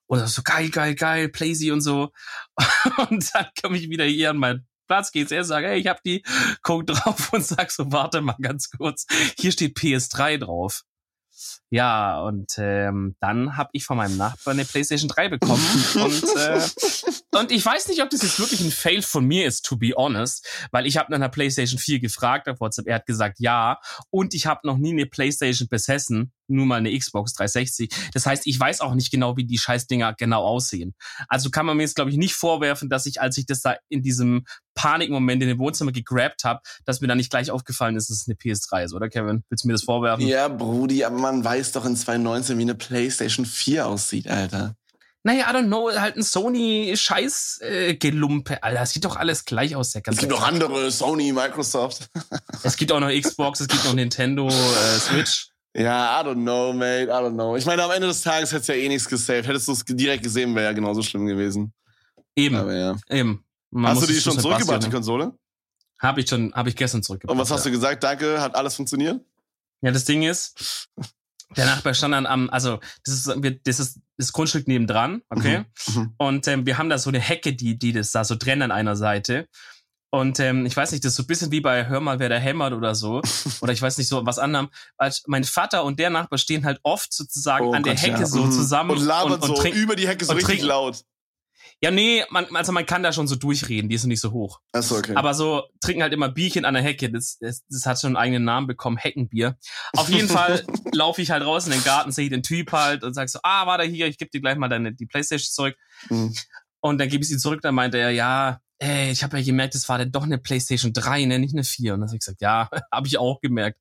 Und 0.08 0.28
so 0.28 0.42
geil, 0.44 0.70
geil, 0.70 0.96
geil, 0.96 1.30
Playsy 1.30 1.72
und 1.72 1.82
so. 1.82 2.12
Und 3.10 3.34
dann 3.34 3.48
komme 3.62 3.78
ich 3.78 3.90
wieder 3.90 4.06
hier 4.06 4.30
an 4.30 4.38
meinen 4.38 4.68
Platz, 4.88 5.12
geht's 5.12 5.32
er 5.32 5.44
sage, 5.44 5.68
hey, 5.68 5.80
ich 5.80 5.88
hab 5.88 6.04
die, 6.04 6.24
guck 6.62 6.86
drauf 6.86 7.30
und 7.34 7.44
sag 7.44 7.72
so, 7.72 7.92
warte 7.92 8.22
mal 8.22 8.36
ganz 8.40 8.70
kurz, 8.70 9.08
hier 9.38 9.52
steht 9.52 9.78
PS3 9.78 10.38
drauf. 10.38 10.84
Ja, 11.70 12.22
und 12.22 12.54
ähm, 12.58 13.16
dann 13.20 13.58
habe 13.58 13.70
ich 13.74 13.84
von 13.84 13.98
meinem 13.98 14.16
Nachbarn 14.16 14.58
eine 14.58 14.66
PlayStation 14.66 15.10
3 15.10 15.30
bekommen 15.30 15.66
und 15.96 16.24
äh, 16.38 16.62
und 17.36 17.52
ich 17.52 17.66
weiß 17.66 17.88
nicht, 17.88 18.02
ob 18.02 18.10
das 18.10 18.22
jetzt 18.22 18.40
wirklich 18.40 18.62
ein 18.62 18.72
Fail 18.72 19.02
von 19.02 19.26
mir 19.26 19.46
ist, 19.46 19.66
to 19.66 19.76
be 19.78 19.94
honest, 19.96 20.48
weil 20.72 20.86
ich 20.86 20.98
habe 20.98 21.12
nach 21.12 21.18
einer 21.18 21.30
PlayStation 21.30 21.80
4 21.80 22.00
gefragt 22.00 22.48
auf 22.48 22.60
WhatsApp, 22.60 22.88
er 22.88 22.96
hat 22.96 23.06
gesagt 23.06 23.40
ja 23.40 23.80
und 24.10 24.34
ich 24.34 24.46
habe 24.46 24.62
noch 24.64 24.78
nie 24.78 24.92
eine 24.92 25.06
PlayStation 25.06 25.68
besessen, 25.68 26.32
nur 26.48 26.66
mal 26.66 26.78
eine 26.78 26.98
Xbox 26.98 27.34
360. 27.34 27.90
Das 28.14 28.26
heißt, 28.26 28.48
ich 28.48 28.60
weiß 28.60 28.82
auch 28.82 28.94
nicht 28.94 29.12
genau, 29.12 29.38
wie 29.38 29.46
die 29.46 29.58
Scheißdinger 29.58 30.14
genau 30.14 30.44
aussehen. 30.44 30.94
Also 31.28 31.50
kann 31.50 31.66
man 31.66 31.78
mir 31.78 31.84
jetzt 31.84 31.96
glaube 31.96 32.12
ich 32.12 32.18
nicht 32.18 32.36
vorwerfen, 32.36 32.90
dass 32.90 33.06
ich, 33.06 33.22
als 33.22 33.38
ich 33.38 33.46
das 33.46 33.62
da 33.62 33.76
in 33.90 34.02
diesem 34.02 34.46
Panikmoment 34.76 35.42
in 35.42 35.50
dem 35.50 35.60
Wohnzimmer 35.60 35.92
gegrabt 35.92 36.44
habe, 36.44 36.62
dass 36.86 37.02
mir 37.02 37.08
da 37.08 37.16
nicht 37.16 37.32
gleich 37.32 37.52
aufgefallen 37.52 37.96
ist, 37.96 38.10
dass 38.10 38.22
es 38.22 38.28
eine 38.28 38.36
PS3 38.36 38.86
ist, 38.86 38.94
oder 38.94 39.10
Kevin? 39.10 39.44
Willst 39.50 39.64
du 39.64 39.68
mir 39.68 39.74
das 39.74 39.84
vorwerfen? 39.84 40.28
Ja, 40.28 40.48
Brudi, 40.48 41.04
aber 41.04 41.18
man 41.18 41.44
weiß 41.44 41.72
doch 41.72 41.86
in 41.86 41.96
2019, 41.96 42.58
wie 42.58 42.62
eine 42.62 42.76
Playstation 42.76 43.46
4 43.46 43.88
aussieht, 43.88 44.28
Alter. 44.28 44.76
Naja, 45.26 45.50
I 45.50 45.54
don't 45.56 45.66
know, 45.66 45.92
halt 45.92 46.16
ein 46.18 46.22
Sony-Scheiß-Gelumpe. 46.22 48.62
Alter, 48.62 48.84
es 48.84 48.92
sieht 48.92 49.06
doch 49.06 49.16
alles 49.16 49.44
gleich 49.44 49.76
aus, 49.76 49.90
der 49.90 50.02
Es 50.02 50.04
ganze 50.04 50.20
gibt 50.20 50.32
noch 50.32 50.44
andere, 50.44 50.92
Sony, 50.92 51.32
Microsoft. 51.32 52.12
Es 52.62 52.78
gibt 52.78 52.92
auch 52.92 53.00
noch 53.00 53.10
Xbox, 53.10 53.60
es 53.60 53.68
gibt 53.68 53.84
noch 53.86 53.96
Nintendo, 53.96 54.48
äh, 54.48 55.00
Switch. 55.00 55.48
Ja, 55.76 56.22
I 56.22 56.24
don't 56.24 56.44
know, 56.44 56.74
mate, 56.74 57.06
I 57.06 57.08
don't 57.08 57.34
know. 57.34 57.58
Ich 57.58 57.66
meine, 57.66 57.84
am 57.84 57.90
Ende 57.90 58.06
des 58.06 58.22
Tages 58.22 58.52
hättest 58.52 58.70
du 58.70 58.74
ja 58.74 58.80
eh 58.84 58.88
nichts 58.88 59.10
gesaved. 59.10 59.48
Hättest 59.48 59.68
du 59.68 59.72
es 59.72 59.84
direkt 59.84 60.22
gesehen, 60.22 60.54
wäre 60.54 60.68
ja 60.68 60.74
genauso 60.74 61.02
schlimm 61.02 61.26
gewesen. 61.26 61.74
Eben, 62.36 62.58
Aber 62.58 62.76
ja. 62.76 62.96
eben. 63.10 63.44
Man 63.72 63.94
Hast 63.94 64.04
du 64.04 64.08
die 64.08 64.18
es 64.18 64.24
schon 64.24 64.40
zurückgebracht, 64.40 64.86
die 64.86 64.92
Konsole? 64.92 65.34
Hab 65.98 66.20
ich 66.20 66.30
schon, 66.30 66.54
hab 66.54 66.68
ich 66.68 66.76
gestern 66.76 67.02
zurückgebracht. 67.02 67.36
Und 67.36 67.42
was 67.42 67.50
hast 67.50 67.66
ja. 67.66 67.72
du 67.72 67.78
gesagt? 67.78 68.04
Danke, 68.04 68.40
hat 68.40 68.54
alles 68.54 68.76
funktioniert? 68.76 69.20
Ja, 69.82 69.90
das 69.90 70.06
Ding 70.06 70.22
ist, 70.22 70.88
der 71.58 71.66
Nachbar 71.66 71.96
stand 71.96 72.14
dann 72.14 72.28
am, 72.28 72.48
also 72.52 72.80
das 73.04 73.16
ist, 73.16 73.36
das 73.64 73.80
ist 73.80 74.00
das 74.18 74.32
Grundstück 74.32 74.68
nebendran, 74.68 75.22
okay? 75.30 75.66
Mhm. 75.94 76.14
Und 76.18 76.48
ähm, 76.48 76.66
wir 76.66 76.78
haben 76.78 76.90
da 76.90 76.98
so 76.98 77.10
eine 77.10 77.20
Hecke, 77.20 77.54
die, 77.54 77.78
die 77.78 77.92
das 77.94 78.12
da 78.12 78.24
so 78.24 78.36
trennen 78.36 78.62
an 78.64 78.72
einer 78.72 78.96
Seite. 78.96 79.48
Und 80.12 80.40
ähm, 80.40 80.66
ich 80.66 80.78
weiß 80.78 80.94
nicht, 80.94 81.04
das 81.04 81.12
ist 81.12 81.16
so 81.18 81.24
ein 81.24 81.28
bisschen 81.28 81.52
wie 81.52 81.60
bei 81.60 81.88
Hör 81.90 82.00
mal, 82.00 82.20
wer 82.20 82.30
da 82.30 82.38
hämmert 82.38 82.72
oder 82.72 82.96
so. 82.96 83.22
Oder 83.62 83.74
ich 83.74 83.82
weiß 83.82 83.98
nicht, 83.98 84.08
so 84.08 84.26
was 84.26 84.40
anderem. 84.40 84.70
Weil 84.98 85.12
mein 85.28 85.44
Vater 85.44 85.84
und 85.84 86.00
der 86.00 86.10
Nachbar 86.10 86.38
stehen 86.40 86.64
halt 86.64 86.80
oft 86.84 87.12
sozusagen 87.12 87.66
Oh 87.68 87.74
an 87.74 87.84
der 87.84 87.96
Gott, 87.96 88.04
Hecke 88.04 88.20
ja. 88.22 88.26
so 88.26 88.44
Mhm. 88.46 88.52
zusammen 88.52 88.92
Und 88.92 89.04
labern 89.06 89.34
und, 89.34 89.42
und 89.44 89.48
so 89.48 89.62
trinken. 89.62 89.80
über 89.80 89.98
die 89.98 90.08
Hecke 90.08 90.24
so 90.24 90.32
und 90.32 90.38
richtig 90.38 90.60
trinken. 90.60 90.68
laut. 90.68 91.02
Ja, 91.82 91.92
nee, 91.92 92.24
man, 92.30 92.46
also 92.56 92.72
man 92.72 92.86
kann 92.86 93.04
da 93.04 93.12
schon 93.12 93.28
so 93.28 93.36
durchreden, 93.36 93.90
die 93.90 93.96
ist 93.96 94.06
nicht 94.06 94.22
so 94.22 94.32
hoch. 94.32 94.60
Achso, 94.72 94.98
okay. 94.98 95.16
Aber 95.16 95.34
so 95.34 95.64
trinken 95.82 96.04
halt 96.04 96.14
immer 96.14 96.30
Bierchen 96.30 96.66
an 96.66 96.74
der 96.74 96.84
Hecke. 96.84 97.12
Das, 97.12 97.38
das, 97.40 97.64
das 97.70 97.86
hat 97.86 98.00
schon 98.00 98.10
einen 98.10 98.18
eigenen 98.18 98.44
Namen 98.44 98.68
bekommen, 98.68 98.98
Heckenbier. 98.98 99.58
Auf 99.94 100.10
jeden 100.10 100.28
Fall 100.28 100.66
laufe 100.94 101.22
ich 101.22 101.32
halt 101.32 101.44
raus 101.44 101.66
in 101.66 101.72
den 101.72 101.84
Garten, 101.84 102.12
sehe 102.12 102.30
den 102.30 102.44
Typ 102.44 102.72
halt 102.72 103.04
und 103.04 103.14
sag 103.14 103.30
so, 103.30 103.40
ah, 103.44 103.68
warte 103.68 103.86
hier, 103.86 104.08
ich 104.08 104.18
gebe 104.18 104.32
dir 104.32 104.42
gleich 104.42 104.58
mal 104.58 104.70
deine 104.70 104.94
die 104.94 105.06
Playstation 105.06 105.52
zurück. 105.52 105.76
Mhm. 106.10 106.34
Und 106.82 107.00
dann 107.00 107.10
gebe 107.10 107.24
ich 107.24 107.30
sie 107.30 107.38
zurück, 107.38 107.62
dann 107.62 107.76
meinte 107.76 107.98
er, 107.98 108.12
ja, 108.12 108.60
ey, 108.80 109.12
ich 109.12 109.24
habe 109.24 109.38
ja 109.38 109.44
gemerkt, 109.44 109.76
es 109.76 109.88
war 109.90 109.98
denn 109.98 110.12
doch 110.12 110.24
eine 110.24 110.38
Playstation 110.38 110.94
3, 110.94 111.26
ne, 111.26 111.40
nicht 111.40 111.54
eine 111.54 111.64
4. 111.64 111.94
Und 111.94 112.02
dann 112.02 112.10
habe 112.10 112.18
ich 112.18 112.22
gesagt, 112.22 112.42
ja, 112.42 112.70
habe 112.92 113.08
ich 113.08 113.18
auch 113.18 113.42
gemerkt. 113.42 113.80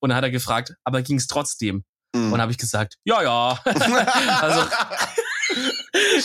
Und 0.00 0.08
dann 0.08 0.16
hat 0.16 0.24
er 0.24 0.30
gefragt, 0.30 0.74
aber 0.84 1.02
ging 1.02 1.16
es 1.16 1.26
trotzdem? 1.26 1.84
Mhm. 2.14 2.24
Und 2.24 2.30
dann 2.32 2.42
habe 2.42 2.52
ich 2.52 2.58
gesagt, 2.58 2.96
ja, 3.04 3.22
ja. 3.22 3.60
also 3.64 4.68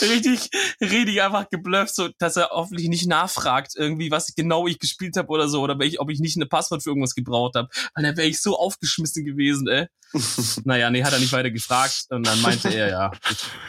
richtig, 0.02 0.50
richtig 0.82 1.22
einfach 1.22 1.50
geblufft, 1.50 1.96
so 1.96 2.10
dass 2.20 2.38
er 2.38 2.50
hoffentlich 2.52 2.88
nicht 2.90 3.08
nachfragt, 3.08 3.74
irgendwie, 3.76 4.12
was 4.12 4.34
genau 4.36 4.68
ich 4.68 4.80
gespielt 4.80 5.18
habe 5.18 5.30
oder 5.30 5.48
so, 5.48 5.62
oder 5.62 5.80
welch, 5.80 6.00
ob 6.00 6.10
ich 6.10 6.20
nicht 6.20 6.38
eine 6.38 6.46
Passwort 6.46 6.84
für 6.84 6.90
irgendwas 6.90 7.16
gebraucht 7.16 7.56
habe. 7.56 7.70
Weil 7.96 8.04
dann 8.04 8.18
wäre 8.18 8.28
ich 8.28 8.42
so 8.42 8.58
aufgeschmissen 8.58 9.26
gewesen, 9.26 9.68
ey. 9.68 9.88
Naja, 10.64 10.90
nee, 10.90 11.04
hat 11.04 11.14
er 11.14 11.20
nicht 11.20 11.34
weiter 11.34 11.52
gefragt. 11.52 12.06
Und 12.10 12.26
dann 12.26 12.42
meinte 12.42 12.70
er, 12.74 12.90
ja, 12.90 13.12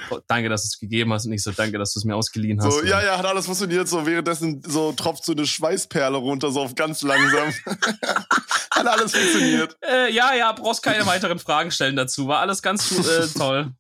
gut, 0.08 0.22
danke, 0.26 0.48
dass 0.48 0.62
du 0.62 0.66
es 0.66 0.78
gegeben 0.78 1.12
hast 1.12 1.24
und 1.24 1.30
nicht 1.30 1.42
so, 1.42 1.50
danke, 1.50 1.78
dass 1.78 1.92
du 1.92 2.00
es 2.00 2.04
mir 2.04 2.16
ausgeliehen 2.16 2.60
hast. 2.62 2.72
So, 2.72 2.84
ja, 2.84 3.02
ja, 3.02 3.18
hat 3.18 3.26
alles 3.26 3.46
funktioniert. 3.46 3.88
So 3.88 4.06
währenddessen 4.06 4.62
so 4.66 4.92
tropft 4.92 5.24
so 5.24 5.32
eine 5.32 5.46
Schweißperle 5.46 6.16
runter, 6.16 6.50
so 6.50 6.60
auf 6.60 6.74
ganz 6.74 7.02
langsam. 7.02 7.52
hat 8.70 8.86
alles 8.86 9.12
funktioniert. 9.12 9.76
Äh, 9.82 10.12
ja, 10.12 10.34
ja, 10.34 10.52
brauchst 10.52 10.82
keine 10.82 11.04
weiteren 11.06 11.38
Fragen 11.38 11.70
stellen 11.70 11.96
dazu. 11.96 12.28
War 12.28 12.40
alles 12.40 12.62
ganz 12.62 12.90
äh, 12.92 13.26
toll. 13.36 13.72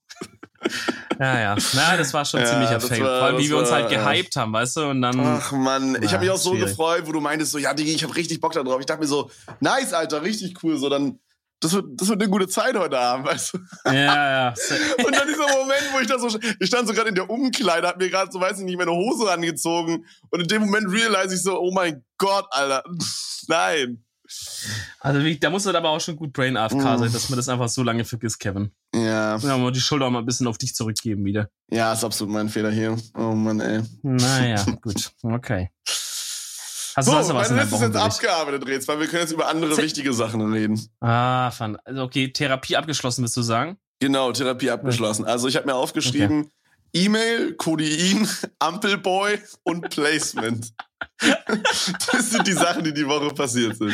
Ja, 1.18 1.40
ja. 1.40 1.56
Na, 1.74 1.96
das 1.96 2.14
war 2.14 2.24
schon 2.24 2.40
Ja, 2.40 2.46
ziemlicher 2.46 2.80
Fail. 2.80 3.00
war- 3.02 3.18
Vor 3.18 3.26
allem, 3.28 3.38
wie 3.38 3.48
wir 3.48 3.56
uns 3.58 3.70
war, 3.70 3.82
halt 3.82 3.90
ja. 3.90 4.04
gehypt 4.12 4.36
haben, 4.36 4.52
weißt 4.52 4.76
du? 4.76 4.80
Und 4.90 5.02
dann. 5.02 5.18
Ach 5.20 5.52
man, 5.52 6.00
ich 6.02 6.12
habe 6.12 6.22
mich 6.24 6.30
auch 6.30 6.38
so 6.38 6.50
schwierig. 6.52 6.68
gefreut, 6.70 7.02
wo 7.06 7.12
du 7.12 7.20
meintest 7.20 7.52
so, 7.52 7.58
ja, 7.58 7.74
Digi, 7.74 7.92
ich 7.94 8.02
habe 8.04 8.14
richtig 8.14 8.40
Bock 8.40 8.52
da 8.52 8.62
drauf. 8.62 8.78
Ich 8.80 8.86
dachte 8.86 9.00
mir 9.00 9.06
so, 9.08 9.30
nice, 9.60 9.92
Alter, 9.92 10.22
richtig 10.22 10.62
cool. 10.62 10.76
So 10.78 10.88
dann 10.88 11.18
das 11.60 11.72
wird, 11.72 11.86
das 12.00 12.08
wird 12.08 12.22
eine 12.22 12.30
gute 12.30 12.46
Zeit 12.46 12.76
heute 12.78 12.96
Abend, 12.96 13.26
weißt 13.26 13.54
du? 13.54 13.58
Ja, 13.86 13.92
ja. 13.92 14.54
Und 15.04 15.12
dann 15.16 15.26
dieser 15.26 15.48
Moment, 15.58 15.82
wo 15.92 15.98
ich 15.98 16.06
da 16.06 16.16
so, 16.16 16.28
ich 16.60 16.68
stand 16.68 16.86
so 16.86 16.94
gerade 16.94 17.08
in 17.08 17.16
der 17.16 17.28
Umkleide, 17.28 17.88
hab 17.88 17.98
mir 17.98 18.08
gerade 18.10 18.30
so, 18.30 18.40
weiß 18.40 18.60
ich 18.60 18.64
nicht, 18.64 18.78
meine 18.78 18.92
Hose 18.92 19.28
angezogen 19.28 20.04
und 20.30 20.40
in 20.40 20.46
dem 20.46 20.62
Moment 20.62 20.86
realise 20.92 21.34
ich 21.34 21.42
so, 21.42 21.58
oh 21.60 21.72
mein 21.72 22.04
Gott, 22.16 22.46
Alter, 22.50 22.84
nein. 23.48 24.04
Also 25.00 25.24
wie, 25.24 25.38
da 25.38 25.50
muss 25.50 25.64
man 25.64 25.76
aber 25.76 25.90
auch 25.90 26.00
schon 26.00 26.16
gut 26.16 26.32
Brain 26.32 26.56
AFK 26.56 26.76
mm. 26.76 26.98
sein, 26.98 27.12
dass 27.12 27.30
man 27.30 27.36
das 27.38 27.48
einfach 27.48 27.68
so 27.68 27.82
lange 27.82 28.04
vergisst, 28.04 28.38
Kevin. 28.40 28.72
Ja. 28.94 29.36
Ja, 29.36 29.56
mal 29.56 29.72
die 29.72 29.80
Schulter 29.80 30.06
auch 30.06 30.10
mal 30.10 30.18
ein 30.18 30.26
bisschen 30.26 30.46
auf 30.46 30.58
dich 30.58 30.74
zurückgeben 30.74 31.24
wieder. 31.24 31.48
Ja, 31.70 31.92
ist 31.92 32.04
absolut 32.04 32.32
mein 32.32 32.48
Fehler 32.48 32.70
hier. 32.70 32.96
Oh 33.16 33.32
Mann, 33.32 33.60
ey. 33.60 33.82
Naja, 34.02 34.64
gut. 34.82 35.12
Okay. 35.22 35.70
Hast 36.98 37.06
so, 37.06 37.12
du 37.12 37.18
was 37.18 37.50
mein 37.50 37.58
ist 37.58 37.80
jetzt 37.80 37.96
abgearbeitet, 37.96 38.66
Reds, 38.66 38.88
weil 38.88 38.98
wir 38.98 39.06
können 39.06 39.22
jetzt 39.22 39.32
über 39.32 39.46
andere 39.48 39.72
Z 39.72 39.84
wichtige 39.84 40.12
Sachen 40.12 40.52
reden. 40.52 40.80
Ah, 41.00 41.50
fand. 41.52 41.78
Also 41.86 42.02
okay, 42.02 42.32
Therapie 42.32 42.76
abgeschlossen, 42.76 43.22
willst 43.22 43.36
du 43.36 43.42
sagen? 43.42 43.78
Genau, 44.00 44.32
Therapie 44.32 44.70
abgeschlossen. 44.70 45.24
Also 45.24 45.48
ich 45.48 45.56
habe 45.56 45.66
mir 45.66 45.74
aufgeschrieben, 45.74 46.40
okay. 46.40 46.50
E-Mail, 46.92 47.54
Codein, 47.54 48.28
Ampelboy 48.58 49.38
und 49.62 49.88
Placement. 49.90 50.72
das 51.20 52.30
sind 52.30 52.46
die 52.46 52.52
Sachen, 52.52 52.84
die 52.84 52.94
die 52.94 53.06
Woche 53.06 53.34
passiert 53.34 53.76
sind. 53.76 53.92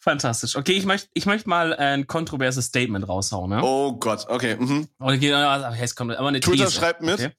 Fantastisch. 0.00 0.54
Okay, 0.54 0.72
ich 0.72 0.86
möchte 0.86 1.08
ich 1.14 1.26
möcht 1.26 1.46
mal 1.46 1.74
ein 1.74 2.06
kontroverses 2.06 2.66
Statement 2.66 3.08
raushauen. 3.08 3.50
Ne? 3.50 3.60
Oh 3.62 3.92
Gott, 3.94 4.26
okay. 4.28 4.56
Mhm. 4.56 4.88
Okay, 4.98 5.30
kommt 5.94 6.14
aber 6.16 6.28
eine 6.28 6.40
Twitter 6.40 6.66
These. 6.66 6.78
schreibt 6.78 7.02
mit 7.02 7.14
okay. 7.14 7.30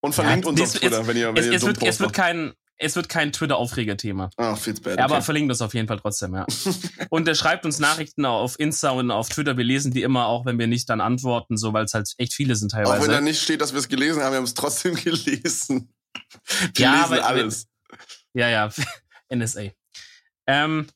und 0.00 0.14
verlinkt 0.14 0.44
ja, 0.44 0.50
uns 0.50 0.60
auf 0.60 0.72
Twitter, 0.72 1.00
es, 1.00 1.06
wenn 1.06 1.16
ihr, 1.16 1.28
wenn 1.28 1.36
es, 1.36 1.46
ihr 1.46 1.52
es, 1.54 1.62
wird, 1.62 1.82
es 1.82 2.00
wird 2.00 2.12
kein 2.12 2.52
es 2.80 2.96
wird 2.96 3.08
kein 3.08 3.30
Twitter-Aufreger-Thema. 3.30 4.30
Ach, 4.36 4.58
feels 4.58 4.80
bad. 4.80 4.94
Okay. 4.94 5.02
Aber 5.02 5.22
verlinkt 5.22 5.50
das 5.50 5.60
auf 5.60 5.74
jeden 5.74 5.86
Fall 5.86 6.00
trotzdem, 6.00 6.34
ja. 6.34 6.46
und 7.10 7.28
er 7.28 7.34
schreibt 7.34 7.66
uns 7.66 7.78
Nachrichten 7.78 8.24
auf 8.24 8.58
Insta 8.58 8.90
und 8.90 9.10
auf 9.10 9.28
Twitter. 9.28 9.56
Wir 9.58 9.64
lesen 9.64 9.92
die 9.92 10.02
immer, 10.02 10.26
auch 10.26 10.46
wenn 10.46 10.58
wir 10.58 10.66
nicht 10.66 10.88
dann 10.88 11.00
antworten, 11.00 11.58
so 11.58 11.74
weil 11.74 11.84
es 11.84 11.92
halt 11.92 12.12
echt 12.16 12.32
viele 12.32 12.56
sind 12.56 12.72
teilweise. 12.72 12.96
Auch 12.96 13.02
wenn 13.02 13.10
da 13.10 13.20
nicht 13.20 13.40
steht, 13.40 13.60
dass 13.60 13.72
wir 13.72 13.80
es 13.80 13.88
gelesen 13.88 14.22
haben, 14.22 14.32
wir 14.32 14.38
haben 14.38 14.44
es 14.44 14.54
trotzdem 14.54 14.94
gelesen. 15.04 15.92
Wir 16.74 16.86
ja, 16.86 17.02
lesen 17.02 17.18
alles. 17.20 17.68
Ja, 18.32 18.48
ja. 18.48 18.70
NSA. 19.34 19.70
Ähm, 20.46 20.86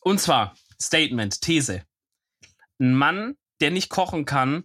und 0.00 0.20
zwar, 0.20 0.54
Statement, 0.80 1.40
These. 1.40 1.84
Ein 2.80 2.94
Mann, 2.94 3.36
der 3.60 3.72
nicht 3.72 3.90
kochen 3.90 4.24
kann, 4.24 4.64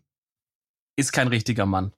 ist 0.96 1.12
kein 1.12 1.28
richtiger 1.28 1.66
Mann. 1.66 1.92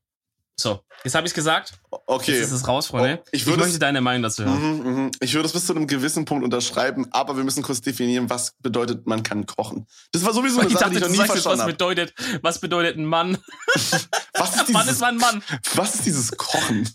So, 0.60 0.82
jetzt 1.06 1.16
habe 1.16 1.26
ich 1.26 1.34
gesagt. 1.34 1.80
Okay. 1.90 2.34
Jetzt 2.34 2.48
ist 2.48 2.52
es 2.52 2.68
raus, 2.68 2.88
Freunde. 2.88 3.20
Oh, 3.22 3.30
ich, 3.32 3.48
ich 3.48 3.56
möchte 3.56 3.80
deine 3.80 4.02
Meinung 4.02 4.24
dazu 4.24 4.44
hören. 4.44 4.80
Mhm, 4.80 5.04
mh. 5.06 5.12
Ich 5.22 5.34
würde 5.34 5.46
es 5.46 5.54
bis 5.54 5.66
zu 5.66 5.74
einem 5.74 5.88
gewissen 5.88 6.26
Punkt 6.26 6.44
unterschreiben, 6.44 7.08
aber 7.12 7.38
wir 7.38 7.46
müssen 7.46 7.64
kurz 7.64 7.80
definieren, 7.80 8.30
was 8.30 8.56
bedeutet, 8.60 9.08
man 9.08 9.24
kann 9.24 9.46
kochen. 9.46 9.88
Das 10.12 10.26
war 10.26 10.34
sowieso 10.34 10.60
eine 10.60 10.68
ich 10.68 10.74
Sache, 10.74 10.92
dachte, 10.92 10.96
die 10.96 10.98
ich 10.98 11.04
noch 11.04 11.10
nie 11.12 11.16
sagst 11.16 11.32
verstanden 11.32 11.60
was 11.60 11.66
bedeutet, 11.66 12.14
was 12.42 12.60
bedeutet 12.60 12.98
ein 12.98 13.06
Mann? 13.06 13.38
was 14.34 14.56
ist 14.58 14.68
dieses, 14.68 14.74
Mann 14.74 14.88
ist 14.90 15.00
man 15.00 15.18
Mann. 15.18 15.44
Was 15.76 15.96
ist 15.96 16.06
dieses 16.06 16.36
Kochen? 16.36 16.90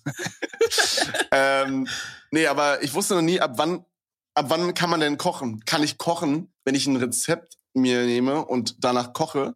ähm, 1.33 1.89
nee, 2.33 2.47
aber 2.47 2.83
ich 2.83 2.93
wusste 2.93 3.15
noch 3.15 3.23
nie, 3.23 3.41
ab 3.41 3.53
wann, 3.57 3.87
ab 4.35 4.47
wann 4.49 4.75
kann 4.75 4.91
man 4.91 5.01
denn 5.01 5.17
kochen? 5.17 5.65
Kann 5.65 5.83
ich 5.83 5.97
kochen, 5.97 6.53
wenn 6.67 6.75
ich 6.75 6.87
ein 6.87 6.97
Rezept 6.97 7.57
mir 7.73 8.05
nehme 8.05 8.45
und 8.45 8.85
danach 8.85 9.15
koche? 9.15 9.55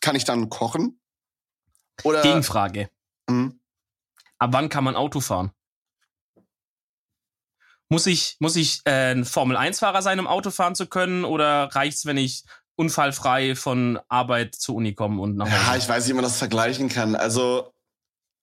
Kann 0.00 0.14
ich 0.14 0.24
dann 0.24 0.48
kochen? 0.48 1.00
Oder 2.04 2.22
Gegenfrage. 2.22 2.88
Mhm. 3.32 3.60
Ab 4.38 4.50
wann 4.52 4.68
kann 4.68 4.84
man 4.84 4.96
Auto 4.96 5.20
fahren? 5.20 5.52
Muss 7.88 8.06
ich, 8.06 8.36
muss 8.40 8.56
ich 8.56 8.80
äh, 8.84 9.12
ein 9.12 9.24
Formel-1-Fahrer 9.24 10.02
sein, 10.02 10.18
um 10.18 10.26
Auto 10.26 10.50
fahren 10.50 10.74
zu 10.74 10.86
können? 10.86 11.24
Oder 11.24 11.64
reicht's, 11.74 12.06
wenn 12.06 12.16
ich 12.16 12.44
unfallfrei 12.74 13.54
von 13.54 14.00
Arbeit 14.08 14.54
zur 14.54 14.76
Uni 14.76 14.94
komme 14.94 15.20
und 15.20 15.36
nach 15.36 15.46
Hause? 15.46 15.56
Ja, 15.56 15.76
ich 15.76 15.88
weiß 15.88 16.04
nicht, 16.04 16.10
wie 16.10 16.16
man 16.16 16.24
das 16.24 16.38
vergleichen 16.38 16.88
kann. 16.88 17.14
Also, 17.14 17.72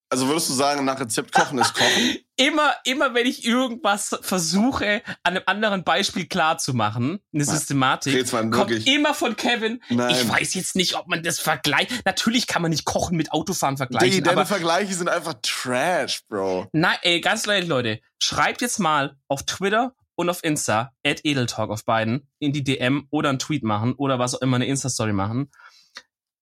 also 0.09 0.27
würdest 0.27 0.49
du 0.49 0.53
sagen, 0.53 0.85
nach 0.85 0.99
Rezept 0.99 1.31
kochen 1.31 1.59
ist 1.59 1.73
kochen? 1.73 2.17
immer, 2.35 2.73
immer 2.83 3.13
wenn 3.13 3.27
ich 3.27 3.45
irgendwas 3.45 4.17
versuche, 4.21 5.03
an 5.23 5.35
einem 5.35 5.43
anderen 5.45 5.83
Beispiel 5.83 6.25
klar 6.25 6.57
zu 6.57 6.73
machen, 6.73 7.19
eine 7.33 7.45
Systematik, 7.45 8.29
kommt 8.51 8.87
immer 8.87 9.13
von 9.13 9.35
Kevin. 9.35 9.81
Nein. 9.89 10.15
Ich 10.15 10.27
weiß 10.27 10.55
jetzt 10.55 10.75
nicht, 10.75 10.95
ob 10.95 11.07
man 11.07 11.21
das 11.21 11.39
vergleicht. 11.39 12.05
Natürlich 12.05 12.47
kann 12.47 12.61
man 12.61 12.71
nicht 12.71 12.85
Kochen 12.85 13.17
mit 13.17 13.31
Autofahren 13.31 13.77
vergleichen. 13.77 14.11
Die, 14.11 14.21
deine 14.21 14.45
Vergleiche 14.45 14.93
sind 14.93 15.09
einfach 15.09 15.35
Trash, 15.43 16.21
Bro. 16.27 16.67
Nein, 16.73 16.97
ey, 17.03 17.21
ganz 17.21 17.45
ehrlich, 17.45 17.69
Leute, 17.69 17.99
schreibt 18.17 18.61
jetzt 18.61 18.79
mal 18.79 19.15
auf 19.27 19.43
Twitter 19.43 19.93
und 20.15 20.29
auf 20.29 20.43
Insta, 20.43 20.91
at 21.05 21.23
Edeltalk 21.23 21.69
auf 21.69 21.85
beiden, 21.85 22.27
in 22.39 22.51
die 22.51 22.63
DM 22.63 23.07
oder 23.09 23.29
einen 23.29 23.39
Tweet 23.39 23.63
machen 23.63 23.93
oder 23.93 24.19
was 24.19 24.35
auch 24.35 24.41
immer, 24.41 24.55
eine 24.55 24.65
Insta-Story 24.65 25.13
machen 25.13 25.49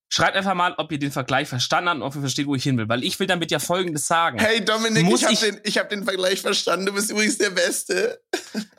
Schreibt 0.10 0.38
einfach 0.38 0.54
mal, 0.54 0.74
ob 0.78 0.92
ihr 0.92 1.00
den 1.00 1.12
Vergleich 1.12 1.50
verstanden 1.50 1.90
habt 1.90 1.98
und 1.98 2.04
ob 2.04 2.16
ihr 2.16 2.22
versteht, 2.22 2.48
wo 2.48 2.56
ich 2.56 2.64
hin 2.64 2.78
will. 2.78 2.88
Weil 2.88 3.04
ich 3.04 3.20
will 3.20 3.28
damit 3.28 3.52
ja 3.52 3.60
Folgendes 3.60 4.08
sagen. 4.08 4.40
Hey 4.40 4.64
Dominik, 4.64 5.04
Muss 5.04 5.22
ich 5.22 5.42
habe 5.44 5.60
den, 5.62 5.74
hab 5.76 5.90
den 5.90 6.04
Vergleich 6.06 6.42
verstanden. 6.42 6.86
Du 6.86 6.94
bist 6.94 7.12
übrigens 7.12 7.38
der 7.38 7.50
Beste. 7.50 8.22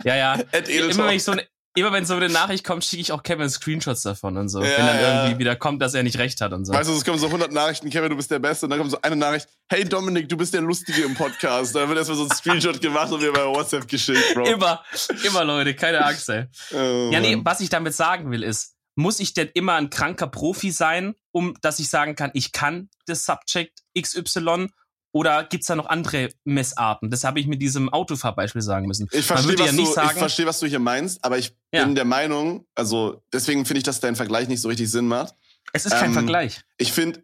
Ja, 0.04 0.16
ja. 0.16 0.34
immer, 0.68 1.06
wenn 1.06 1.16
ich 1.16 1.24
so 1.24 1.32
eine, 1.32 1.46
immer 1.74 1.92
wenn 1.92 2.06
so 2.06 2.14
eine 2.14 2.30
Nachricht 2.30 2.64
kommt, 2.64 2.82
schicke 2.82 3.02
ich 3.02 3.12
auch 3.12 3.22
Kevin 3.22 3.50
Screenshots 3.50 4.02
davon 4.02 4.38
und 4.38 4.48
so. 4.48 4.62
Ja, 4.62 4.70
wenn 4.70 4.86
dann 4.86 5.00
ja. 5.00 5.22
irgendwie 5.22 5.40
wieder 5.40 5.56
kommt, 5.56 5.82
dass 5.82 5.92
er 5.92 6.02
nicht 6.02 6.18
recht 6.18 6.40
hat 6.40 6.52
und 6.54 6.64
so. 6.64 6.72
Weißt 6.72 6.88
du, 6.88 6.94
es 6.94 7.04
kommen 7.04 7.18
so 7.18 7.26
100 7.26 7.52
Nachrichten, 7.52 7.90
Kevin, 7.90 8.08
du 8.08 8.16
bist 8.16 8.30
der 8.30 8.38
Beste. 8.38 8.64
Und 8.64 8.70
dann 8.70 8.78
kommt 8.78 8.90
so 8.90 8.98
eine 9.02 9.16
Nachricht, 9.16 9.48
hey 9.68 9.84
Dominik, 9.84 10.30
du 10.30 10.36
bist 10.38 10.54
der 10.54 10.62
Lustige 10.62 11.02
im 11.02 11.14
Podcast. 11.14 11.74
Da 11.74 11.86
wird 11.86 11.98
erstmal 11.98 12.16
so 12.16 12.24
ein 12.24 12.30
Screenshot 12.30 12.80
gemacht 12.80 13.12
und 13.12 13.20
mir 13.20 13.32
bei 13.32 13.44
WhatsApp 13.44 13.86
geschickt, 13.86 14.34
Bro. 14.34 14.46
Immer, 14.46 14.82
immer 15.24 15.44
Leute, 15.44 15.74
keine 15.74 16.02
Angst, 16.04 16.30
ey. 16.30 16.46
Oh, 16.72 17.10
ja, 17.12 17.20
nee, 17.20 17.36
was 17.42 17.60
ich 17.60 17.68
damit 17.68 17.94
sagen 17.94 18.30
will 18.30 18.42
ist, 18.42 18.77
muss 18.98 19.20
ich 19.20 19.32
denn 19.32 19.48
immer 19.54 19.74
ein 19.74 19.90
kranker 19.90 20.26
Profi 20.26 20.72
sein, 20.72 21.14
um 21.30 21.54
dass 21.60 21.78
ich 21.78 21.88
sagen 21.88 22.16
kann, 22.16 22.32
ich 22.34 22.50
kann 22.50 22.90
das 23.06 23.24
Subject 23.24 23.84
XY? 23.96 24.68
Oder 25.12 25.44
gibt's 25.44 25.68
da 25.68 25.76
noch 25.76 25.86
andere 25.86 26.30
Messarten? 26.44 27.08
Das 27.08 27.24
habe 27.24 27.40
ich 27.40 27.46
mit 27.46 27.62
diesem 27.62 27.88
Autofahrbeispiel 27.88 28.60
sagen 28.60 28.86
müssen. 28.86 29.08
Ich 29.12 29.24
verstehe, 29.24 29.58
was, 29.58 29.66
ja 29.66 29.72
du, 29.72 29.86
sagen, 29.86 30.10
ich 30.12 30.18
verstehe, 30.18 30.46
was 30.46 30.58
du 30.58 30.66
hier 30.66 30.80
meinst, 30.80 31.24
aber 31.24 31.38
ich 31.38 31.56
ja. 31.72 31.84
bin 31.84 31.94
der 31.94 32.04
Meinung, 32.04 32.66
also 32.74 33.22
deswegen 33.32 33.64
finde 33.64 33.78
ich, 33.78 33.84
dass 33.84 34.00
dein 34.00 34.16
Vergleich 34.16 34.48
nicht 34.48 34.60
so 34.60 34.68
richtig 34.68 34.90
Sinn 34.90 35.06
macht. 35.06 35.34
Es 35.72 35.86
ist 35.86 35.92
kein 35.92 36.10
ähm, 36.10 36.14
Vergleich. 36.14 36.60
Ich 36.76 36.92
finde, 36.92 37.22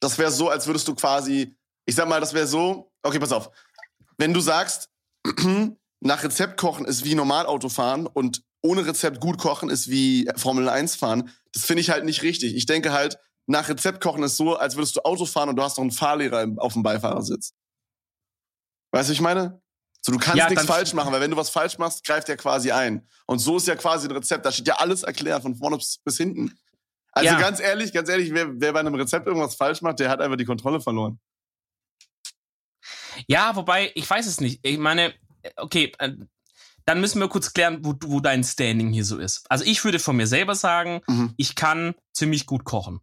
das 0.00 0.18
wäre 0.18 0.30
so, 0.30 0.48
als 0.48 0.68
würdest 0.68 0.86
du 0.86 0.94
quasi, 0.94 1.56
ich 1.84 1.96
sag 1.96 2.08
mal, 2.08 2.20
das 2.20 2.32
wäre 2.32 2.46
so, 2.46 2.92
okay, 3.02 3.18
pass 3.18 3.32
auf. 3.32 3.50
Wenn 4.16 4.32
du 4.32 4.40
sagst, 4.40 4.88
nach 6.00 6.22
Rezept 6.22 6.56
kochen 6.58 6.86
ist 6.86 7.04
wie 7.04 7.16
normal 7.16 7.46
Autofahren 7.46 8.06
und 8.06 8.42
ohne 8.62 8.86
Rezept 8.86 9.20
gut 9.20 9.38
kochen 9.38 9.70
ist 9.70 9.88
wie 9.88 10.28
Formel 10.36 10.68
1 10.68 10.96
fahren. 10.96 11.30
Das 11.52 11.64
finde 11.64 11.80
ich 11.80 11.90
halt 11.90 12.04
nicht 12.04 12.22
richtig. 12.22 12.54
Ich 12.54 12.66
denke 12.66 12.92
halt, 12.92 13.18
nach 13.46 13.68
Rezept 13.68 14.00
kochen 14.00 14.22
ist 14.22 14.36
so, 14.36 14.56
als 14.56 14.76
würdest 14.76 14.96
du 14.96 15.00
Auto 15.00 15.24
fahren 15.24 15.48
und 15.48 15.56
du 15.56 15.62
hast 15.62 15.78
noch 15.78 15.82
einen 15.82 15.90
Fahrlehrer 15.90 16.46
auf 16.58 16.74
dem 16.74 16.82
Beifahrersitz. 16.82 17.54
Weißt 18.92 19.08
du, 19.08 19.12
ich 19.12 19.20
meine? 19.20 19.60
So, 20.00 20.12
du 20.12 20.18
kannst 20.18 20.38
ja, 20.38 20.48
nichts 20.48 20.64
falsch 20.64 20.92
machen, 20.92 21.12
weil 21.12 21.20
wenn 21.20 21.30
du 21.30 21.36
was 21.36 21.50
falsch 21.50 21.78
machst, 21.78 22.04
greift 22.04 22.28
er 22.28 22.36
quasi 22.36 22.70
ein. 22.70 23.06
Und 23.26 23.38
so 23.40 23.56
ist 23.56 23.66
ja 23.66 23.74
quasi 23.74 24.06
ein 24.06 24.12
Rezept. 24.12 24.46
Da 24.46 24.52
steht 24.52 24.68
ja 24.68 24.76
alles 24.76 25.02
erklärt, 25.02 25.42
von 25.42 25.56
vorne 25.56 25.76
bis, 25.76 25.98
bis 26.04 26.16
hinten. 26.16 26.58
Also 27.12 27.32
ja. 27.32 27.40
ganz 27.40 27.58
ehrlich, 27.58 27.92
ganz 27.92 28.08
ehrlich, 28.08 28.32
wer, 28.32 28.60
wer 28.60 28.72
bei 28.72 28.80
einem 28.80 28.94
Rezept 28.94 29.26
irgendwas 29.26 29.56
falsch 29.56 29.82
macht, 29.82 29.98
der 29.98 30.08
hat 30.08 30.20
einfach 30.20 30.36
die 30.36 30.44
Kontrolle 30.44 30.80
verloren. 30.80 31.18
Ja, 33.26 33.56
wobei, 33.56 33.90
ich 33.94 34.08
weiß 34.08 34.26
es 34.26 34.40
nicht. 34.40 34.60
Ich 34.62 34.78
meine, 34.78 35.14
okay, 35.56 35.92
äh, 35.98 36.12
dann 36.88 37.02
müssen 37.02 37.20
wir 37.20 37.28
kurz 37.28 37.52
klären, 37.52 37.84
wo, 37.84 37.94
wo 38.06 38.20
dein 38.20 38.42
Standing 38.42 38.90
hier 38.90 39.04
so 39.04 39.18
ist. 39.18 39.44
Also 39.50 39.62
ich 39.66 39.84
würde 39.84 39.98
von 39.98 40.16
mir 40.16 40.26
selber 40.26 40.54
sagen, 40.54 41.02
mhm. 41.06 41.34
ich 41.36 41.54
kann 41.54 41.94
ziemlich 42.14 42.46
gut 42.46 42.64
kochen. 42.64 43.00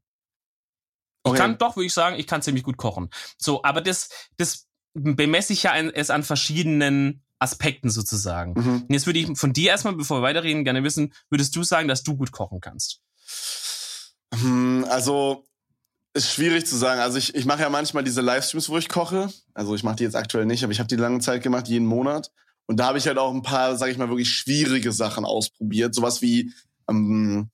Ich 1.23 1.29
okay. 1.29 1.37
kann 1.37 1.57
doch, 1.59 1.75
würde 1.75 1.85
ich 1.85 1.93
sagen, 1.93 2.15
ich 2.17 2.25
kann 2.25 2.41
ziemlich 2.41 2.63
gut 2.63 2.77
kochen. 2.77 3.11
So, 3.37 3.63
aber 3.63 3.81
das, 3.81 4.09
das 4.37 4.65
bemesse 4.95 5.53
ich 5.53 5.61
ja 5.61 5.75
es 5.75 6.09
an 6.09 6.23
verschiedenen 6.23 7.23
Aspekten 7.37 7.91
sozusagen. 7.91 8.53
Mhm. 8.59 8.81
Und 8.81 8.89
jetzt 8.89 9.05
würde 9.05 9.19
ich 9.19 9.37
von 9.37 9.53
dir 9.53 9.69
erstmal, 9.69 9.95
bevor 9.95 10.17
wir 10.17 10.23
weiterreden, 10.23 10.63
gerne 10.63 10.83
wissen, 10.83 11.13
würdest 11.29 11.55
du 11.55 11.61
sagen, 11.61 11.87
dass 11.87 12.01
du 12.01 12.17
gut 12.17 12.31
kochen 12.31 12.61
kannst? 12.61 13.01
Hm, 14.33 14.83
also, 14.89 15.45
ist 16.15 16.33
schwierig 16.33 16.65
zu 16.65 16.75
sagen. 16.75 17.01
Also 17.01 17.19
ich, 17.19 17.35
ich 17.35 17.45
mache 17.45 17.61
ja 17.61 17.69
manchmal 17.69 18.03
diese 18.03 18.21
Livestreams, 18.21 18.67
wo 18.67 18.79
ich 18.79 18.89
koche. 18.89 19.29
Also 19.53 19.75
ich 19.75 19.83
mache 19.83 19.97
die 19.97 20.05
jetzt 20.05 20.15
aktuell 20.15 20.47
nicht, 20.47 20.63
aber 20.63 20.71
ich 20.71 20.79
habe 20.79 20.87
die 20.87 20.95
lange 20.95 21.19
Zeit 21.19 21.43
gemacht, 21.43 21.67
jeden 21.67 21.85
Monat. 21.85 22.31
Und 22.67 22.77
da 22.79 22.87
habe 22.87 22.97
ich 22.97 23.07
halt 23.07 23.17
auch 23.17 23.33
ein 23.33 23.43
paar, 23.43 23.75
sag 23.77 23.89
ich 23.89 23.97
mal, 23.97 24.09
wirklich 24.09 24.29
schwierige 24.29 24.91
Sachen 24.91 25.25
ausprobiert. 25.25 25.93
Sowas 25.93 26.21
wie 26.21 26.51
ähm, 26.89 27.49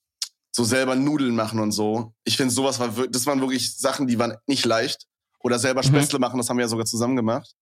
so 0.51 0.63
selber 0.63 0.95
Nudeln 0.95 1.35
machen 1.35 1.59
und 1.59 1.71
so. 1.71 2.13
Ich 2.23 2.37
finde, 2.37 2.53
sowas 2.53 2.79
war 2.79 2.89
das 3.09 3.25
waren 3.25 3.41
wirklich 3.41 3.77
Sachen, 3.77 4.07
die 4.07 4.19
waren 4.19 4.35
nicht 4.47 4.65
leicht. 4.65 5.07
Oder 5.39 5.59
selber 5.59 5.81
mhm. 5.81 5.87
Spätzle 5.87 6.19
machen, 6.19 6.37
das 6.37 6.49
haben 6.49 6.57
wir 6.57 6.65
ja 6.65 6.69
sogar 6.69 6.85
zusammen 6.85 7.15
gemacht. 7.15 7.55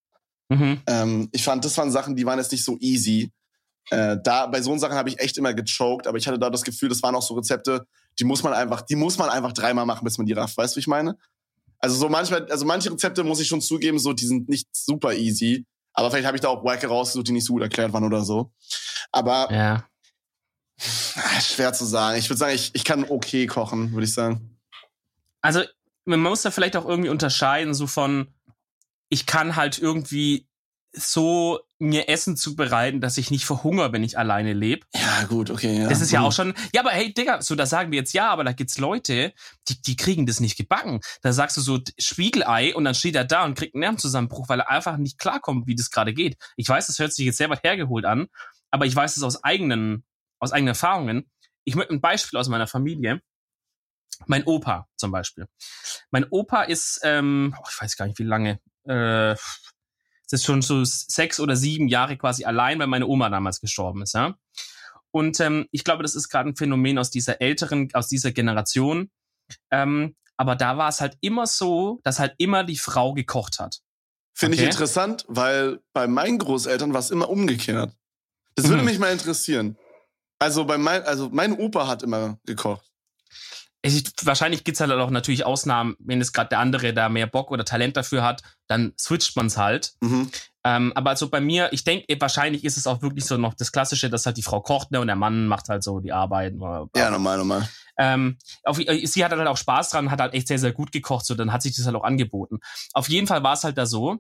Mhm. 0.49 0.81
Ähm, 0.87 1.29
ich 1.31 1.43
fand, 1.43 1.63
das 1.63 1.77
waren 1.77 1.91
Sachen, 1.91 2.15
die 2.15 2.25
waren 2.25 2.39
jetzt 2.39 2.51
nicht 2.51 2.65
so 2.65 2.77
easy. 2.79 3.31
Äh, 3.89 4.17
da 4.23 4.47
bei 4.47 4.61
so 4.61 4.77
Sachen 4.77 4.95
habe 4.95 5.09
ich 5.09 5.19
echt 5.19 5.37
immer 5.37 5.53
gechoked, 5.53 6.07
aber 6.07 6.17
ich 6.17 6.27
hatte 6.27 6.39
da 6.39 6.49
das 6.49 6.63
Gefühl, 6.63 6.89
das 6.89 7.01
waren 7.01 7.15
auch 7.15 7.21
so 7.21 7.35
Rezepte, 7.35 7.85
die 8.19 8.23
muss 8.23 8.43
man 8.43 8.53
einfach, 8.53 8.81
die 8.81 8.95
muss 8.95 9.17
man 9.17 9.29
einfach 9.29 9.53
dreimal 9.53 9.85
machen, 9.85 10.03
bis 10.03 10.17
man 10.17 10.27
die 10.27 10.33
rafft. 10.33 10.57
Weißt 10.57 10.75
du, 10.75 10.77
wie 10.77 10.81
ich 10.81 10.87
meine? 10.87 11.17
Also 11.79 11.95
so 11.95 12.09
manchmal, 12.09 12.45
also 12.51 12.65
manche 12.65 12.91
Rezepte 12.91 13.23
muss 13.23 13.39
ich 13.39 13.47
schon 13.47 13.61
zugeben, 13.61 13.99
so 13.99 14.13
die 14.13 14.25
sind 14.25 14.49
nicht 14.49 14.67
super 14.75 15.13
easy. 15.13 15.65
Aber 15.99 16.11
vielleicht 16.11 16.27
habe 16.27 16.37
ich 16.37 16.41
da 16.41 16.47
auch 16.47 16.63
Wacke 16.63 16.87
rausgesucht, 16.87 17.27
die 17.27 17.33
nicht 17.33 17.45
so 17.45 17.53
gut 17.53 17.61
erklärt 17.61 17.91
waren 17.91 18.05
oder 18.05 18.23
so. 18.23 18.53
Aber 19.11 19.51
ja. 19.51 19.83
Ah, 21.15 21.41
Schwer 21.41 21.73
zu 21.73 21.83
sagen. 21.83 22.17
Ich 22.17 22.29
würde 22.29 22.37
sagen, 22.37 22.55
ich, 22.55 22.71
ich 22.73 22.85
kann 22.85 23.03
okay 23.03 23.47
kochen, 23.47 23.91
würde 23.91 24.05
ich 24.05 24.13
sagen. 24.13 24.57
Also, 25.41 25.63
man 26.05 26.21
muss 26.21 26.41
da 26.41 26.51
vielleicht 26.51 26.77
auch 26.77 26.85
irgendwie 26.85 27.09
unterscheiden, 27.09 27.73
so 27.73 27.85
von, 27.85 28.33
ich 29.09 29.25
kann 29.25 29.57
halt 29.57 29.77
irgendwie 29.77 30.47
so 30.93 31.59
mir 31.79 32.09
Essen 32.09 32.35
zubereiten, 32.35 32.99
dass 32.99 33.17
ich 33.17 33.31
nicht 33.31 33.45
verhungere, 33.45 33.93
wenn 33.93 34.03
ich 34.03 34.17
alleine 34.17 34.53
lebe. 34.53 34.85
Ja, 34.93 35.23
gut, 35.23 35.49
okay. 35.49 35.81
Ja. 35.81 35.89
Das 35.89 36.01
ist 36.01 36.11
ja 36.11 36.21
auch 36.21 36.33
schon. 36.33 36.53
Ja, 36.73 36.81
aber 36.81 36.91
hey, 36.91 37.13
Digga, 37.13 37.41
so 37.41 37.55
da 37.55 37.65
sagen 37.65 37.91
wir 37.91 37.99
jetzt 37.99 38.13
ja, 38.13 38.29
aber 38.29 38.43
da 38.43 38.51
gibt's 38.51 38.77
Leute, 38.77 39.33
die, 39.69 39.81
die 39.81 39.95
kriegen 39.95 40.25
das 40.25 40.41
nicht 40.41 40.57
gebacken. 40.57 40.99
Da 41.21 41.31
sagst 41.31 41.55
du 41.55 41.61
so 41.61 41.79
Spiegelei 41.97 42.75
und 42.75 42.83
dann 42.83 42.95
steht 42.95 43.15
er 43.15 43.23
da 43.23 43.45
und 43.45 43.57
kriegt 43.57 43.75
einen 43.75 43.81
Nervenzusammenbruch, 43.81 44.49
weil 44.49 44.59
er 44.59 44.69
einfach 44.69 44.97
nicht 44.97 45.17
klarkommt, 45.17 45.67
wie 45.67 45.75
das 45.75 45.89
gerade 45.89 46.13
geht. 46.13 46.37
Ich 46.57 46.67
weiß, 46.67 46.87
das 46.87 46.99
hört 46.99 47.13
sich 47.13 47.25
jetzt 47.25 47.37
sehr 47.37 47.49
weit 47.49 47.63
hergeholt 47.63 48.03
an, 48.05 48.27
aber 48.71 48.85
ich 48.85 48.95
weiß 48.95 49.15
es 49.15 49.23
aus 49.23 49.43
eigenen, 49.43 50.03
aus 50.39 50.51
eigenen 50.51 50.69
Erfahrungen. 50.69 51.31
Ich 51.63 51.75
möchte 51.75 51.93
ein 51.93 52.01
Beispiel 52.01 52.37
aus 52.37 52.49
meiner 52.49 52.67
Familie. 52.67 53.21
Mein 54.25 54.43
Opa 54.43 54.89
zum 54.97 55.11
Beispiel. 55.11 55.47
Mein 56.11 56.25
Opa 56.29 56.63
ist, 56.63 56.99
ähm, 57.03 57.55
oh, 57.57 57.65
ich 57.69 57.81
weiß 57.81 57.95
gar 57.95 58.05
nicht 58.05 58.19
wie 58.19 58.23
lange, 58.23 58.59
äh, 58.83 59.35
das 60.29 60.41
ist 60.41 60.45
schon 60.45 60.61
so 60.61 60.83
sechs 60.83 61.39
oder 61.39 61.55
sieben 61.55 61.87
Jahre 61.87 62.17
quasi 62.17 62.45
allein, 62.45 62.79
weil 62.79 62.87
meine 62.87 63.07
Oma 63.07 63.29
damals 63.29 63.61
gestorben 63.61 64.01
ist, 64.03 64.13
ja. 64.13 64.35
Und 65.11 65.39
ähm, 65.39 65.67
ich 65.71 65.83
glaube, 65.83 66.03
das 66.03 66.15
ist 66.15 66.29
gerade 66.29 66.49
ein 66.49 66.55
Phänomen 66.55 66.99
aus 66.99 67.09
dieser 67.09 67.41
älteren, 67.41 67.89
aus 67.93 68.07
dieser 68.07 68.31
Generation. 68.31 69.09
Ähm, 69.71 70.15
aber 70.37 70.55
da 70.55 70.77
war 70.77 70.89
es 70.89 71.01
halt 71.01 71.17
immer 71.21 71.47
so, 71.47 71.99
dass 72.03 72.19
halt 72.19 72.35
immer 72.37 72.63
die 72.63 72.77
Frau 72.77 73.13
gekocht 73.13 73.59
hat. 73.59 73.79
Finde 74.35 74.55
okay. 74.55 74.65
ich 74.65 74.69
interessant, 74.69 75.25
weil 75.27 75.79
bei 75.93 76.07
meinen 76.07 76.37
Großeltern 76.37 76.93
war 76.93 76.99
es 76.99 77.09
immer 77.09 77.29
umgekehrt. 77.29 77.91
Das 78.55 78.69
würde 78.69 78.83
Mhm. 78.83 78.85
mich 78.89 78.99
mal 78.99 79.11
interessieren. 79.11 79.77
Also 80.37 80.63
bei 80.63 80.77
mein, 80.77 81.03
also 81.03 81.29
mein 81.31 81.53
Opa 81.53 81.87
hat 81.87 82.03
immer 82.03 82.39
gekocht. 82.45 82.85
Ich, 83.81 84.03
wahrscheinlich 84.23 84.65
gibt's 84.65 84.81
halt 84.81 84.91
auch 84.91 85.09
natürlich 85.09 85.45
Ausnahmen, 85.45 85.95
wenn 85.99 86.19
es 86.19 86.33
gerade 86.33 86.49
der 86.49 86.59
andere 86.59 86.93
da 86.93 87.07
mehr 87.07 87.27
Bock 87.27 87.49
oder 87.49 87.63
Talent 87.63 87.95
dafür 87.95 88.23
hat, 88.23 88.41
dann 88.67 88.93
switcht 88.99 89.37
man's 89.37 89.57
halt. 89.57 89.93
Mhm. 90.01 90.29
Ähm, 90.65 90.91
aber 90.95 91.11
also 91.11 91.29
bei 91.29 91.39
mir, 91.39 91.69
ich 91.71 91.85
denke, 91.85 92.05
wahrscheinlich 92.19 92.65
ist 92.65 92.75
es 92.75 92.87
auch 92.87 93.01
wirklich 93.01 93.25
so 93.25 93.37
noch 93.37 93.53
das 93.53 93.71
Klassische, 93.71 94.09
dass 94.09 94.25
halt 94.25 94.35
die 94.35 94.43
Frau 94.43 94.59
kocht 94.59 94.91
ne, 94.91 94.99
und 94.99 95.07
der 95.07 95.15
Mann 95.15 95.47
macht 95.47 95.69
halt 95.69 95.83
so 95.83 96.01
die 96.01 96.11
Arbeit. 96.11 96.55
Oder, 96.55 96.89
Ja, 96.95 97.09
normal, 97.09 97.37
normal. 97.37 97.69
Ähm, 97.97 98.37
auf, 98.63 98.77
sie 98.77 99.23
hat 99.23 99.31
halt 99.31 99.47
auch 99.47 99.57
Spaß 99.57 99.91
dran, 99.91 100.11
hat 100.11 100.19
halt 100.19 100.33
echt 100.33 100.49
sehr, 100.49 100.59
sehr 100.59 100.73
gut 100.73 100.91
gekocht, 100.91 101.25
so 101.25 101.35
dann 101.35 101.53
hat 101.53 101.61
sich 101.61 101.75
das 101.75 101.85
halt 101.85 101.95
auch 101.95 102.03
angeboten. 102.03 102.59
Auf 102.93 103.07
jeden 103.07 103.27
Fall 103.27 103.43
war 103.43 103.53
es 103.53 103.63
halt 103.63 103.77
da 103.77 103.85
so, 103.85 104.19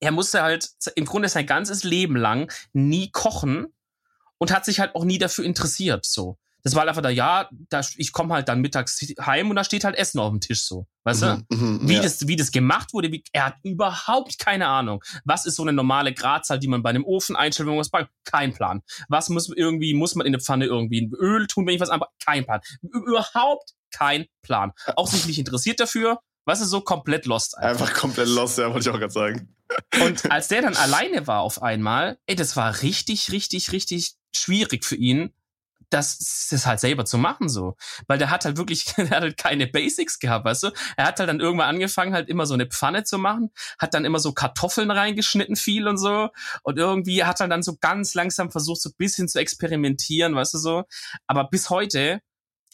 er 0.00 0.12
musste 0.12 0.42
halt 0.42 0.70
im 0.94 1.04
Grunde 1.04 1.28
sein 1.28 1.46
ganzes 1.46 1.84
Leben 1.84 2.16
lang 2.16 2.52
nie 2.72 3.10
kochen 3.10 3.66
und 4.38 4.52
hat 4.52 4.64
sich 4.64 4.80
halt 4.80 4.94
auch 4.94 5.04
nie 5.04 5.18
dafür 5.18 5.44
interessiert, 5.44 6.06
so. 6.06 6.38
Das 6.62 6.74
war 6.74 6.80
halt 6.80 6.88
einfach 6.90 7.02
da, 7.02 7.10
ja, 7.10 7.48
da, 7.68 7.80
ich 7.96 8.12
komme 8.12 8.34
halt 8.34 8.48
dann 8.48 8.60
mittags 8.60 9.00
heim 9.20 9.50
und 9.50 9.56
da 9.56 9.64
steht 9.64 9.84
halt 9.84 9.96
Essen 9.96 10.18
auf 10.18 10.30
dem 10.30 10.40
Tisch, 10.40 10.64
so. 10.64 10.86
Weißt 11.04 11.22
du? 11.22 11.44
Mhm, 11.48 11.58
mhm, 11.82 11.88
Wie, 11.88 11.94
ja. 11.94 12.02
das, 12.02 12.26
wie 12.28 12.36
das 12.36 12.50
gemacht 12.52 12.92
wurde, 12.92 13.10
wie, 13.10 13.22
er 13.32 13.46
hat 13.46 13.54
überhaupt 13.62 14.38
keine 14.38 14.66
Ahnung. 14.68 15.02
Was 15.24 15.46
ist 15.46 15.56
so 15.56 15.62
eine 15.62 15.72
normale 15.72 16.12
Gradzahl, 16.12 16.58
die 16.58 16.68
man 16.68 16.82
bei 16.82 16.90
einem 16.90 17.04
Ofen 17.04 17.36
einstellt, 17.36 17.66
wenn 17.66 17.74
man 17.74 17.80
was 17.80 17.90
backt? 17.90 18.10
Kein 18.24 18.52
Plan. 18.52 18.82
Was 19.08 19.28
muss 19.28 19.48
irgendwie, 19.48 19.94
muss 19.94 20.14
man 20.14 20.26
in 20.26 20.32
der 20.32 20.40
Pfanne 20.40 20.66
irgendwie 20.66 21.00
ein 21.02 21.12
Öl 21.14 21.46
tun, 21.46 21.66
wenn 21.66 21.74
ich 21.74 21.80
was 21.80 21.90
anbaue? 21.90 22.08
Kein 22.24 22.44
Plan. 22.44 22.60
Überhaupt 22.82 23.72
kein 23.90 24.26
Plan. 24.42 24.72
Auch 24.96 25.08
sich 25.08 25.26
nicht 25.26 25.38
interessiert 25.38 25.80
dafür. 25.80 26.20
Was 26.44 26.60
ist 26.60 26.70
so 26.70 26.80
komplett 26.80 27.26
lost 27.26 27.56
einfach. 27.56 27.86
Einfach 27.86 28.00
komplett 28.00 28.28
lost, 28.28 28.58
ja, 28.58 28.72
wollte 28.72 28.88
ich 28.88 28.94
auch 28.94 28.98
gerade 28.98 29.12
sagen. 29.12 29.54
Und 30.02 30.30
als 30.30 30.48
der 30.48 30.62
dann 30.62 30.76
alleine 30.76 31.26
war 31.26 31.40
auf 31.40 31.62
einmal, 31.62 32.18
ey, 32.26 32.34
das 32.34 32.56
war 32.56 32.82
richtig, 32.82 33.30
richtig, 33.30 33.72
richtig 33.72 34.14
schwierig 34.34 34.84
für 34.84 34.96
ihn, 34.96 35.32
das, 35.90 36.48
das 36.50 36.66
halt 36.66 36.80
selber 36.80 37.04
zu 37.04 37.18
machen 37.18 37.48
so. 37.48 37.76
Weil 38.06 38.18
der 38.18 38.30
hat 38.30 38.44
halt 38.44 38.56
wirklich, 38.56 38.84
der 38.96 39.10
hat 39.10 39.22
halt 39.22 39.36
keine 39.36 39.66
Basics 39.66 40.18
gehabt, 40.18 40.44
weißt 40.44 40.64
du? 40.64 40.70
Er 40.96 41.06
hat 41.06 41.18
halt 41.18 41.28
dann 41.28 41.40
irgendwann 41.40 41.68
angefangen, 41.68 42.14
halt 42.14 42.28
immer 42.28 42.46
so 42.46 42.54
eine 42.54 42.66
Pfanne 42.66 43.04
zu 43.04 43.18
machen, 43.18 43.50
hat 43.78 43.94
dann 43.94 44.04
immer 44.04 44.18
so 44.18 44.32
Kartoffeln 44.32 44.90
reingeschnitten 44.90 45.56
viel 45.56 45.88
und 45.88 45.98
so. 45.98 46.28
Und 46.62 46.78
irgendwie 46.78 47.24
hat 47.24 47.40
er 47.40 47.48
dann 47.48 47.62
so 47.62 47.76
ganz 47.80 48.14
langsam 48.14 48.50
versucht, 48.50 48.80
so 48.80 48.90
ein 48.90 48.96
bisschen 48.96 49.28
zu 49.28 49.38
experimentieren, 49.38 50.34
weißt 50.34 50.54
du 50.54 50.58
so. 50.58 50.84
Aber 51.26 51.48
bis 51.50 51.70
heute, 51.70 52.20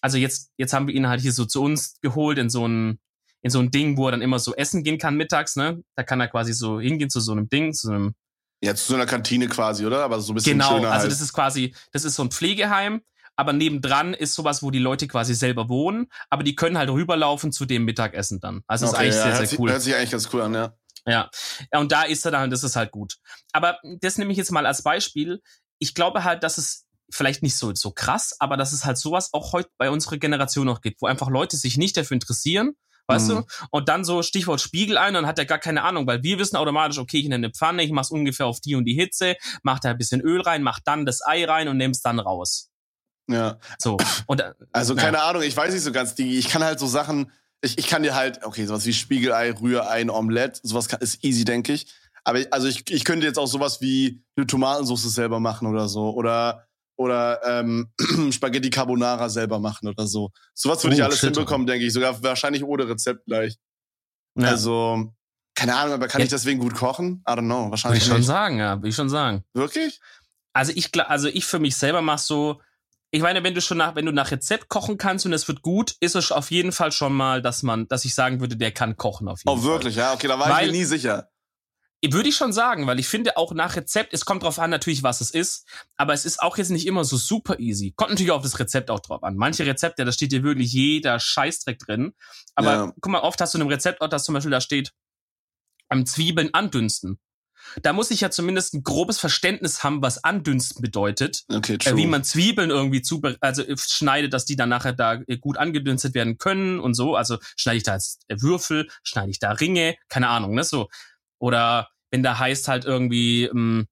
also 0.00 0.18
jetzt, 0.18 0.50
jetzt 0.56 0.72
haben 0.72 0.86
wir 0.86 0.94
ihn 0.94 1.08
halt 1.08 1.20
hier 1.20 1.32
so 1.32 1.46
zu 1.46 1.62
uns 1.62 1.98
geholt 2.02 2.38
in 2.38 2.50
so 2.50 2.66
ein, 2.66 3.00
in 3.42 3.50
so 3.50 3.60
ein 3.60 3.70
Ding, 3.70 3.96
wo 3.96 4.08
er 4.08 4.12
dann 4.12 4.22
immer 4.22 4.38
so 4.38 4.54
essen 4.54 4.82
gehen 4.82 4.98
kann 4.98 5.16
mittags, 5.16 5.56
ne? 5.56 5.82
Da 5.94 6.02
kann 6.02 6.20
er 6.20 6.28
quasi 6.28 6.52
so 6.52 6.80
hingehen 6.80 7.10
zu 7.10 7.20
so 7.20 7.32
einem 7.32 7.48
Ding, 7.48 7.72
zu 7.72 7.90
einem 7.90 8.14
Ja, 8.62 8.74
zu 8.74 8.86
so 8.88 8.94
einer 8.94 9.06
Kantine 9.06 9.48
quasi, 9.48 9.84
oder? 9.84 10.02
Aber 10.04 10.20
so 10.20 10.32
ein 10.32 10.36
bisschen 10.36 10.58
Genau, 10.58 10.76
schöner 10.76 10.90
also 10.90 11.02
halt. 11.02 11.12
das 11.12 11.20
ist 11.20 11.32
quasi, 11.32 11.74
das 11.92 12.04
ist 12.04 12.14
so 12.14 12.22
ein 12.22 12.30
Pflegeheim, 12.30 13.02
aber 13.36 13.52
nebendran 13.52 14.14
ist 14.14 14.34
sowas, 14.34 14.62
wo 14.62 14.70
die 14.70 14.78
Leute 14.78 15.06
quasi 15.08 15.34
selber 15.34 15.68
wohnen, 15.68 16.06
aber 16.30 16.42
die 16.42 16.54
können 16.56 16.78
halt 16.78 16.88
rüberlaufen 16.88 17.52
zu 17.52 17.66
dem 17.66 17.84
Mittagessen 17.84 18.40
dann. 18.40 18.62
Also 18.66 18.86
das 18.86 18.92
ist 18.92 18.98
Okay, 18.98 19.04
eigentlich 19.04 19.16
ja, 19.16 19.22
sehr, 19.22 19.36
sehr 19.36 19.46
sich, 19.46 19.58
cool. 19.58 19.70
Hört 19.70 19.82
sich 19.82 19.94
eigentlich 19.94 20.10
ganz 20.10 20.28
cool 20.32 20.40
an, 20.42 20.54
ja. 20.54 20.74
Ja. 21.06 21.30
ja, 21.72 21.78
und 21.78 21.92
da 21.92 22.02
ist 22.02 22.24
er 22.24 22.32
dann, 22.32 22.50
das 22.50 22.64
ist 22.64 22.74
halt 22.76 22.90
gut. 22.90 23.16
Aber 23.52 23.78
das 24.00 24.18
nehme 24.18 24.32
ich 24.32 24.38
jetzt 24.38 24.50
mal 24.50 24.66
als 24.66 24.82
Beispiel. 24.82 25.40
Ich 25.78 25.94
glaube 25.94 26.24
halt, 26.24 26.42
dass 26.42 26.58
es 26.58 26.86
vielleicht 27.10 27.42
nicht 27.42 27.56
so, 27.56 27.72
so 27.74 27.92
krass, 27.92 28.34
aber 28.40 28.56
dass 28.56 28.72
es 28.72 28.84
halt 28.84 28.98
sowas 28.98 29.28
auch 29.32 29.52
heute 29.52 29.70
bei 29.78 29.90
unserer 29.90 30.16
Generation 30.16 30.66
noch 30.66 30.80
gibt, 30.80 31.00
wo 31.02 31.06
einfach 31.06 31.28
Leute 31.28 31.56
sich 31.56 31.76
nicht 31.76 31.96
dafür 31.96 32.16
interessieren, 32.16 32.72
weißt 33.06 33.28
Mhm. 33.28 33.34
du? 33.34 33.42
Und 33.70 33.88
dann 33.88 34.04
so 34.04 34.22
Stichwort 34.22 34.60
Spiegel 34.60 34.98
ein, 34.98 35.14
dann 35.14 35.26
hat 35.26 35.38
er 35.38 35.44
gar 35.46 35.58
keine 35.58 35.82
Ahnung, 35.82 36.06
weil 36.06 36.22
wir 36.22 36.38
wissen 36.38 36.56
automatisch, 36.56 36.98
okay, 36.98 37.18
ich 37.18 37.24
nehme 37.24 37.34
eine 37.36 37.50
Pfanne, 37.50 37.82
ich 37.82 37.92
mach's 37.92 38.10
ungefähr 38.10 38.46
auf 38.46 38.60
die 38.60 38.74
und 38.74 38.84
die 38.84 38.94
Hitze, 38.94 39.36
mach 39.62 39.78
da 39.80 39.90
ein 39.90 39.98
bisschen 39.98 40.20
Öl 40.20 40.40
rein, 40.40 40.62
mach 40.62 40.80
dann 40.80 41.06
das 41.06 41.24
Ei 41.26 41.44
rein 41.44 41.68
und 41.68 41.76
nehm's 41.76 42.02
dann 42.02 42.18
raus. 42.18 42.70
Ja. 43.28 43.58
So. 43.78 43.96
Und 44.26 44.40
äh, 44.40 44.52
Also 44.72 44.94
Ja. 44.94 45.02
keine 45.02 45.22
Ahnung, 45.22 45.42
ich 45.42 45.56
weiß 45.56 45.72
nicht 45.74 45.82
so 45.82 45.92
ganz, 45.92 46.14
die, 46.14 46.38
ich 46.38 46.48
kann 46.48 46.62
halt 46.62 46.78
so 46.78 46.86
Sachen, 46.86 47.30
ich, 47.62 47.78
ich 47.78 47.86
kann 47.88 48.02
dir 48.02 48.14
halt, 48.14 48.44
okay, 48.44 48.66
sowas 48.66 48.86
wie 48.86 48.92
Spiegelei, 48.92 49.50
Rührei, 49.52 49.88
ein 49.88 50.10
Omelette, 50.10 50.60
sowas 50.62 50.88
kann, 50.88 51.00
ist 51.00 51.24
easy, 51.24 51.44
denke 51.44 51.72
ich. 51.72 51.86
Aber 52.22 52.40
ich, 52.40 52.52
also 52.52 52.66
ich, 52.68 52.90
ich 52.90 53.04
könnte 53.04 53.24
jetzt 53.26 53.38
auch 53.38 53.46
sowas 53.46 53.80
wie 53.80 54.22
eine 54.36 54.46
Tomatensauce 54.46 55.02
selber 55.14 55.38
machen 55.40 55.66
oder 55.68 55.88
so. 55.88 56.10
Oder, 56.10 56.65
oder 56.96 57.40
ähm, 57.44 57.90
Spaghetti 58.32 58.70
Carbonara 58.70 59.28
selber 59.28 59.58
machen 59.58 59.88
oder 59.88 60.06
so. 60.06 60.30
Sowas 60.54 60.82
würde 60.82 60.94
Oh, 60.96 60.98
ich 60.98 61.04
alles 61.04 61.18
shit. 61.18 61.34
hinbekommen, 61.34 61.66
denke 61.66 61.86
ich. 61.86 61.92
Sogar 61.92 62.22
wahrscheinlich 62.22 62.64
ohne 62.64 62.88
Rezept 62.88 63.24
gleich. 63.26 63.56
ja, 64.38 64.48
Also, 64.48 65.12
keine 65.54 65.74
Ahnung, 65.76 65.94
aber 65.94 66.08
kann 66.08 66.20
Ja. 66.20 66.24
ich 66.24 66.30
deswegen 66.30 66.60
gut 66.60 66.74
kochen? 66.74 67.22
I 67.28 67.32
don't 67.32 67.40
know, 67.46 67.70
wahrscheinlich 67.70 68.02
ich 68.02 68.08
schon 68.08 68.18
nicht. 68.18 68.26
sagen, 68.26 68.58
ja, 68.58 68.76
würde 68.76 68.88
ich 68.88 68.94
schon 68.96 69.08
sagen. 69.10 69.44
Wirklich? 69.54 70.00
Also 70.52 70.72
ich, 70.74 70.90
also 71.08 71.28
ich 71.28 71.44
für 71.44 71.58
mich 71.58 71.76
selber 71.76 72.00
mach 72.02 72.18
so, 72.18 72.60
ich 73.10 73.22
meine, 73.22 73.44
wenn 73.44 73.54
du 73.54 73.60
schon 73.60 73.78
nach, 73.78 73.94
wenn 73.94 74.04
du 74.06 74.12
nach 74.12 74.30
Rezept 74.30 74.68
kochen 74.68 74.98
kannst 74.98 75.24
und 75.26 75.32
es 75.32 75.46
wird 75.48 75.62
gut, 75.62 75.94
ist 76.00 76.16
es 76.16 76.32
auf 76.32 76.50
jeden 76.50 76.72
Fall 76.72 76.92
schon 76.92 77.12
mal, 77.14 77.40
dass 77.42 77.62
man, 77.62 77.86
dass 77.88 78.04
ich 78.04 78.14
sagen 78.14 78.40
würde, 78.40 78.56
der 78.56 78.72
kann 78.72 78.96
kochen 78.96 79.28
auf 79.28 79.40
jeden 79.44 79.50
Oh, 79.50 79.56
Fall. 79.60 79.64
wirklich? 79.70 79.96
Ja, 79.96 80.12
okay, 80.14 80.28
da 80.28 80.38
war 80.38 80.48
Weil- 80.48 80.66
ich 80.66 80.72
mir 80.72 80.78
nie 80.78 80.84
sicher. 80.84 81.28
Würde 82.04 82.28
ich 82.28 82.36
schon 82.36 82.52
sagen, 82.52 82.86
weil 82.86 83.00
ich 83.00 83.08
finde 83.08 83.36
auch 83.36 83.52
nach 83.52 83.74
Rezept, 83.74 84.12
es 84.12 84.24
kommt 84.24 84.42
drauf 84.42 84.58
an 84.58 84.70
natürlich, 84.70 85.02
was 85.02 85.20
es 85.20 85.30
ist, 85.30 85.66
aber 85.96 86.12
es 86.12 86.24
ist 86.24 86.40
auch 86.40 86.56
jetzt 86.56 86.70
nicht 86.70 86.86
immer 86.86 87.04
so 87.04 87.16
super 87.16 87.58
easy. 87.58 87.92
Kommt 87.96 88.10
natürlich 88.10 88.30
auf 88.30 88.42
das 88.42 88.58
Rezept 88.60 88.90
auch 88.90 89.00
drauf 89.00 89.24
an. 89.24 89.36
Manche 89.36 89.66
Rezepte, 89.66 90.04
da 90.04 90.12
steht 90.12 90.30
dir 90.30 90.42
wirklich 90.44 90.72
jeder 90.72 91.18
Scheißdreck 91.18 91.78
drin. 91.78 92.14
Aber 92.54 92.72
Ja. 92.72 92.92
guck 93.00 93.10
mal, 93.10 93.20
oft 93.20 93.40
hast 93.40 93.54
du 93.54 93.58
in 93.58 93.62
einem 93.62 93.70
Rezept 93.70 94.00
auch, 94.02 94.08
dass 94.08 94.24
zum 94.24 94.34
Beispiel 94.34 94.52
da 94.52 94.60
steht, 94.60 94.92
am 95.88 96.06
Zwiebeln 96.06 96.52
andünsten. 96.52 97.18
Da 97.82 97.92
muss 97.92 98.10
ich 98.10 98.20
ja 98.20 98.30
zumindest 98.30 98.74
ein 98.74 98.82
grobes 98.84 99.18
Verständnis 99.18 99.82
haben, 99.82 100.02
was 100.02 100.22
andünsten 100.22 100.82
bedeutet. 100.82 101.44
Okay, 101.48 101.78
true. 101.78 101.94
Äh, 101.94 101.96
wie 101.96 102.06
man 102.06 102.22
Zwiebeln 102.22 102.70
irgendwie 102.70 103.02
zu, 103.02 103.20
also 103.40 103.62
äh, 103.62 103.76
schneidet, 103.76 104.32
dass 104.32 104.44
die 104.44 104.54
dann 104.54 104.68
nachher 104.68 104.92
da 104.92 105.14
äh, 105.26 105.38
gut 105.38 105.56
angedünstet 105.56 106.14
werden 106.14 106.38
können 106.38 106.78
und 106.78 106.94
so. 106.94 107.16
Also 107.16 107.38
schneide 107.56 107.78
ich 107.78 107.82
da 107.82 107.94
jetzt 107.94 108.22
äh, 108.28 108.36
Würfel, 108.40 108.88
schneide 109.02 109.30
ich 109.30 109.40
da 109.40 109.50
Ringe, 109.52 109.96
keine 110.08 110.28
Ahnung, 110.28 110.54
ne, 110.54 110.62
so. 110.62 110.88
Oder 111.38 111.88
wenn 112.10 112.22
da 112.22 112.38
heißt 112.38 112.68
halt 112.68 112.84
irgendwie, 112.84 113.44
ähm, 113.44 113.86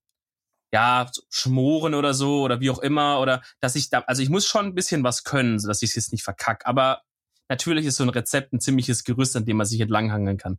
ja, 0.74 1.08
schmoren 1.30 1.94
oder 1.94 2.14
so 2.14 2.42
oder 2.42 2.58
wie 2.58 2.68
auch 2.68 2.80
immer 2.80 3.20
oder 3.20 3.42
dass 3.60 3.76
ich 3.76 3.90
da, 3.90 4.00
also 4.00 4.22
ich 4.22 4.28
muss 4.28 4.44
schon 4.44 4.66
ein 4.66 4.74
bisschen 4.74 5.04
was 5.04 5.22
können, 5.22 5.60
so 5.60 5.68
dass 5.68 5.82
ich 5.82 5.90
es 5.90 5.94
jetzt 5.94 6.12
nicht 6.12 6.24
verkack. 6.24 6.66
Aber 6.66 7.02
natürlich 7.48 7.86
ist 7.86 7.96
so 7.96 8.02
ein 8.02 8.08
Rezept 8.08 8.52
ein 8.52 8.58
ziemliches 8.58 9.04
Gerüst, 9.04 9.36
an 9.36 9.44
dem 9.44 9.56
man 9.56 9.66
sich 9.66 9.80
entlanghangeln 9.80 10.36
kann. 10.36 10.58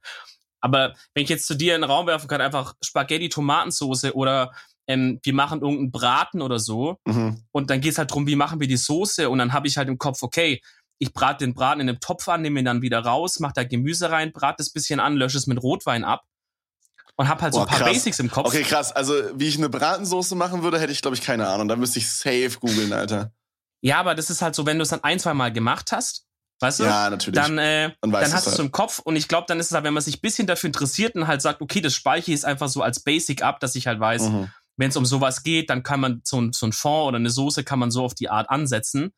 Aber 0.61 0.93
wenn 1.13 1.23
ich 1.23 1.29
jetzt 1.29 1.47
zu 1.47 1.53
dir 1.53 1.75
in 1.75 1.81
den 1.81 1.89
Raum 1.89 2.07
werfen 2.07 2.29
kann, 2.29 2.39
einfach 2.39 2.75
Spaghetti, 2.81 3.27
Tomatensoße 3.27 4.15
oder 4.15 4.53
ähm, 4.87 5.19
wir 5.21 5.33
machen 5.33 5.61
irgendeinen 5.61 5.91
Braten 5.91 6.41
oder 6.41 6.59
so 6.59 6.97
mhm. 7.05 7.43
und 7.51 7.69
dann 7.69 7.81
geht's 7.81 7.97
halt 7.97 8.09
drum, 8.13 8.25
wie 8.25 8.37
machen 8.37 8.61
wir 8.61 8.69
die 8.69 8.77
Soße 8.77 9.29
und 9.29 9.39
dann 9.39 9.51
habe 9.51 9.67
ich 9.67 9.77
halt 9.77 9.89
im 9.89 9.97
Kopf, 9.97 10.23
okay, 10.23 10.61
ich 10.97 11.11
brate 11.11 11.43
den 11.43 11.53
Braten 11.53 11.81
in 11.81 11.89
einem 11.89 11.99
Topf 11.99 12.29
an, 12.29 12.41
nehme 12.41 12.59
ihn 12.59 12.65
dann 12.65 12.81
wieder 12.81 12.99
raus, 12.99 13.41
mach 13.41 13.51
da 13.51 13.65
Gemüse 13.65 14.11
rein, 14.11 14.31
brate 14.31 14.63
es 14.63 14.71
bisschen 14.71 15.01
an, 15.01 15.17
lösche 15.17 15.37
es 15.37 15.45
mit 15.45 15.61
Rotwein 15.61 16.05
ab 16.05 16.23
und 17.17 17.27
hab 17.29 17.41
halt 17.41 17.53
so 17.53 17.59
Boah, 17.59 17.65
ein 17.65 17.69
paar 17.69 17.79
krass. 17.79 17.89
Basics 17.93 18.19
im 18.19 18.29
Kopf. 18.29 18.47
Okay, 18.47 18.63
krass. 18.63 18.91
Also, 18.91 19.13
wie 19.35 19.47
ich 19.47 19.57
eine 19.57 19.69
Bratensoße 19.69 20.35
machen 20.35 20.63
würde, 20.63 20.79
hätte 20.79 20.91
ich, 20.91 21.01
glaube 21.01 21.15
ich, 21.15 21.21
keine 21.21 21.47
Ahnung. 21.47 21.67
Da 21.67 21.75
müsste 21.75 21.99
ich 21.99 22.11
safe 22.11 22.51
googeln, 22.59 22.91
Alter. 22.93 23.31
Ja, 23.81 23.99
aber 23.99 24.15
das 24.15 24.29
ist 24.29 24.41
halt 24.41 24.55
so, 24.55 24.65
wenn 24.65 24.77
du 24.77 24.83
es 24.83 24.89
dann 24.89 25.03
ein, 25.03 25.19
zwei 25.19 25.33
Mal 25.33 25.53
gemacht 25.53 25.91
hast, 25.91 26.25
weißt 26.59 26.79
du? 26.79 26.83
Ja, 26.85 27.09
natürlich. 27.09 27.39
Dann, 27.39 27.57
äh, 27.57 27.91
Dann 28.01 28.13
hast 28.13 28.31
du 28.31 28.37
es 28.37 28.57
halt. 28.57 28.59
im 28.59 28.71
Kopf 28.71 28.99
und 28.99 29.15
ich 29.15 29.27
glaube, 29.27 29.45
dann 29.47 29.59
ist 29.59 29.67
es 29.67 29.71
halt, 29.73 29.83
wenn 29.83 29.93
man 29.93 30.01
sich 30.03 30.17
ein 30.17 30.21
bisschen 30.21 30.47
dafür 30.47 30.67
interessiert 30.67 31.15
und 31.15 31.27
halt 31.27 31.41
sagt, 31.41 31.61
okay, 31.61 31.81
das 31.81 31.93
speichere 31.93 32.21
ich 32.31 32.39
jetzt 32.39 32.45
einfach 32.45 32.67
so 32.67 32.81
als 32.81 33.01
Basic 33.01 33.43
ab, 33.43 33.59
dass 33.59 33.75
ich 33.75 33.87
halt 33.87 33.99
weiß, 33.99 34.23
Mhm. 34.23 34.49
wenn 34.77 34.89
es 34.89 34.97
um 34.97 35.05
sowas 35.05 35.43
geht, 35.43 35.69
dann 35.69 35.83
kann 35.83 35.99
man 35.99 36.21
so, 36.23 36.41
ein, 36.41 36.51
so 36.53 36.65
ein 36.65 36.73
Fond 36.73 37.07
oder 37.09 37.17
eine 37.17 37.29
Soße 37.29 37.63
kann 37.63 37.79
man 37.79 37.91
so 37.91 38.03
auf 38.03 38.13
die 38.15 38.29
Art 38.29 38.49
ansetzen. 38.49 39.13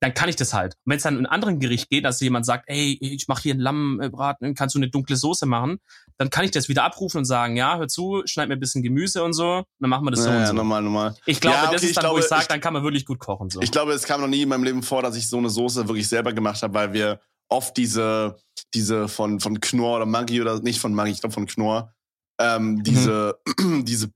Dann 0.00 0.14
kann 0.14 0.28
ich 0.28 0.36
das 0.36 0.54
halt. 0.54 0.76
Wenn 0.84 0.96
es 0.96 1.02
dann 1.02 1.14
in 1.14 1.26
einem 1.26 1.32
anderen 1.32 1.58
Gericht 1.58 1.90
geht, 1.90 2.04
dass 2.04 2.20
jemand 2.20 2.46
sagt, 2.46 2.64
ey, 2.68 2.98
ich 3.00 3.26
mache 3.26 3.42
hier 3.42 3.52
einen 3.52 3.60
Lammbraten, 3.60 4.54
kannst 4.54 4.74
du 4.74 4.78
eine 4.78 4.88
dunkle 4.88 5.16
Soße 5.16 5.46
machen, 5.46 5.78
dann 6.18 6.30
kann 6.30 6.44
ich 6.44 6.50
das 6.52 6.68
wieder 6.68 6.84
abrufen 6.84 7.18
und 7.18 7.24
sagen, 7.24 7.56
ja, 7.56 7.78
hör 7.78 7.88
zu, 7.88 8.22
schneid 8.24 8.48
mir 8.48 8.54
ein 8.54 8.60
bisschen 8.60 8.82
Gemüse 8.82 9.24
und 9.24 9.32
so, 9.32 9.64
dann 9.80 9.90
machen 9.90 10.04
wir 10.04 10.12
das 10.12 10.22
so 10.22 10.30
ja, 10.30 10.40
und 10.40 10.46
so. 10.46 10.52
normal, 10.52 10.82
normal. 10.82 11.14
Ich 11.26 11.40
glaube, 11.40 11.56
Ja, 11.56 11.62
okay, 11.64 11.72
das 11.72 11.82
ist 11.82 11.96
dann, 11.96 12.04
wo 12.04 12.08
glaube, 12.08 12.20
ich 12.20 12.26
sage, 12.26 12.46
dann 12.48 12.60
kann 12.60 12.72
man 12.72 12.82
wirklich 12.82 13.06
gut 13.06 13.18
kochen. 13.18 13.50
So. 13.50 13.60
Ich 13.60 13.72
glaube, 13.72 13.92
es 13.92 14.04
kam 14.04 14.20
noch 14.20 14.28
nie 14.28 14.42
in 14.42 14.48
meinem 14.48 14.64
Leben 14.64 14.82
vor, 14.82 15.02
dass 15.02 15.16
ich 15.16 15.28
so 15.28 15.38
eine 15.38 15.50
Soße 15.50 15.88
wirklich 15.88 16.08
selber 16.08 16.32
gemacht 16.32 16.62
habe, 16.62 16.74
weil 16.74 16.92
wir 16.92 17.20
oft 17.48 17.76
diese, 17.76 18.36
diese 18.74 19.08
von, 19.08 19.40
von 19.40 19.60
Knorr 19.60 19.96
oder 19.96 20.06
Maggi 20.06 20.40
oder 20.40 20.60
nicht 20.60 20.80
von 20.80 20.94
Maggi, 20.94 21.12
ich 21.12 21.20
glaube 21.20 21.34
von 21.34 21.46
Knorr, 21.46 21.92
ähm, 22.38 22.82
diese, 22.82 23.38
diese, 23.82 24.10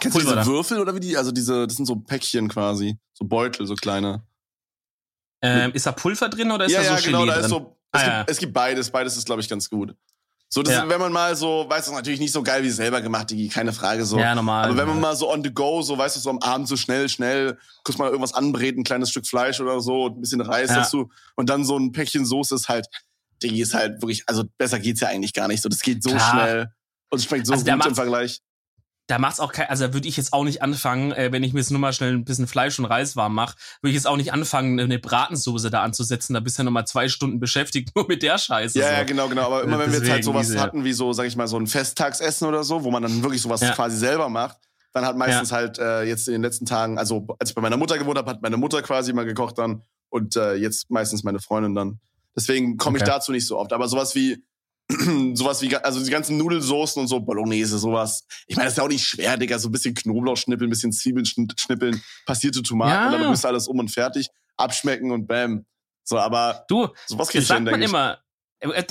kennst 0.00 0.16
du 0.16 0.20
diese. 0.20 0.46
Würfel 0.46 0.80
oder 0.80 0.94
wie 0.94 1.00
die, 1.00 1.16
also 1.16 1.32
diese, 1.32 1.66
das 1.66 1.76
sind 1.76 1.86
so 1.86 1.96
Päckchen 1.96 2.48
quasi, 2.48 2.98
so 3.12 3.24
Beutel, 3.24 3.66
so 3.66 3.74
kleine. 3.74 4.24
Ähm, 5.42 5.72
ist 5.72 5.86
da 5.86 5.92
Pulver 5.92 6.28
drin 6.28 6.50
oder 6.50 6.66
ist 6.66 6.72
ja, 6.72 6.80
da 6.80 6.84
so 6.84 6.94
ja, 6.94 7.00
Gelee 7.00 7.12
genau, 7.12 7.26
da 7.26 7.32
drin? 7.34 7.44
ist 7.44 7.50
so, 7.50 7.76
es, 7.92 8.00
Ah, 8.00 8.04
gibt, 8.04 8.12
ja. 8.16 8.24
es 8.28 8.38
gibt 8.38 8.52
beides, 8.52 8.90
beides 8.90 9.16
ist, 9.16 9.26
glaube 9.26 9.40
ich, 9.40 9.48
ganz 9.48 9.68
gut. 9.68 9.94
So, 10.52 10.62
das 10.64 10.74
Ja. 10.74 10.82
ist, 10.82 10.88
wenn 10.88 11.00
man 11.00 11.12
mal 11.12 11.36
so, 11.36 11.64
weißt 11.68 11.88
du, 11.88 11.92
natürlich 11.92 12.18
nicht 12.18 12.32
so 12.32 12.42
geil 12.42 12.62
wie 12.64 12.70
selber 12.70 13.00
gemacht, 13.00 13.30
Digi, 13.30 13.48
keine 13.48 13.72
Frage, 13.72 14.04
so. 14.04 14.18
ja, 14.18 14.34
normal. 14.34 14.64
Aber 14.64 14.76
wenn 14.76 14.88
man 14.88 15.00
mal 15.00 15.14
so 15.14 15.30
on 15.30 15.44
the 15.44 15.52
go, 15.54 15.80
so 15.82 15.96
weißt 15.96 16.16
du, 16.16 16.20
so 16.20 16.30
am 16.30 16.38
Abend 16.40 16.66
so 16.66 16.76
schnell, 16.76 17.08
schnell, 17.08 17.56
kurz 17.84 17.98
mal 17.98 18.06
irgendwas 18.08 18.34
anbreten, 18.34 18.80
ein 18.80 18.84
kleines 18.84 19.10
Stück 19.10 19.26
Fleisch 19.28 19.60
oder 19.60 19.80
so, 19.80 20.08
ein 20.08 20.20
bisschen 20.20 20.40
Reis 20.40 20.70
Ja. 20.70 20.76
dazu 20.80 21.08
und 21.36 21.48
dann 21.48 21.64
so 21.64 21.78
ein 21.78 21.92
Päckchen 21.92 22.26
Soße 22.26 22.54
ist 22.56 22.68
halt, 22.68 22.86
Digi 23.42 23.62
ist 23.62 23.74
halt 23.74 24.02
wirklich, 24.02 24.24
also 24.26 24.42
besser 24.58 24.80
geht's 24.80 25.00
ja 25.00 25.08
eigentlich 25.08 25.32
gar 25.32 25.46
nicht. 25.46 25.62
So, 25.62 25.68
das 25.68 25.80
geht 25.80 26.02
so 26.02 26.10
Klar. 26.10 26.30
schnell 26.30 26.72
und 27.10 27.22
schmeckt 27.22 27.46
so 27.46 27.52
Also 27.52 27.64
gut 27.64 27.86
im 27.86 27.94
Vergleich. 27.94 28.40
Da 29.10 29.18
macht's 29.18 29.40
auch 29.40 29.52
kein, 29.52 29.68
also 29.68 29.86
da 29.88 29.92
würde 29.94 30.06
ich 30.08 30.16
jetzt 30.16 30.32
auch 30.32 30.44
nicht 30.44 30.62
anfangen, 30.62 31.12
äh, 31.12 31.32
wenn 31.32 31.42
ich 31.42 31.52
mir 31.52 31.60
jetzt 31.60 31.70
nur 31.70 31.80
mal 31.80 31.92
schnell 31.92 32.12
ein 32.14 32.24
bisschen 32.24 32.46
Fleisch 32.46 32.78
und 32.78 32.84
Reis 32.84 33.16
warm 33.16 33.34
mache, 33.34 33.56
würde 33.82 33.90
ich 33.90 33.94
jetzt 33.96 34.06
auch 34.06 34.16
nicht 34.16 34.32
anfangen, 34.32 34.78
eine 34.78 34.98
Bratensoße 34.98 35.70
da 35.70 35.82
anzusetzen. 35.82 36.34
Da 36.34 36.40
bist 36.40 36.56
du 36.58 36.62
ja 36.62 36.64
nochmal 36.64 36.86
zwei 36.86 37.08
Stunden 37.08 37.40
beschäftigt, 37.40 37.90
nur 37.96 38.06
mit 38.06 38.22
der 38.22 38.38
Scheiße. 38.38 38.78
Ja, 38.78 38.86
so. 38.86 38.92
ja, 38.92 39.02
genau, 39.04 39.28
genau. 39.28 39.46
Aber 39.46 39.62
immer 39.64 39.78
wenn 39.78 39.90
wir 39.92 39.98
jetzt 39.98 40.08
halt 40.08 40.18
Deswegen, 40.20 40.22
sowas 40.22 40.46
diese- 40.46 40.60
hatten, 40.60 40.84
wie 40.84 40.92
so, 40.92 41.12
sag 41.12 41.26
ich 41.26 41.34
mal, 41.36 41.48
so 41.48 41.58
ein 41.58 41.66
Festtagsessen 41.66 42.46
oder 42.46 42.62
so, 42.64 42.84
wo 42.84 42.90
man 42.90 43.02
dann 43.02 43.22
wirklich 43.22 43.42
sowas 43.42 43.60
Ja. 43.60 43.72
quasi 43.72 43.96
selber 43.96 44.28
macht, 44.28 44.58
dann 44.92 45.04
hat 45.04 45.16
meistens 45.16 45.52
halt 45.52 45.78
äh, 45.78 46.02
jetzt 46.04 46.26
in 46.28 46.32
den 46.32 46.42
letzten 46.42 46.66
Tagen, 46.66 46.98
also 46.98 47.26
als 47.38 47.50
ich 47.50 47.54
bei 47.54 47.62
meiner 47.62 47.76
Mutter 47.76 47.98
gewohnt 47.98 48.18
habe, 48.18 48.30
hat 48.30 48.42
meine 48.42 48.56
Mutter 48.56 48.82
quasi 48.82 49.12
mal 49.12 49.24
gekocht 49.24 49.58
dann 49.58 49.82
und 50.08 50.36
äh, 50.36 50.54
jetzt 50.54 50.90
meistens 50.90 51.22
meine 51.24 51.38
Freundin 51.40 51.74
dann. 51.74 52.00
Deswegen 52.36 52.76
komme 52.76 52.96
ich 52.98 53.02
Okay. 53.02 53.10
dazu 53.12 53.32
nicht 53.32 53.46
so 53.46 53.58
oft. 53.58 53.72
Aber 53.72 53.88
sowas 53.88 54.14
wie 54.14 54.44
sowas 55.34 55.62
wie, 55.62 55.74
also 55.76 56.02
die 56.04 56.10
ganzen 56.10 56.36
Nudelsoßen 56.36 57.00
und 57.00 57.08
so, 57.08 57.20
Bolognese, 57.20 57.78
sowas. 57.78 58.24
Ich 58.46 58.56
meine, 58.56 58.66
das 58.66 58.74
ist 58.74 58.78
ja 58.78 58.84
auch 58.84 58.88
nicht 58.88 59.04
schwer, 59.06 59.36
Digga. 59.36 59.58
So 59.58 59.68
ein 59.68 59.72
bisschen 59.72 59.94
Knoblauch 59.94 60.36
schnippeln, 60.36 60.68
ein 60.68 60.70
bisschen 60.70 60.92
Zwiebeln 60.92 61.24
schn- 61.24 61.52
schnippeln, 61.58 62.02
passierte 62.26 62.62
Tomaten 62.62 62.90
Ja. 63.12 63.16
und 63.16 63.22
dann 63.22 63.30
bist 63.30 63.44
du 63.44 63.48
alles 63.48 63.68
um 63.68 63.78
und 63.78 63.90
fertig, 63.90 64.28
abschmecken 64.56 65.10
und 65.12 65.26
bam. 65.26 65.64
So, 66.04 66.18
aber 66.18 66.64
Du, 66.68 66.88
sowas 67.06 67.28
krieg 67.28 67.40
das 67.42 67.50
ich 67.50 67.54
hin, 67.54 67.64
man 67.64 67.80
ich. 67.82 67.88
immer. 67.88 68.18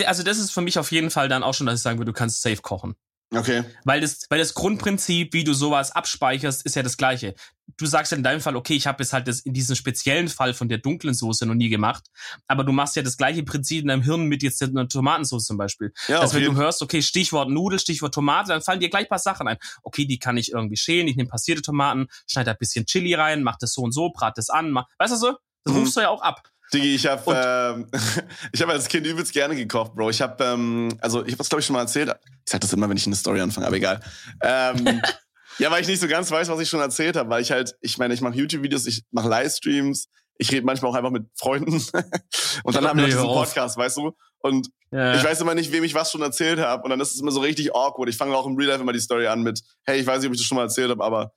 Also 0.08 0.24
das 0.24 0.40
ist 0.40 0.52
für 0.52 0.62
mich 0.62 0.80
auf 0.80 0.92
jeden 0.92 1.12
Fall 1.12 1.28
dann 1.30 1.44
auch 1.44 1.54
schon, 1.54 1.68
dass 1.68 1.76
ich 1.80 1.82
sagen 1.84 2.00
würde, 2.00 2.12
du 2.12 2.18
kannst 2.18 2.42
safe 2.42 2.62
kochen. 2.62 2.96
Okay. 3.32 3.64
Weil 3.84 4.02
das, 4.02 4.26
weil 4.30 4.40
das 4.40 4.56
Grundprinzip, 4.56 5.34
wie 5.34 5.44
du 5.44 5.54
sowas 5.54 5.92
abspeicherst, 5.92 6.66
ist 6.66 6.76
ja 6.76 6.82
das 6.82 6.98
gleiche. 6.98 7.36
Du 7.78 7.86
sagst 7.86 8.12
ja 8.12 8.18
in 8.18 8.24
deinem 8.24 8.42
Fall, 8.42 8.56
okay, 8.56 8.74
ich 8.74 8.88
habe 8.88 9.04
jetzt 9.04 9.14
halt 9.14 9.28
das 9.28 9.42
in 9.42 9.54
diesem 9.54 9.76
speziellen 9.76 10.28
Fall 10.28 10.56
von 10.56 10.68
der 10.68 10.80
dunklen 10.80 11.14
Soße 11.14 11.46
noch 11.46 11.54
nie 11.54 11.70
gemacht, 11.70 12.06
aber 12.48 12.64
du 12.64 12.72
machst 12.72 12.96
ja 12.96 13.04
das 13.04 13.18
gleiche 13.18 13.44
Prinzip 13.44 13.84
in 13.84 13.90
deinem 13.90 14.02
Hirn 14.02 14.26
mit 14.26 14.42
jetzt 14.42 14.64
einer 14.64 14.88
Tomatensauce 14.88 15.46
zum 15.46 15.58
Beispiel. 15.58 15.94
Ja, 16.08 16.22
dass 16.22 16.34
wenn 16.34 16.42
jeden 16.42 16.56
du 16.56 16.62
hörst, 16.62 16.82
okay, 16.82 17.04
Stichwort 17.04 17.50
Nudel, 17.50 17.78
Stichwort 17.78 18.16
Tomate, 18.16 18.50
dann 18.50 18.64
fallen 18.64 18.80
dir 18.80 18.90
gleich 18.90 19.04
ein 19.04 19.10
paar 19.10 19.20
Sachen 19.20 19.48
ein. 19.48 19.58
Okay, 19.84 20.06
die 20.06 20.18
kann 20.18 20.36
ich 20.38 20.52
irgendwie 20.52 20.78
schälen, 20.78 21.08
ich 21.08 21.16
nehme 21.16 21.30
passierte 21.30 21.62
Tomaten, 21.62 22.08
schneide 22.28 22.46
da 22.46 22.52
ein 22.54 22.58
bisschen 22.58 22.88
Chili 22.88 23.14
rein, 23.14 23.44
mach 23.44 23.58
das 23.60 23.74
so 23.74 23.84
und 23.84 23.92
so, 23.92 24.10
brat 24.10 24.40
das 24.40 24.50
an, 24.50 24.72
mach, 24.72 24.86
weißt 24.98 25.14
du 25.14 25.18
so? 25.18 25.38
Das 25.66 25.76
Mhm. 25.76 25.82
rufst 25.82 25.96
du 25.96 26.02
ja 26.02 26.10
auch 26.10 26.24
ab. 26.24 26.42
Digi, 26.74 26.96
ich 26.96 27.08
habe 27.08 27.24
ähm, 27.28 27.88
ich 28.52 28.62
habe 28.62 28.72
als 28.74 28.88
Kind 28.88 29.06
übelst 29.08 29.34
gerne 29.34 29.56
gekocht, 29.56 29.96
Bro. 29.96 30.10
Ich 30.12 30.22
habe 30.22 30.44
ähm, 30.44 30.90
also 31.02 31.22
ich 31.24 31.32
habe 31.32 31.38
das 31.38 31.50
glaube 31.50 31.62
ich 31.62 31.66
schon 31.66 31.74
mal 31.74 31.82
erzählt. 31.82 32.10
Ich 32.46 32.52
sag 32.52 32.62
das 32.62 32.74
immer, 32.74 32.90
wenn 32.90 32.98
ich 32.98 33.06
eine 33.06 33.16
Story 33.16 33.42
anfange, 33.42 33.68
aber 33.68 33.78
egal. 33.78 34.00
Ähm, 34.44 35.02
ja, 35.58 35.72
weil 35.72 35.82
ich 35.82 35.88
nicht 35.88 36.00
so 36.00 36.08
ganz 36.08 36.30
weiß, 36.30 36.48
was 36.50 36.60
ich 36.60 36.70
schon 36.70 36.80
erzählt 36.80 37.16
habe, 37.16 37.30
weil 37.30 37.42
ich 37.42 37.52
halt, 37.52 37.76
ich 37.82 37.98
meine, 37.98 38.14
ich 38.14 38.22
mache 38.22 38.36
YouTube-Videos, 38.36 38.86
ich 38.86 39.04
mache 39.12 39.30
Livestreams, 39.30 40.08
ich 40.38 40.52
rede 40.52 40.66
manchmal 40.66 40.92
auch 40.92 40.96
einfach 40.96 41.12
mit 41.12 41.26
Freunden 41.36 41.74
und 42.64 42.76
dann 42.76 42.88
haben 42.88 43.00
wir 43.00 43.06
diesen. 43.06 43.24
Podcast, 43.24 43.78
weißt 43.78 43.98
du? 43.98 44.16
Und 44.40 44.70
Ja. 44.92 45.16
ich 45.16 45.24
weiß 45.24 45.42
immer 45.42 45.54
nicht, 45.56 45.72
wem 45.72 45.84
ich 45.84 45.94
was 45.96 46.12
schon 46.12 46.22
erzählt 46.22 46.60
habe 46.60 46.84
und 46.84 46.90
dann 46.92 47.00
ist 47.02 47.14
es 47.14 47.22
immer 47.22 47.32
so 47.32 47.42
richtig 47.42 47.76
awkward. 47.76 48.10
Ich 48.10 48.16
fange 48.18 48.36
auch 48.36 48.46
im 48.48 48.56
Real 48.56 48.70
Life 48.70 48.82
immer 48.82 48.94
die 48.94 49.00
Story 49.02 49.28
an 49.28 49.44
mit, 49.44 49.62
hey, 49.84 50.00
ich 50.00 50.08
weiß 50.08 50.20
nicht, 50.20 50.28
ob 50.28 50.34
ich 50.34 50.40
das 50.40 50.46
schon 50.48 50.56
mal 50.56 50.64
erzählt 50.64 50.90
habe, 50.92 51.04
aber 51.04 51.34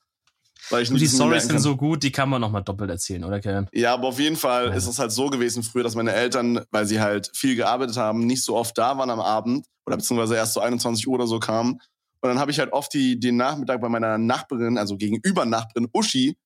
weil 0.70 0.82
ich 0.82 0.88
Du, 0.88 0.96
die 0.96 1.08
merken 1.26 1.40
sind 1.48 1.58
so 1.60 1.76
gut, 1.76 2.02
die 2.02 2.12
kann 2.12 2.28
man 2.28 2.40
nochmal 2.40 2.62
doppelt 2.62 2.90
erzählen, 2.90 3.24
oder 3.24 3.40
Karen? 3.40 3.68
Ja, 3.72 3.94
aber 3.94 4.08
auf 4.08 4.18
jeden 4.18 4.36
Fall 4.36 4.68
Ja. 4.68 4.72
ist 4.74 4.86
es 4.86 4.98
halt 4.98 5.12
so 5.12 5.28
gewesen 5.28 5.62
früher, 5.62 5.82
dass 5.82 5.94
meine 5.94 6.12
Eltern, 6.12 6.64
weil 6.70 6.86
sie 6.86 7.00
halt 7.00 7.30
viel 7.34 7.56
gearbeitet 7.56 7.96
haben, 7.96 8.26
nicht 8.26 8.42
so 8.44 8.56
oft 8.56 8.76
da 8.78 8.96
waren 8.98 9.10
am 9.10 9.20
Abend 9.20 9.66
oder 9.86 9.96
beziehungsweise 9.96 10.36
erst 10.36 10.54
so 10.54 10.60
21 10.60 11.06
Uhr 11.08 11.14
oder 11.14 11.26
so 11.26 11.38
kamen. 11.40 11.72
Und 12.20 12.28
dann 12.28 12.38
habe 12.38 12.50
ich 12.52 12.58
halt 12.60 12.72
oft 12.72 12.94
die, 12.94 13.18
den 13.18 13.36
Nachmittag 13.36 13.80
bei 13.80 13.88
meiner 13.88 14.16
Nachbarin, 14.16 14.78
also 14.78 14.96
gegenüber 14.96 15.44
Nachbarin 15.44 15.88
Uschi, 15.92 16.36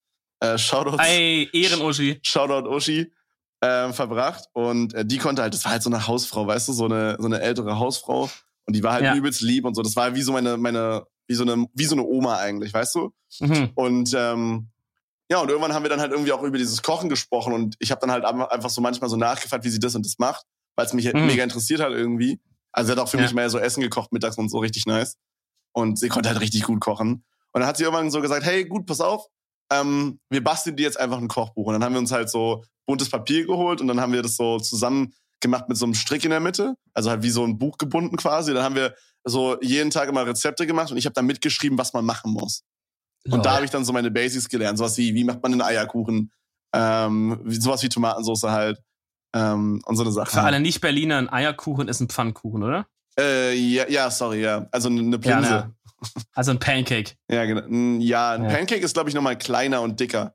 äh, 0.41 0.57
Shoutout, 0.57 0.97
Ey, 1.03 1.49
Ehren-Uschi. 1.53 2.19
Shoutout 2.23 2.69
Uschi, 2.69 3.13
äh, 3.61 3.93
verbracht. 3.93 4.45
Und 4.55 4.95
äh, 4.95 5.05
die 5.05 5.19
konnte 5.19 5.43
halt, 5.43 5.53
das 5.53 5.65
war 5.65 5.73
halt 5.73 5.83
so 5.83 5.91
eine 5.91 6.07
Hausfrau, 6.07 6.47
weißt 6.47 6.69
du, 6.69 6.73
so 6.73 6.87
eine, 6.87 7.17
so 7.19 7.27
eine 7.27 7.41
ältere 7.41 7.79
Hausfrau. 7.79 8.31
Und 8.67 8.75
die 8.75 8.83
war 8.83 8.95
halt 8.95 9.05
Ja. 9.05 9.15
übelst 9.15 9.43
lieb 9.43 9.65
und 9.67 9.75
so. 9.75 9.83
Das 9.83 9.95
war 9.97 10.15
wie 10.15 10.23
so 10.23 10.33
meine, 10.33 10.57
meine, 10.57 11.05
wie 11.27 11.35
so 11.35 11.43
eine, 11.43 11.67
wie 11.75 11.85
so 11.85 11.95
eine 11.95 12.05
Oma 12.05 12.37
eigentlich, 12.39 12.73
weißt 12.73 12.95
du? 12.95 13.13
Mhm. 13.41 13.71
Und 13.75 14.15
ähm, 14.17 14.69
ja, 15.31 15.39
und 15.41 15.49
irgendwann 15.49 15.73
haben 15.75 15.83
wir 15.83 15.91
dann 15.91 16.01
halt 16.01 16.13
irgendwie 16.13 16.33
auch 16.33 16.43
über 16.43 16.57
dieses 16.59 16.83
Kochen 16.83 17.09
gesprochen 17.09 17.53
und 17.53 17.75
ich 17.81 17.91
habe 17.91 18.01
dann 18.01 18.11
halt 18.13 18.25
einfach 18.25 18.71
so 18.71 18.81
manchmal 18.81 19.11
so 19.11 19.17
nachgefragt, 19.17 19.65
wie 19.65 19.71
sie 19.71 19.81
das 19.81 19.95
und 19.97 20.07
das 20.07 20.19
macht, 20.19 20.45
weil 20.77 20.87
es 20.87 20.93
mich 20.93 21.13
Mhm. 21.13 21.27
mega 21.27 21.43
interessiert 21.43 21.81
hat 21.81 21.91
irgendwie. 21.91 22.41
Also 22.73 22.87
sie 22.89 22.93
hat 22.93 22.99
auch 23.05 23.09
für 23.09 23.17
Ja. 23.17 23.25
mich 23.25 23.35
mehr 23.35 23.51
so 23.51 23.59
Essen 23.59 23.81
gekocht 23.81 24.13
mittags 24.13 24.39
und 24.39 24.51
so 24.51 24.59
richtig 24.59 24.87
nice. 24.87 25.17
Und 25.73 25.99
sie 25.99 26.09
konnte 26.09 26.29
halt 26.29 26.41
richtig 26.41 26.63
gut 26.65 26.81
kochen. 26.81 27.25
Und 27.53 27.61
dann 27.61 27.67
hat 27.67 27.77
sie 27.77 27.85
irgendwann 27.85 28.11
so 28.11 28.21
gesagt, 28.21 28.45
hey, 28.45 28.65
gut, 28.67 28.87
pass 28.87 29.01
auf, 29.01 29.27
ähm, 29.73 30.21
wir 30.31 30.45
basteln 30.45 30.77
dir 30.77 30.85
jetzt 30.85 31.01
einfach 31.01 31.19
ein 31.19 31.29
Kochbuch. 31.29 31.67
Und 31.67 31.73
dann 31.73 31.83
haben 31.85 31.93
wir 31.95 31.99
uns 31.99 32.13
halt 32.13 32.31
so 32.31 32.65
buntes 32.87 33.11
Papier 33.11 33.47
geholt 33.47 33.81
und 33.81 33.89
dann 33.89 34.01
haben 34.01 34.13
wir 34.13 34.23
das 34.23 34.37
so 34.37 34.59
zusammen 34.59 35.13
gemacht 35.41 35.69
mit 35.69 35.77
so 35.77 35.85
einem 35.87 35.95
Strick 35.95 36.25
in 36.25 36.31
der 36.31 36.41
Mitte, 36.41 36.77
also 36.95 37.11
halt 37.11 37.23
wie 37.23 37.31
so 37.31 37.45
ein 37.45 37.59
Buch 37.59 37.77
gebunden 37.79 38.17
quasi. 38.17 38.55
Dann 38.55 38.63
haben 38.63 38.75
wir 38.77 38.95
so 39.27 39.61
jeden 39.61 39.91
Tag 39.91 40.09
immer 40.09 40.25
Rezepte 40.27 40.67
gemacht 40.67 40.91
und 40.91 40.97
ich 40.97 41.05
habe 41.05 41.15
dann 41.15 41.27
mitgeschrieben, 41.27 41.77
was 41.77 41.93
man 41.93 42.05
machen 42.05 42.33
muss. 42.33 42.63
Und 43.29 43.45
da 43.45 43.57
habe 43.57 43.65
ich 43.65 43.71
dann 43.73 43.85
so 43.85 43.93
meine 43.93 44.11
Basics 44.11 44.49
gelernt. 44.49 44.79
Sowas 44.79 44.97
wie, 44.99 45.13
wie 45.15 45.25
macht 45.25 45.43
man 45.43 45.53
einen 45.53 45.63
Eierkuchen? 45.63 46.31
Ähm, 46.73 47.41
sowas 47.49 47.83
wie 47.83 47.89
Tomatensauce 47.89 48.45
halt. 48.45 48.81
Ähm, 49.35 49.83
und 49.85 49.97
so 49.97 50.03
eine 50.05 50.13
Sache. 50.13 50.31
Für 50.31 50.43
alle 50.43 50.61
Nicht-Berliner, 50.61 51.19
ein 51.19 51.29
Eierkuchen 51.29 51.89
ist 51.89 52.01
ein 52.01 52.09
Pfannkuchen, 52.09 52.63
oder? 52.63 52.87
Äh, 53.19 53.55
ja, 53.55 53.89
ja, 53.89 54.11
sorry, 54.11 54.43
ja. 54.43 54.69
Also 54.71 54.89
eine 54.89 55.19
Plinse. 55.19 55.51
Ja, 55.51 55.71
Also 56.35 56.53
ein 56.53 56.59
Pancake. 56.61 57.15
Ja, 57.29 57.45
genau. 57.47 57.63
Ja, 58.03 58.33
ein 58.33 58.45
Ja. 58.45 58.51
Pancake 58.51 58.83
ist, 58.85 58.95
glaube 58.95 59.09
ich, 59.09 59.15
nochmal 59.15 59.37
kleiner 59.37 59.81
und 59.83 59.99
dicker. 59.99 60.35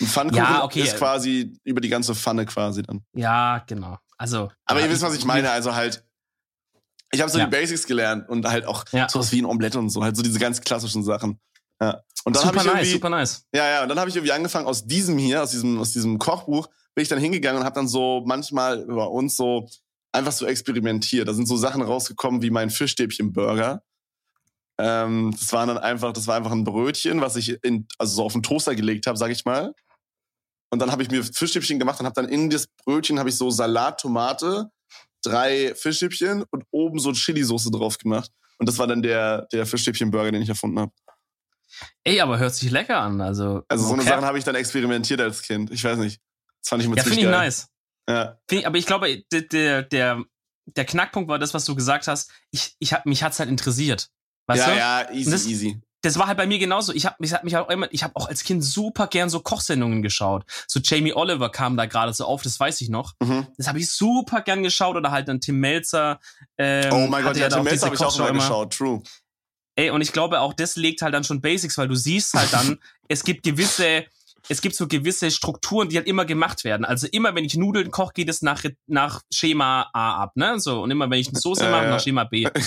Ein 0.00 0.06
Pfannkuchen 0.06 0.42
Ja, 0.42 0.64
okay. 0.64 0.80
ist 0.82 0.96
quasi 0.96 1.56
über 1.62 1.80
die 1.80 1.88
ganze 1.88 2.14
Pfanne 2.14 2.46
quasi 2.46 2.82
dann. 2.82 3.04
Ja, 3.14 3.62
genau. 3.66 3.98
Also. 4.18 4.50
Aber 4.64 4.80
ja, 4.80 4.86
ihr 4.86 4.92
wisst, 4.92 5.02
was 5.02 5.14
ich 5.14 5.24
meine. 5.24 5.50
Also 5.50 5.74
halt, 5.74 6.03
ich 7.14 7.20
habe 7.20 7.30
so 7.30 7.38
Ja. 7.38 7.44
die 7.46 7.50
Basics 7.50 7.86
gelernt 7.86 8.28
und 8.28 8.46
halt 8.46 8.66
auch 8.66 8.84
Ja. 8.92 9.08
sowas 9.08 9.32
wie 9.32 9.40
ein 9.40 9.46
Omelette 9.46 9.78
und 9.78 9.90
so. 9.90 10.02
Halt 10.02 10.16
so 10.16 10.22
diese 10.22 10.38
ganz 10.38 10.60
klassischen 10.60 11.02
Sachen. 11.02 11.40
Ja. 11.80 12.02
Und 12.24 12.36
dann 12.36 12.44
Super 12.44 12.60
ich 12.60 12.66
nice, 12.72 12.90
super 12.92 13.10
nice. 13.10 13.44
Ja, 13.54 13.68
ja, 13.68 13.82
und 13.82 13.88
dann 13.88 13.98
habe 13.98 14.08
ich 14.08 14.16
irgendwie 14.16 14.32
angefangen 14.32 14.66
aus 14.66 14.86
diesem 14.86 15.18
hier, 15.18 15.42
aus 15.42 15.50
diesem, 15.50 15.78
aus 15.78 15.92
diesem 15.92 16.18
Kochbuch, 16.18 16.68
bin 16.94 17.02
ich 17.02 17.08
dann 17.08 17.18
hingegangen 17.18 17.58
und 17.60 17.64
habe 17.66 17.74
dann 17.74 17.88
so 17.88 18.22
manchmal 18.26 18.80
über 18.82 19.10
uns 19.10 19.36
so 19.36 19.68
einfach 20.12 20.32
so 20.32 20.46
experimentiert. 20.46 21.26
Da 21.28 21.34
sind 21.34 21.46
so 21.46 21.56
Sachen 21.56 21.82
rausgekommen 21.82 22.40
wie 22.42 22.50
mein 22.50 22.70
Fischstäbchen-Burger. 22.70 23.82
Ähm, 24.78 25.34
das 25.38 25.52
war 25.52 25.66
dann 25.66 25.78
einfach, 25.78 26.12
das 26.12 26.26
war 26.26 26.36
einfach 26.36 26.50
ein 26.52 26.64
Brötchen, 26.64 27.20
was 27.20 27.36
ich 27.36 27.62
in, 27.64 27.86
also 27.98 28.16
so 28.16 28.24
auf 28.24 28.32
den 28.32 28.42
Toaster 28.42 28.74
gelegt 28.74 29.06
habe, 29.06 29.18
sag 29.18 29.30
ich 29.30 29.44
mal. 29.44 29.72
Und 30.70 30.78
dann 30.80 30.90
habe 30.90 31.02
ich 31.02 31.10
mir 31.10 31.22
Fischstäbchen 31.22 31.78
gemacht 31.78 32.00
und 32.00 32.06
habe 32.06 32.14
dann 32.14 32.28
in 32.28 32.50
das 32.50 32.66
Brötchen 32.84 33.18
habe 33.18 33.28
ich 33.28 33.36
so 33.36 33.50
Salat, 33.50 34.00
Tomate, 34.00 34.70
drei 35.24 35.74
Fischstäbchen 35.74 36.44
und 36.50 36.64
oben 36.70 36.98
so 36.98 37.12
Chili-Soße 37.12 37.70
drauf 37.70 37.98
gemacht. 37.98 38.30
Und 38.58 38.68
das 38.68 38.78
war 38.78 38.86
dann 38.86 39.02
der, 39.02 39.46
der 39.52 39.66
Fischstäbchen-Burger, 39.66 40.32
den 40.32 40.42
ich 40.42 40.48
erfunden 40.48 40.78
habe. 40.78 40.92
Ey, 42.04 42.20
aber 42.20 42.38
hört 42.38 42.54
sich 42.54 42.70
lecker 42.70 42.98
an. 43.00 43.20
Also, 43.20 43.62
Also 43.68 43.84
so 43.84 43.92
eine 43.94 44.02
okay. 44.02 44.10
Sachen 44.10 44.24
habe 44.24 44.38
ich 44.38 44.44
dann 44.44 44.54
experimentiert 44.54 45.20
als 45.20 45.42
Kind. 45.42 45.70
Ich 45.72 45.82
weiß 45.82 45.98
nicht. 45.98 46.20
Das 46.60 46.68
fand 46.68 46.82
ich 46.82 46.86
immer 46.86 46.96
Ja, 46.96 47.02
ziemlich 47.02 47.20
finde 47.20 47.30
ich 47.30 47.36
geil. 47.36 47.46
nice. 47.46 47.68
Ja. 48.08 48.38
Find 48.48 48.60
ich, 48.60 48.66
aber 48.66 48.78
ich 48.78 48.86
glaube, 48.86 49.24
der, 49.32 49.82
der, 49.82 50.22
der, 50.66 50.84
Knackpunkt 50.84 51.28
war 51.28 51.38
das, 51.38 51.52
was 51.52 51.64
du 51.64 51.74
gesagt 51.74 52.06
hast. 52.06 52.30
Ich, 52.52 52.76
ich 52.78 52.92
hab, 52.92 53.06
mich 53.06 53.22
hat's 53.22 53.38
halt 53.40 53.48
interessiert. 53.50 54.08
Weißt 54.46 54.60
ja, 54.66 54.70
du? 54.70 54.78
ja, 54.78 55.10
easy, 55.12 55.30
das- 55.30 55.46
easy. 55.46 55.80
Das 56.04 56.18
war 56.18 56.26
halt 56.26 56.36
bei 56.36 56.46
mir 56.46 56.58
genauso. 56.58 56.92
Ich 56.92 57.06
habe 57.06 57.16
mich, 57.18 57.32
hat 57.32 57.44
mich 57.44 57.56
auch 57.56 57.70
immer, 57.70 57.88
ich 57.90 58.04
habe 58.04 58.14
auch 58.16 58.28
als 58.28 58.44
Kind 58.44 58.62
super 58.62 59.06
gern 59.06 59.30
so 59.30 59.40
Kochsendungen 59.40 60.02
geschaut. 60.02 60.44
So 60.66 60.78
Jamie 60.78 61.14
Oliver 61.14 61.48
kam 61.48 61.78
da 61.78 61.86
gerade 61.86 62.12
so 62.12 62.26
auf, 62.26 62.42
das 62.42 62.60
weiß 62.60 62.82
ich 62.82 62.90
noch. 62.90 63.14
Mhm. 63.22 63.46
Das 63.56 63.68
habe 63.68 63.78
ich 63.78 63.90
super 63.90 64.42
gern 64.42 64.62
geschaut 64.62 64.96
oder 64.96 65.10
halt 65.10 65.28
dann 65.28 65.40
Tim 65.40 65.60
Melzer. 65.60 66.20
Ähm, 66.58 66.92
Oh 66.92 67.06
mein 67.06 67.24
Gott, 67.24 67.38
ja, 67.38 67.48
Tim 67.48 67.64
Melzer 67.64 67.86
habe 67.86 67.94
ich 67.94 68.02
auch 68.02 68.08
Kochshow 68.08 68.26
immer 68.26 68.40
geschaut. 68.40 68.74
True. 68.74 69.02
Ey, 69.76 69.88
und 69.88 70.02
ich 70.02 70.12
glaube 70.12 70.40
auch, 70.40 70.52
das 70.52 70.76
legt 70.76 71.00
halt 71.00 71.14
dann 71.14 71.24
schon 71.24 71.40
Basics, 71.40 71.78
weil 71.78 71.88
du 71.88 71.94
siehst 71.94 72.34
halt 72.34 72.52
dann, 72.52 72.78
es 73.08 73.24
gibt 73.24 73.42
gewisse, 73.42 74.04
es 74.48 74.60
gibt 74.60 74.76
so 74.76 74.86
gewisse 74.86 75.30
Strukturen, 75.30 75.88
die 75.88 75.96
halt 75.96 76.06
immer 76.06 76.24
gemacht 76.24 76.64
werden. 76.64 76.84
Also 76.84 77.06
immer, 77.10 77.34
wenn 77.34 77.44
ich 77.44 77.56
Nudeln 77.56 77.90
koche, 77.90 78.12
geht 78.14 78.28
es 78.28 78.42
nach, 78.42 78.62
nach 78.86 79.22
Schema 79.32 79.88
A 79.92 80.22
ab, 80.22 80.32
ne? 80.36 80.58
So. 80.58 80.82
Und 80.82 80.90
immer, 80.90 81.10
wenn 81.10 81.18
ich 81.18 81.28
eine 81.28 81.38
Soße 81.38 81.68
mache, 81.70 81.86
nach 81.86 82.00
Schema 82.00 82.24
B. 82.24 82.48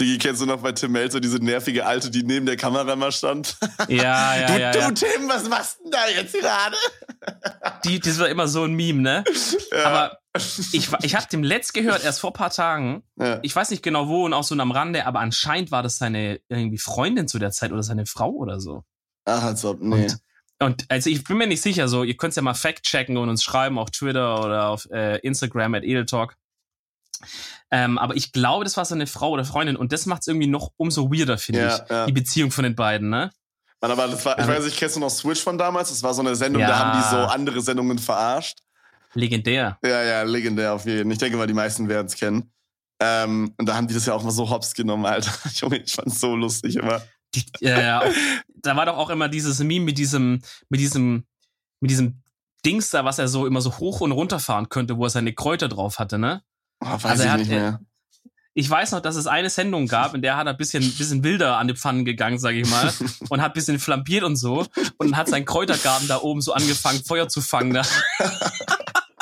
Digi, 0.00 0.18
kennst 0.18 0.42
du 0.42 0.46
noch 0.46 0.60
bei 0.60 0.72
Tim 0.72 0.90
Melzer 0.90 1.20
diese 1.20 1.38
nervige 1.38 1.86
Alte, 1.86 2.10
die 2.10 2.24
neben 2.24 2.46
der 2.46 2.56
Kamera 2.56 2.94
immer 2.94 3.12
stand? 3.12 3.56
Ja, 3.88 4.36
ja, 4.36 4.46
du, 4.48 4.60
ja. 4.60 4.72
du 4.72 4.78
ja. 4.80 4.90
Tim, 4.90 5.28
was 5.28 5.48
machst 5.48 5.78
du 5.78 5.84
denn 5.84 5.92
da 5.92 6.08
jetzt 6.08 6.34
gerade? 6.34 6.76
Die, 7.84 8.00
das 8.00 8.18
war 8.18 8.28
immer 8.28 8.48
so 8.48 8.64
ein 8.64 8.74
Meme, 8.74 9.02
ne? 9.02 9.24
Ja. 9.70 9.84
Aber 9.84 10.18
ich, 10.72 10.90
ich 11.02 11.14
habe 11.14 11.26
dem 11.30 11.44
Letzt 11.44 11.74
gehört, 11.74 12.02
erst 12.02 12.18
vor 12.18 12.32
paar 12.32 12.50
Tagen. 12.50 13.04
ja. 13.20 13.38
Ich 13.42 13.54
weiß 13.54 13.70
nicht 13.70 13.84
genau 13.84 14.08
wo 14.08 14.24
und 14.24 14.32
auch 14.32 14.42
so 14.42 14.56
am 14.56 14.72
Rande, 14.72 15.06
aber 15.06 15.20
anscheinend 15.20 15.70
war 15.70 15.84
das 15.84 15.96
seine 15.96 16.40
irgendwie 16.48 16.78
Freundin 16.78 17.28
zu 17.28 17.38
der 17.38 17.52
Zeit 17.52 17.70
oder 17.70 17.84
seine 17.84 18.06
Frau 18.06 18.30
oder 18.30 18.58
so. 18.58 18.82
Ach, 19.26 19.44
als 19.44 19.64
ob, 19.64 19.80
nee. 19.80 20.02
Und, 20.02 20.18
und 20.60 20.84
also 20.88 21.10
ich 21.10 21.24
bin 21.24 21.36
mir 21.38 21.46
nicht 21.46 21.62
sicher, 21.62 21.88
so, 21.88 22.04
ihr 22.04 22.16
könnt 22.16 22.34
ja 22.36 22.42
mal 22.42 22.54
fact-checken 22.54 23.16
und 23.16 23.28
uns 23.28 23.42
schreiben 23.42 23.78
auf 23.78 23.90
Twitter 23.90 24.44
oder 24.44 24.68
auf 24.68 24.88
äh, 24.90 25.18
Instagram 25.18 25.74
at 25.74 25.84
Edeltalk. 25.84 26.36
Ähm, 27.70 27.98
aber 27.98 28.16
ich 28.16 28.32
glaube, 28.32 28.64
das 28.64 28.76
war 28.76 28.84
seine 28.84 29.06
Frau 29.06 29.30
oder 29.30 29.44
Freundin 29.44 29.76
und 29.76 29.92
das 29.92 30.06
macht 30.06 30.22
es 30.22 30.26
irgendwie 30.28 30.46
noch 30.46 30.72
umso 30.76 31.10
weirder, 31.10 31.38
finde 31.38 31.60
Ja, 31.62 31.82
ich. 31.82 31.90
ja. 31.90 32.06
Die 32.06 32.12
Beziehung 32.12 32.50
von 32.50 32.64
den 32.64 32.74
beiden, 32.74 33.08
ne? 33.10 33.30
Mann, 33.80 33.90
aber 33.90 34.08
das 34.08 34.24
war, 34.24 34.38
ich 34.38 34.44
Ähm. 34.44 34.50
weiß 34.50 34.64
nicht, 34.64 34.76
kennst 34.78 34.96
du 34.96 35.00
noch 35.00 35.10
Switch 35.10 35.42
von 35.42 35.58
damals? 35.58 35.88
Das 35.90 36.02
war 36.02 36.14
so 36.14 36.20
eine 36.22 36.36
Sendung, 36.36 36.62
Ja. 36.62 36.68
da 36.68 36.78
haben 36.78 37.00
die 37.02 37.08
so 37.08 37.16
andere 37.32 37.60
Sendungen 37.60 37.98
verarscht. 37.98 38.58
Legendär. 39.14 39.78
Ja, 39.84 40.02
ja, 40.02 40.22
legendär 40.22 40.74
auf 40.74 40.86
jeden 40.86 41.04
Fall. 41.04 41.12
Ich 41.12 41.18
denke 41.18 41.36
mal, 41.36 41.46
die 41.46 41.54
meisten 41.54 41.88
werden 41.88 42.06
es 42.06 42.14
kennen. 42.16 42.50
Ähm, 43.00 43.54
und 43.58 43.68
da 43.68 43.74
haben 43.76 43.86
die 43.88 43.94
das 43.94 44.06
ja 44.06 44.14
auch 44.14 44.22
mal 44.22 44.30
so 44.30 44.48
hops 44.50 44.74
genommen, 44.74 45.04
Alter. 45.06 45.30
Junge, 45.54 45.78
ich 45.78 45.92
fand's 45.92 46.20
so 46.20 46.34
lustig 46.34 46.76
immer. 46.76 47.02
Die, 47.34 47.44
äh, 47.64 48.00
da 48.48 48.76
war 48.76 48.86
doch 48.86 48.96
auch 48.96 49.10
immer 49.10 49.28
dieses 49.28 49.58
Meme 49.60 49.84
mit 49.84 49.98
diesem, 49.98 50.40
mit 50.68 50.80
diesem, 50.80 51.24
mit 51.80 51.90
diesem 51.90 52.22
Dings 52.64 52.90
da, 52.90 53.04
was 53.04 53.18
er 53.18 53.28
so 53.28 53.46
immer 53.46 53.60
so 53.60 53.78
hoch 53.78 54.00
und 54.00 54.12
runter 54.12 54.40
fahren 54.40 54.68
könnte, 54.68 54.96
wo 54.96 55.04
er 55.04 55.10
seine 55.10 55.34
Kräuter 55.34 55.68
drauf 55.68 55.98
hatte, 55.98 56.18
ne? 56.18 56.42
Oh, 56.80 56.86
weiß 56.86 57.04
Also 57.04 57.22
er 57.22 57.26
ich 57.26 57.32
hat, 57.32 57.40
nicht 57.40 57.50
äh, 57.50 57.54
mehr. 57.54 57.80
Ich 58.56 58.70
weiß 58.70 58.92
noch, 58.92 59.00
dass 59.00 59.16
es 59.16 59.26
eine 59.26 59.50
Sendung 59.50 59.88
gab, 59.88 60.14
in 60.14 60.22
der 60.22 60.36
hat 60.36 60.46
er 60.46 60.52
ein 60.52 60.56
bisschen, 60.56 60.82
bisschen 60.82 61.24
wilder 61.24 61.58
an 61.58 61.66
die 61.66 61.74
Pfannen 61.74 62.04
gegangen, 62.04 62.38
sage 62.38 62.60
ich 62.60 62.70
mal, 62.70 62.92
und 63.28 63.42
hat 63.42 63.50
ein 63.50 63.54
bisschen 63.54 63.80
flambiert 63.80 64.22
und 64.22 64.36
so 64.36 64.64
und 64.96 65.16
hat 65.16 65.28
sein 65.28 65.44
Kräutergarten 65.44 66.06
da 66.06 66.18
oben 66.18 66.40
so 66.40 66.52
angefangen, 66.52 67.02
Feuer 67.04 67.28
zu 67.28 67.40
fangen. 67.40 67.74
Da, 67.74 67.82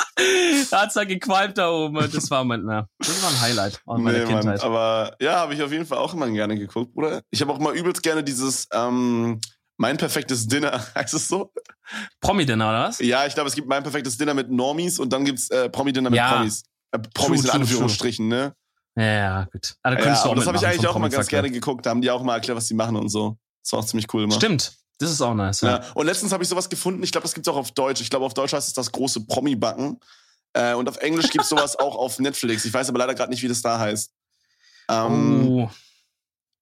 da 0.71 0.81
hat's 0.81 0.93
da 0.93 1.03
gequalmt 1.03 1.57
da 1.57 1.69
oben. 1.71 1.95
Das 2.11 2.29
war 2.29 2.43
mein, 2.43 2.63
na, 2.63 2.87
das 2.99 3.23
war 3.23 3.29
ein 3.31 3.41
Highlight 3.41 3.81
aus 3.85 3.99
meiner 3.99 4.19
Nee, 4.19 4.25
Mann, 4.25 4.41
Kindheit. 4.41 4.63
aber 4.63 5.15
ja, 5.19 5.35
habe 5.37 5.53
ich 5.53 5.61
auf 5.61 5.71
jeden 5.71 5.85
Fall 5.85 5.97
auch 5.97 6.13
immer 6.13 6.29
gerne 6.29 6.57
geguckt, 6.57 6.93
Bruder. 6.93 7.21
Ich 7.31 7.41
habe 7.41 7.51
auch 7.51 7.59
mal 7.59 7.75
übelst 7.75 8.03
gerne 8.03 8.23
dieses 8.23 8.67
ähm, 8.71 9.39
Mein 9.77 9.97
perfektes 9.97 10.47
Dinner, 10.47 10.83
heißt 10.95 11.13
es 11.13 11.27
so? 11.27 11.51
Promi-Dinner, 12.21 12.69
oder 12.69 12.83
was? 12.85 12.99
Ja, 12.99 13.25
ich 13.25 13.33
glaube, 13.33 13.49
es 13.49 13.55
gibt 13.55 13.67
Mein 13.67 13.83
perfektes 13.83 14.17
Dinner 14.17 14.33
mit 14.33 14.49
Normies 14.51 14.99
und 14.99 15.11
dann 15.11 15.25
gibt's 15.25 15.49
äh, 15.49 15.69
Promi-Dinner 15.69 16.09
mit 16.09 16.17
Ja. 16.17 16.33
Promis. 16.35 16.63
Äh, 16.91 16.99
Promis 17.13 17.41
True, 17.41 17.47
in 17.47 17.51
true, 17.51 17.61
Anführungsstrichen, 17.61 18.27
ne? 18.27 18.53
Ja, 18.95 19.45
gut. 19.51 19.73
Da 19.81 19.91
Ja, 19.93 19.97
das 20.05 20.23
habe 20.47 20.57
ich 20.57 20.67
eigentlich 20.67 20.87
auch 20.87 20.97
mal 20.99 21.09
ganz 21.09 21.27
gerne 21.27 21.49
geguckt. 21.49 21.85
Da 21.85 21.89
haben 21.89 22.01
die 22.01 22.11
auch 22.11 22.21
mal 22.21 22.35
erklärt, 22.35 22.57
was 22.57 22.67
die 22.67 22.75
machen 22.75 22.95
und 22.95 23.09
so. 23.09 23.37
Das 23.63 23.73
war 23.73 23.79
auch 23.79 23.85
ziemlich 23.85 24.13
cool 24.13 24.23
immer. 24.23 24.35
Stimmt. 24.35 24.75
Das 24.99 25.11
ist 25.11 25.21
auch 25.21 25.33
nice. 25.33 25.61
Ja. 25.61 25.79
Ja. 25.79 25.85
Und 25.95 26.05
letztens 26.05 26.31
habe 26.31 26.43
ich 26.43 26.49
sowas 26.49 26.69
gefunden, 26.69 27.01
ich 27.03 27.11
glaube, 27.11 27.23
das 27.23 27.33
gibt's 27.33 27.47
auch 27.49 27.55
auf 27.57 27.71
Deutsch. 27.71 27.99
Ich 28.01 28.09
glaube, 28.09 28.25
auf 28.25 28.33
Deutsch 28.33 28.53
heißt 28.53 28.67
es 28.67 28.73
das 28.73 28.91
große 28.91 29.25
Promi-Backen. 29.25 29.99
Äh, 30.53 30.75
und 30.75 30.87
auf 30.87 30.97
Englisch 30.97 31.29
gibt's 31.31 31.49
sowas 31.49 31.75
auch 31.79 31.95
auf 31.95 32.19
Netflix. 32.19 32.63
Ich 32.65 32.73
weiß 32.73 32.89
aber 32.89 32.99
leider 32.99 33.15
gerade 33.15 33.31
nicht, 33.31 33.41
wie 33.43 33.47
das 33.47 33.61
da 33.61 33.79
heißt. 33.79 34.11
Ähm, 34.89 35.47
Oh. 35.47 35.69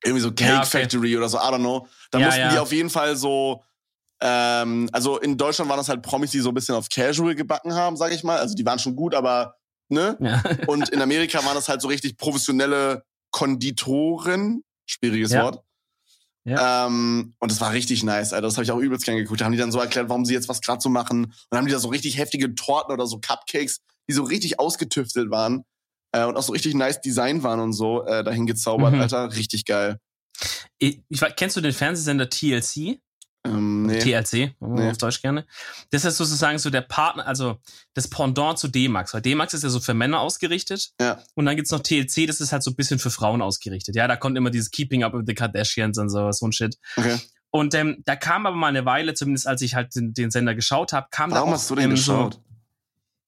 irgendwie 0.03 0.21
so 0.21 0.29
Cake 0.31 0.49
Ja, 0.49 0.59
okay. 0.59 0.81
Factory 0.81 1.17
oder 1.17 1.27
so, 1.29 1.37
I 1.37 1.41
don't 1.41 1.59
know. 1.59 1.87
Da 2.09 2.19
Ja, 2.19 2.25
mussten 2.27 2.49
die 2.51 2.57
auf 2.59 2.71
jeden 2.71 2.89
Fall 2.89 3.15
so, 3.15 3.63
ähm, 4.21 4.89
also 4.93 5.19
in 5.19 5.37
Deutschland 5.37 5.69
waren 5.69 5.77
das 5.77 5.89
halt 5.89 6.01
Promis, 6.01 6.31
die 6.31 6.39
so 6.39 6.49
ein 6.49 6.53
bisschen 6.55 6.75
auf 6.75 6.87
Casual 6.89 7.35
gebacken 7.35 7.73
haben, 7.73 7.97
sag 7.97 8.11
ich 8.13 8.23
mal. 8.23 8.37
Also 8.39 8.55
die 8.55 8.65
waren 8.65 8.79
schon 8.79 8.95
gut, 8.95 9.13
aber, 9.13 9.55
ne? 9.89 10.17
Und 10.67 10.89
in 10.89 11.01
Amerika 11.01 11.43
waren 11.43 11.55
das 11.55 11.67
halt 11.67 11.81
so 11.81 11.87
richtig 11.87 12.17
professionelle 12.17 13.03
Konditoren, 13.31 14.63
schwieriges. 14.85 15.33
Wort. 15.33 15.63
Ja. 16.43 16.87
Ähm, 16.87 17.33
und 17.39 17.51
das 17.51 17.61
war 17.61 17.71
richtig 17.71 18.03
nice, 18.03 18.33
Alter. 18.33 18.47
Das 18.47 18.55
habe 18.55 18.63
ich 18.63 18.71
auch 18.71 18.79
übelst 18.79 19.05
gern 19.05 19.17
geguckt. 19.17 19.41
Da 19.41 19.45
haben 19.45 19.51
die 19.51 19.57
dann 19.57 19.71
so 19.71 19.79
erklärt, 19.79 20.09
warum 20.09 20.25
sie 20.25 20.33
jetzt 20.33 20.49
was 20.49 20.61
gerade 20.61 20.81
so 20.81 20.89
machen. 20.89 21.25
Und 21.25 21.35
dann 21.51 21.59
haben 21.59 21.67
die 21.67 21.71
da 21.71 21.79
so 21.79 21.89
richtig 21.89 22.17
heftige 22.17 22.55
Torten 22.55 22.91
oder 22.93 23.05
so 23.05 23.19
Cupcakes, 23.19 23.81
die 24.09 24.13
so 24.13 24.23
richtig 24.23 24.59
ausgetüftelt 24.59 25.29
waren 25.29 25.63
äh, 26.11 26.25
und 26.25 26.35
auch 26.37 26.43
so 26.43 26.51
richtig 26.53 26.73
nice 26.73 26.99
Design 27.01 27.43
waren 27.43 27.59
und 27.59 27.73
so 27.73 28.05
äh, 28.05 28.23
dahin 28.23 28.47
gezaubert, 28.47 28.93
Mhm. 28.93 29.01
Alter. 29.01 29.35
Richtig 29.35 29.65
geil. 29.65 29.97
Ich, 30.79 31.01
ich, 31.09 31.21
kennst 31.35 31.55
du 31.57 31.61
den 31.61 31.73
Fernsehsender 31.73 32.27
TLC? 32.27 32.99
Nee. 33.87 33.99
TLC, 33.99 34.53
Nee. 34.59 34.89
auf 34.89 34.97
Deutsch 34.97 35.21
gerne. 35.21 35.45
Das 35.89 36.05
ist 36.05 36.17
sozusagen 36.17 36.57
so 36.59 36.69
der 36.69 36.81
Partner, 36.81 37.25
also 37.27 37.57
das 37.93 38.07
Pendant 38.09 38.59
zu 38.59 38.67
D-Max. 38.67 39.13
Weil 39.13 39.21
D-Max 39.21 39.53
ist 39.53 39.63
ja 39.63 39.69
so 39.69 39.79
für 39.79 39.93
Männer 39.93 40.19
ausgerichtet. 40.19 40.91
Ja. 40.99 41.19
Und 41.35 41.45
dann 41.45 41.55
gibt's 41.55 41.71
noch 41.71 41.81
TLC, 41.81 42.27
das 42.27 42.41
ist 42.41 42.51
halt 42.51 42.63
so 42.63 42.71
ein 42.71 42.75
bisschen 42.75 42.99
für 42.99 43.09
Frauen 43.11 43.41
ausgerichtet. 43.41 43.95
Ja, 43.95 44.07
da 44.07 44.15
kommt 44.15 44.37
immer 44.37 44.49
dieses 44.49 44.71
Keeping 44.71 45.03
Up 45.03 45.13
with 45.13 45.23
the 45.27 45.33
Kardashians 45.33 45.97
und 45.97 46.09
so, 46.09 46.31
so 46.31 46.45
ein 46.47 46.51
Shit. 46.51 46.77
Okay. 46.95 47.17
Und 47.49 47.73
ähm, 47.75 48.01
da 48.05 48.15
kam 48.15 48.45
aber 48.45 48.55
mal 48.55 48.67
eine 48.67 48.85
Weile, 48.85 49.13
zumindest 49.13 49.45
als 49.47 49.61
ich 49.61 49.75
halt 49.75 49.93
den, 49.95 50.13
den 50.13 50.31
Sender 50.31 50.55
geschaut 50.55 50.93
habe, 50.93 51.07
kam 51.11 51.31
Warum 51.31 51.49
da 51.49 51.51
auch 51.51 51.57
hast 51.59 51.69
du 51.69 51.75
den 51.75 51.85
ähm, 51.85 51.89
geschaut? 51.91 52.35
so, 52.35 52.43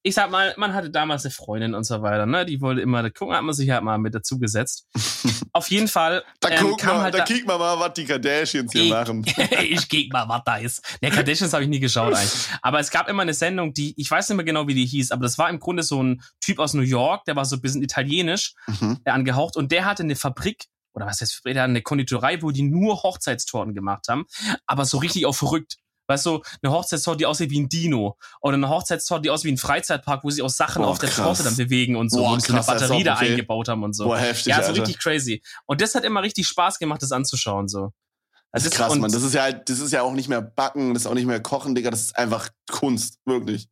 ich 0.03 0.13
sag 0.15 0.29
mal, 0.31 0.53
man 0.57 0.73
hatte 0.73 0.89
damals 0.89 1.23
eine 1.25 1.31
Freundin 1.31 1.73
und 1.73 1.85
so 1.85 2.01
weiter, 2.01 2.25
ne? 2.25 2.45
Die 2.45 2.59
wollte 2.61 2.81
immer 2.81 3.01
da 3.01 3.09
gucken, 3.09 3.35
hat 3.35 3.43
man 3.43 3.53
sich 3.55 3.69
halt 3.69 3.83
mal 3.83 3.97
mit 3.97 4.13
dazu 4.13 4.37
gesetzt. 4.37 4.85
Auf 5.53 5.69
jeden 5.71 5.87
Fall 5.87 6.23
Da 6.41 6.49
ähm, 6.49 6.57
guck 6.61 6.83
mal, 6.85 7.01
halt 7.01 7.13
da 7.13 7.19
da, 7.19 7.23
kick 7.23 7.47
mal 7.47 7.57
mal, 7.57 7.79
was 7.79 7.93
die 7.93 8.05
Kardashians 8.05 8.71
hier 8.73 8.83
Ich- 8.83 8.89
machen. 8.91 9.25
ich 9.63 9.87
geh 9.87 10.09
mal, 10.11 10.27
was 10.27 10.41
da 10.45 10.57
ist. 10.57 10.97
Der 11.01 11.09
Kardashians 11.09 11.53
habe 11.53 11.63
ich 11.63 11.69
nie 11.69 11.79
geschaut 11.79 12.13
eigentlich. 12.13 12.47
Aber 12.61 12.79
es 12.79 12.91
gab 12.91 13.07
immer 13.07 13.21
eine 13.21 13.33
Sendung, 13.33 13.73
die, 13.73 13.93
ich 13.99 14.11
weiß 14.11 14.27
nicht 14.29 14.35
mehr 14.35 14.45
genau, 14.45 14.67
wie 14.67 14.73
die 14.75 14.85
hieß, 14.85 15.11
aber 15.11 15.23
das 15.23 15.37
war 15.37 15.49
im 15.49 15.59
Grunde 15.59 15.83
so 15.83 16.03
ein 16.03 16.21
Typ 16.41 16.59
aus 16.59 16.73
New 16.73 16.81
York, 16.81 17.23
der 17.25 17.35
war 17.35 17.45
so 17.45 17.55
ein 17.55 17.61
bisschen 17.61 17.81
italienisch 17.81 18.53
Mhm. 18.67 18.99
äh, 19.05 19.09
angehaucht 19.11 19.55
und 19.55 19.71
der 19.71 19.85
hatte 19.85 20.03
eine 20.03 20.15
Fabrik, 20.15 20.65
oder 20.95 21.05
was 21.05 21.21
heißt, 21.21 21.41
der 21.45 21.53
hatte 21.53 21.63
eine 21.63 21.81
Konditorei, 21.81 22.41
wo 22.41 22.51
die 22.51 22.61
nur 22.63 23.01
Hochzeitstorten 23.03 23.73
gemacht 23.73 24.07
haben, 24.09 24.25
aber 24.67 24.85
so 24.85 24.97
richtig 24.97 25.25
auch 25.25 25.33
verrückt. 25.35 25.77
Weißt 26.14 26.26
du, 26.28 26.41
eine 26.61 26.72
Hochzeitstorte, 26.72 27.18
die 27.18 27.26
aussieht 27.26 27.49
wie 27.49 27.59
ein 27.59 27.70
Dino. 27.70 28.18
Oder 28.41 28.55
eine 28.55 28.70
Hochzeitstorte, 28.70 29.24
die 29.24 29.30
aussieht 29.32 29.45
wie 29.45 29.53
ein 29.53 29.57
Freizeitpark, 29.57 30.24
wo 30.24 30.30
sie 30.30 30.43
auch 30.43 30.49
Sachen 30.49 30.84
Boah, 30.84 30.89
auf 30.89 30.99
der. 30.99 31.09
Torte 31.09 31.41
dann 31.43 31.55
bewegen 31.55 31.95
und 31.95 32.09
so, 32.11 32.20
Boah, 32.20 32.36
wo 32.36 32.39
sie 32.39 32.47
so 32.47 32.53
eine 32.53 32.64
Batterie 32.64 33.01
auch 33.01 33.03
da 33.03 33.16
okay. 33.16 33.32
eingebaut 33.32 33.68
haben 33.68 33.84
und 33.84 33.93
so. 33.93 34.05
Boah, 34.05 34.18
heftig, 34.18 34.47
ja, 34.47 34.61
so 34.61 34.68
Alter. 34.70 34.82
richtig 34.82 34.99
crazy. 34.99 35.41
Und 35.66 35.82
das 35.82 35.95
hat 35.95 36.03
immer 36.03 36.22
richtig 36.22 36.47
Spaß 36.47 36.78
gemacht, 36.78 37.01
das 37.01 37.11
anzuschauen, 37.11 37.68
so. 37.68 37.91
Das 38.51 38.66
ist 38.66 38.76
krass, 38.76 38.93
Mann. 38.95 39.11
Das 39.11 39.24
ist 39.24 39.34
ja 39.34 39.41
halt, 39.41 39.68
das 39.68 39.80
ist 39.80 39.91
ja 39.91 40.03
auch 40.03 40.14
nicht 40.14 40.30
mehr 40.30 40.41
Backen, 40.41 40.93
das 40.93 41.03
ist 41.03 41.07
auch 41.07 41.16
nicht 41.16 41.26
mehr 41.26 41.41
Kochen, 41.41 41.74
Digga. 41.74 41.89
Das 41.89 42.01
ist 42.01 42.16
einfach 42.16 42.49
Kunst, 42.70 43.18
wirklich. 43.26 43.68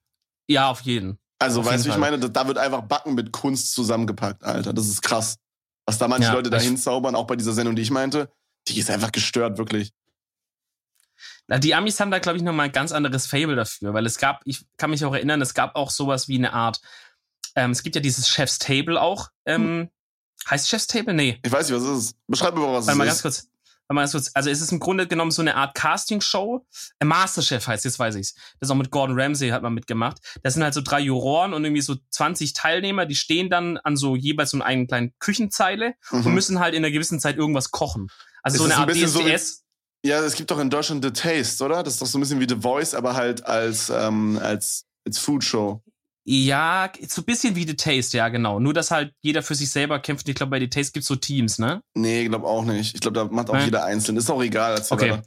Ja, 0.47 0.71
auf 0.71 0.81
jeden. 0.81 1.19
Also, 1.37 1.59
Auf 1.59 1.67
weißt 1.67 1.85
du, 1.85 1.89
ich 1.89 1.97
meine? 1.97 2.17
Da, 2.17 2.47
wird 2.47 2.57
einfach 2.57 2.81
Backen 2.81 3.13
mit 3.13 3.31
Kunst 3.31 3.73
zusammengepackt, 3.73 4.43
Alter. 4.43 4.73
Das 4.73 4.87
ist 4.87 5.01
krass. 5.03 5.37
Was 5.85 5.97
da 5.99 6.07
manche 6.07 6.29
Ja, 6.29 6.33
Leute 6.33 6.49
da 6.49 6.57
ich- 6.57 6.63
hinzaubern, 6.63 7.15
auch 7.15 7.27
bei 7.27 7.35
dieser 7.35 7.53
Sendung, 7.53 7.75
die 7.75 7.81
ich 7.83 7.91
meinte, 7.91 8.31
die 8.67 8.79
ist 8.79 8.89
einfach 8.89 9.11
gestört, 9.11 9.57
wirklich. 9.57 9.91
Die 11.59 11.75
Amis 11.75 11.99
haben 11.99 12.11
da, 12.11 12.19
glaube 12.19 12.37
ich, 12.37 12.43
nochmal 12.43 12.67
ein 12.67 12.71
ganz 12.71 12.91
anderes 12.91 13.27
Fable 13.27 13.55
dafür, 13.55 13.93
weil 13.93 14.05
es 14.05 14.17
gab, 14.17 14.41
ich 14.45 14.65
kann 14.77 14.89
mich 14.89 15.03
auch 15.05 15.13
erinnern, 15.13 15.41
es 15.41 15.53
gab 15.53 15.75
auch 15.75 15.89
sowas 15.89 16.27
wie 16.27 16.37
eine 16.37 16.53
Art, 16.53 16.79
ähm, 17.55 17.71
es 17.71 17.83
gibt 17.83 17.95
ja 17.95 18.01
dieses 18.01 18.29
Chef's 18.29 18.59
Table 18.59 19.01
auch. 19.01 19.29
Ähm, 19.45 19.89
Heißt 20.49 20.69
Chef's 20.69 20.87
Table? 20.87 21.13
Nee. 21.13 21.39
Ich 21.43 21.51
weiß 21.51 21.69
nicht, 21.69 21.79
was 21.79 21.87
es 21.87 22.05
ist. 22.05 22.15
Beschreib 22.27 22.55
mir 22.55 22.61
mal, 22.61 22.73
was 22.73 22.87
Warte 22.87 22.97
mal 22.97 23.03
es 23.07 23.09
ganz 23.09 23.17
ist. 23.17 23.21
kurz. 23.43 23.51
Warte 23.87 23.93
mal 23.95 24.01
ganz 24.01 24.11
kurz. 24.13 24.31
Also 24.33 24.49
es 24.49 24.59
ist 24.61 24.71
im 24.71 24.79
Grunde 24.79 25.05
genommen 25.05 25.29
so 25.29 25.41
eine 25.43 25.55
Art 25.55 25.75
Castingshow. 25.75 26.65
Äh, 26.99 27.05
Masterchef 27.05 27.67
heißt, 27.67 27.85
jetzt 27.85 27.99
weiß 27.99 28.15
ich's. 28.15 28.33
Das 28.59 28.67
ist 28.67 28.71
auch 28.71 28.75
mit 28.75 28.89
Gordon 28.89 29.19
Ramsay 29.19 29.49
hat 29.49 29.61
man 29.61 29.73
mitgemacht. 29.73 30.17
Das 30.41 30.55
sind 30.55 30.63
halt 30.63 30.73
so 30.73 30.81
drei 30.81 30.99
Juroren 31.01 31.53
und 31.53 31.63
irgendwie 31.63 31.81
so 31.83 31.95
20 32.09 32.53
Teilnehmer, 32.53 33.05
die 33.05 33.15
stehen 33.15 33.49
dann 33.51 33.77
an 33.77 33.97
so 33.97 34.15
jeweils 34.15 34.49
so 34.51 34.59
einer 34.61 34.85
kleinen 34.87 35.13
Küchenzeile 35.19 35.93
und 36.09 36.25
Mhm. 36.25 36.33
müssen 36.33 36.59
halt 36.59 36.73
in 36.73 36.83
einer 36.83 36.91
gewissen 36.91 37.19
Zeit 37.19 37.35
irgendwas 37.37 37.69
kochen. 37.69 38.07
Also 38.41 38.55
Ist 38.55 38.59
so 38.59 38.65
eine 38.65 38.73
ein 38.75 38.89
Art 38.89 39.09
so 39.09 39.19
wie- 39.19 39.25
DSDS. 39.29 39.60
Ja, 40.03 40.19
es 40.19 40.35
gibt 40.35 40.49
doch 40.49 40.59
in 40.59 40.69
Deutschland 40.69 41.03
The 41.03 41.11
Taste, 41.11 41.63
oder? 41.63 41.83
Das 41.83 41.93
ist 41.93 42.01
doch 42.01 42.07
so 42.07 42.17
ein 42.17 42.21
bisschen 42.21 42.39
wie 42.39 42.47
The 42.49 42.59
Voice, 42.61 42.95
aber 42.95 43.15
halt 43.15 43.45
als, 43.45 43.89
ähm, 43.89 44.39
als, 44.41 44.85
als 45.05 45.19
Foodshow. 45.19 45.81
Ja, 46.23 46.91
so 47.07 47.21
ein 47.21 47.25
bisschen 47.25 47.55
wie 47.55 47.67
The 47.67 47.75
Taste, 47.75 48.17
ja, 48.17 48.29
genau. 48.29 48.59
Nur, 48.59 48.73
dass 48.73 48.91
halt 48.91 49.13
jeder 49.21 49.41
für 49.43 49.55
sich 49.55 49.69
selber 49.69 49.99
kämpft. 49.99 50.27
Ich 50.29 50.35
glaube, 50.35 50.51
bei 50.51 50.59
The 50.59 50.69
Taste 50.69 50.93
gibt's 50.93 51.07
so 51.07 51.15
Teams, 51.15 51.59
ne? 51.59 51.81
Nee, 51.95 52.27
glaub 52.27 52.43
auch 52.43 52.63
nicht. 52.63 52.95
Ich 52.95 53.01
glaube, 53.01 53.15
da 53.15 53.25
macht 53.25 53.49
auch 53.49 53.55
Nee? 53.55 53.65
jeder 53.65 53.85
einzeln. 53.85 54.17
Ist 54.17 54.29
auch 54.29 54.41
egal. 54.41 54.75
Erzähl 54.75 54.95
Okay. 54.95 55.21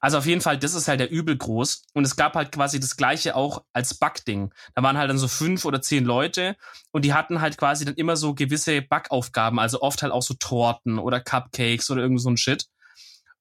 Also 0.00 0.18
auf 0.18 0.26
jeden 0.26 0.40
Fall, 0.40 0.58
das 0.58 0.74
ist 0.74 0.86
halt 0.88 1.00
der 1.00 1.10
übel 1.10 1.36
groß. 1.36 1.82
Und 1.92 2.04
es 2.04 2.14
gab 2.16 2.34
halt 2.34 2.52
quasi 2.52 2.78
das 2.78 2.96
gleiche 2.96 3.34
auch 3.34 3.64
als 3.72 3.94
Backding. 3.94 4.52
Da 4.74 4.82
waren 4.82 4.96
halt 4.96 5.10
dann 5.10 5.18
so 5.18 5.28
fünf 5.28 5.64
oder 5.64 5.82
zehn 5.82 6.04
Leute 6.04 6.56
und 6.92 7.04
die 7.04 7.14
hatten 7.14 7.40
halt 7.40 7.56
quasi 7.56 7.84
dann 7.84 7.94
immer 7.94 8.16
so 8.16 8.34
gewisse 8.34 8.80
Backaufgaben, 8.80 9.58
also 9.58 9.82
oft 9.82 10.02
halt 10.02 10.12
auch 10.12 10.22
so 10.22 10.34
Torten 10.34 10.98
oder 10.98 11.20
Cupcakes 11.20 11.90
oder 11.90 12.02
irgend 12.02 12.20
so 12.22 12.30
ein 12.30 12.36
Shit. 12.36 12.66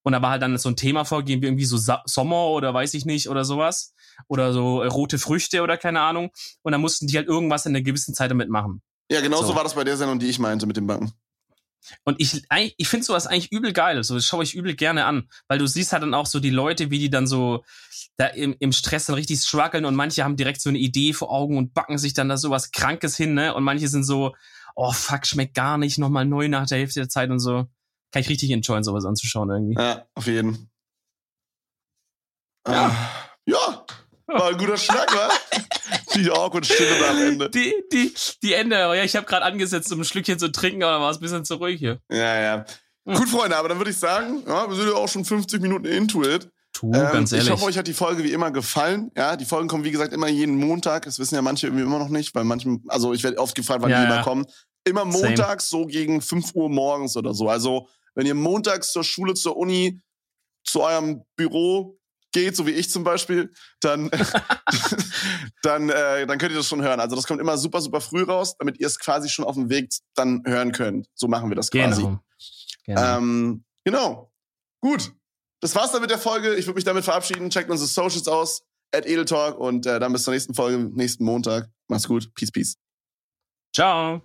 Und 0.07 0.13
da 0.13 0.21
war 0.21 0.29
halt 0.29 0.41
dann 0.41 0.57
so 0.57 0.69
ein 0.69 0.77
Thema 0.77 1.03
vorgegeben, 1.03 1.41
wie 1.41 1.47
irgendwie 1.47 1.65
so 1.65 1.75
Sa 1.75 2.01
Sommer 2.05 2.47
oder 2.47 2.73
weiß 2.73 2.93
ich 2.93 3.03
nicht 3.03 3.27
oder 3.27 3.43
sowas. 3.43 3.93
Oder 4.29 4.53
so 4.53 4.81
äh, 4.81 4.87
rote 4.87 5.19
Früchte 5.19 5.61
oder 5.61 5.75
keine 5.75 5.99
Ahnung. 5.99 6.29
Und 6.61 6.71
dann 6.71 6.79
mussten 6.79 7.07
die 7.07 7.17
halt 7.17 7.27
irgendwas 7.27 7.65
in 7.65 7.75
einer 7.75 7.83
gewissen 7.83 8.13
Zeit 8.13 8.31
damit 8.31 8.47
machen. 8.47 8.81
Ja, 9.11 9.19
genau 9.19 9.41
so. 9.41 9.47
So. 9.47 9.55
war 9.55 9.65
das 9.65 9.75
bei 9.75 9.83
der 9.83 9.97
Sendung, 9.97 10.17
die 10.17 10.27
ich 10.27 10.39
meinte 10.39 10.65
mit 10.65 10.77
dem 10.77 10.87
Backen. 10.87 11.11
Und 12.05 12.21
ich, 12.21 12.41
ich 12.77 12.87
finde 12.87 13.05
sowas 13.05 13.27
eigentlich 13.27 13.51
übel 13.51 13.73
geil. 13.73 14.01
So, 14.05 14.15
das 14.15 14.23
schaue 14.23 14.45
ich 14.45 14.55
übel 14.55 14.77
gerne 14.77 15.03
an. 15.03 15.27
Weil 15.49 15.59
du 15.59 15.67
siehst 15.67 15.91
halt 15.91 16.03
dann 16.03 16.13
auch 16.13 16.25
so 16.25 16.39
die 16.39 16.51
Leute, 16.51 16.89
wie 16.89 16.99
die 16.99 17.09
dann 17.09 17.27
so 17.27 17.65
da 18.15 18.27
im, 18.27 18.55
im 18.59 18.71
Stress 18.71 19.07
dann 19.07 19.15
richtig 19.15 19.41
strugglen 19.41 19.83
und 19.83 19.95
manche 19.95 20.23
haben 20.23 20.37
direkt 20.37 20.61
so 20.61 20.69
eine 20.69 20.77
Idee 20.77 21.11
vor 21.11 21.33
Augen 21.33 21.57
und 21.57 21.73
backen 21.73 21.97
sich 21.97 22.13
dann 22.13 22.29
da 22.29 22.37
sowas 22.37 22.71
Krankes 22.71 23.17
hin, 23.17 23.33
ne? 23.33 23.53
Und 23.53 23.65
manche 23.65 23.89
sind 23.89 24.05
so, 24.05 24.33
oh 24.73 24.93
fuck, 24.93 25.25
schmeckt 25.25 25.53
gar 25.53 25.77
nicht, 25.77 25.97
nochmal 25.97 26.23
neu 26.23 26.47
nach 26.47 26.65
der 26.65 26.77
Hälfte 26.77 27.01
der 27.01 27.09
Zeit 27.09 27.29
und 27.29 27.39
so. 27.39 27.67
Kann 28.11 28.21
ich 28.21 28.29
richtig 28.29 28.51
enjoyen, 28.51 28.83
sowas 28.83 29.05
anzuschauen 29.05 29.49
irgendwie. 29.49 29.75
Ja, 29.81 30.05
auf 30.13 30.27
jeden. 30.27 30.69
Ja. 32.67 32.87
Uh, 32.87 33.51
ja, 33.51 33.85
war 34.27 34.49
ein 34.49 34.57
guter 34.57 34.77
Schnack, 34.77 35.13
wa? 35.13 35.29
Die 36.15 36.29
awkward 36.31 36.65
Stimme 36.65 36.99
da 36.99 37.11
am 37.11 37.21
Ende. 37.21 37.49
Die, 37.49 37.73
die, 37.91 38.13
die 38.41 38.53
Ende, 38.53 38.75
ja, 38.75 39.03
ich 39.03 39.15
habe 39.15 39.25
gerade 39.25 39.45
angesetzt, 39.45 39.91
um 39.93 40.01
ein 40.01 40.03
Schlückchen 40.03 40.39
zu 40.39 40.51
trinken, 40.51 40.83
aber 40.83 41.01
war 41.01 41.11
es 41.11 41.17
ein 41.17 41.21
bisschen 41.21 41.45
zu 41.45 41.55
ruhig 41.55 41.79
hier. 41.79 42.01
Ja, 42.11 42.41
ja. 42.41 42.65
Hm. 43.05 43.15
Gut, 43.15 43.29
Freunde, 43.29 43.55
aber 43.55 43.69
dann 43.69 43.77
würde 43.77 43.91
ich 43.91 43.97
sagen, 43.97 44.43
ja, 44.45 44.67
wir 44.67 44.75
sind 44.75 44.87
ja 44.87 44.95
auch 44.95 45.07
schon 45.07 45.23
50 45.23 45.61
Minuten 45.61 45.85
into 45.85 46.23
it. 46.23 46.49
Tu, 46.73 46.87
ähm, 46.87 46.93
ganz 46.93 47.31
ehrlich. 47.31 47.47
Ich 47.47 47.53
hoffe, 47.53 47.65
euch 47.65 47.77
hat 47.77 47.87
die 47.87 47.93
Folge 47.93 48.23
wie 48.23 48.33
immer 48.33 48.51
gefallen. 48.51 49.11
Ja, 49.15 49.37
die 49.37 49.45
Folgen 49.45 49.67
kommen, 49.67 49.83
wie 49.83 49.91
gesagt, 49.91 50.11
immer 50.11 50.27
jeden 50.27 50.57
Montag. 50.57 51.05
Das 51.05 51.19
wissen 51.19 51.35
ja 51.35 51.41
manche 51.41 51.67
irgendwie 51.67 51.83
immer 51.83 51.99
noch 51.99 52.09
nicht, 52.09 52.35
weil 52.35 52.43
manchen, 52.43 52.83
also 52.87 53.13
ich 53.13 53.23
werde 53.23 53.37
oft 53.37 53.55
gefragt, 53.55 53.81
wann 53.81 53.91
ja, 53.91 54.01
die 54.01 54.11
immer 54.11 54.23
kommen. 54.23 54.45
Immer 54.87 55.05
montags, 55.05 55.69
Same. 55.69 55.83
so 55.83 55.87
gegen 55.87 56.21
5 56.21 56.55
Uhr 56.55 56.69
morgens 56.69 57.15
oder 57.17 57.33
so. 57.33 57.49
Also, 57.49 57.87
wenn 58.15 58.25
ihr 58.25 58.35
montags 58.35 58.91
zur 58.91 59.03
Schule, 59.03 59.33
zur 59.33 59.57
Uni, 59.57 60.01
zu 60.63 60.81
eurem 60.81 61.23
Büro 61.35 61.97
geht, 62.31 62.55
so 62.55 62.65
wie 62.67 62.71
ich 62.71 62.89
zum 62.89 63.03
Beispiel, 63.03 63.51
dann, 63.79 64.09
dann, 65.61 65.89
äh, 65.89 66.27
dann 66.27 66.37
könnt 66.37 66.51
ihr 66.51 66.57
das 66.57 66.67
schon 66.67 66.81
hören. 66.81 66.99
Also 66.99 67.15
das 67.15 67.25
kommt 67.25 67.41
immer 67.41 67.57
super, 67.57 67.81
super 67.81 68.01
früh 68.01 68.23
raus, 68.23 68.55
damit 68.57 68.79
ihr 68.79 68.87
es 68.87 68.99
quasi 68.99 69.29
schon 69.29 69.45
auf 69.45 69.55
dem 69.55 69.69
Weg 69.69 69.89
dann 70.15 70.43
hören 70.45 70.71
könnt. 70.71 71.07
So 71.13 71.27
machen 71.27 71.49
wir 71.49 71.55
das 71.55 71.71
quasi. 71.71 72.03
Genau. 72.03 72.19
Genau. 72.85 73.17
Ähm, 73.17 73.63
genau. 73.83 74.31
Gut. 74.81 75.13
Das 75.59 75.75
war's 75.75 75.91
dann 75.91 76.01
mit 76.01 76.11
der 76.11 76.19
Folge. 76.19 76.55
Ich 76.55 76.67
würde 76.67 76.75
mich 76.75 76.83
damit 76.83 77.03
verabschieden. 77.03 77.49
Checkt 77.49 77.69
unsere 77.69 77.87
Socials 77.87 78.27
aus. 78.27 78.63
At 78.93 79.05
Edeltalk 79.05 79.57
und 79.57 79.85
äh, 79.85 79.99
dann 79.99 80.13
bis 80.13 80.23
zur 80.23 80.33
nächsten 80.33 80.53
Folge, 80.53 80.77
nächsten 80.77 81.25
Montag. 81.25 81.69
Macht's 81.89 82.07
gut. 82.07 82.33
Peace, 82.35 82.51
peace. 82.51 82.77
Ciao. 83.73 84.21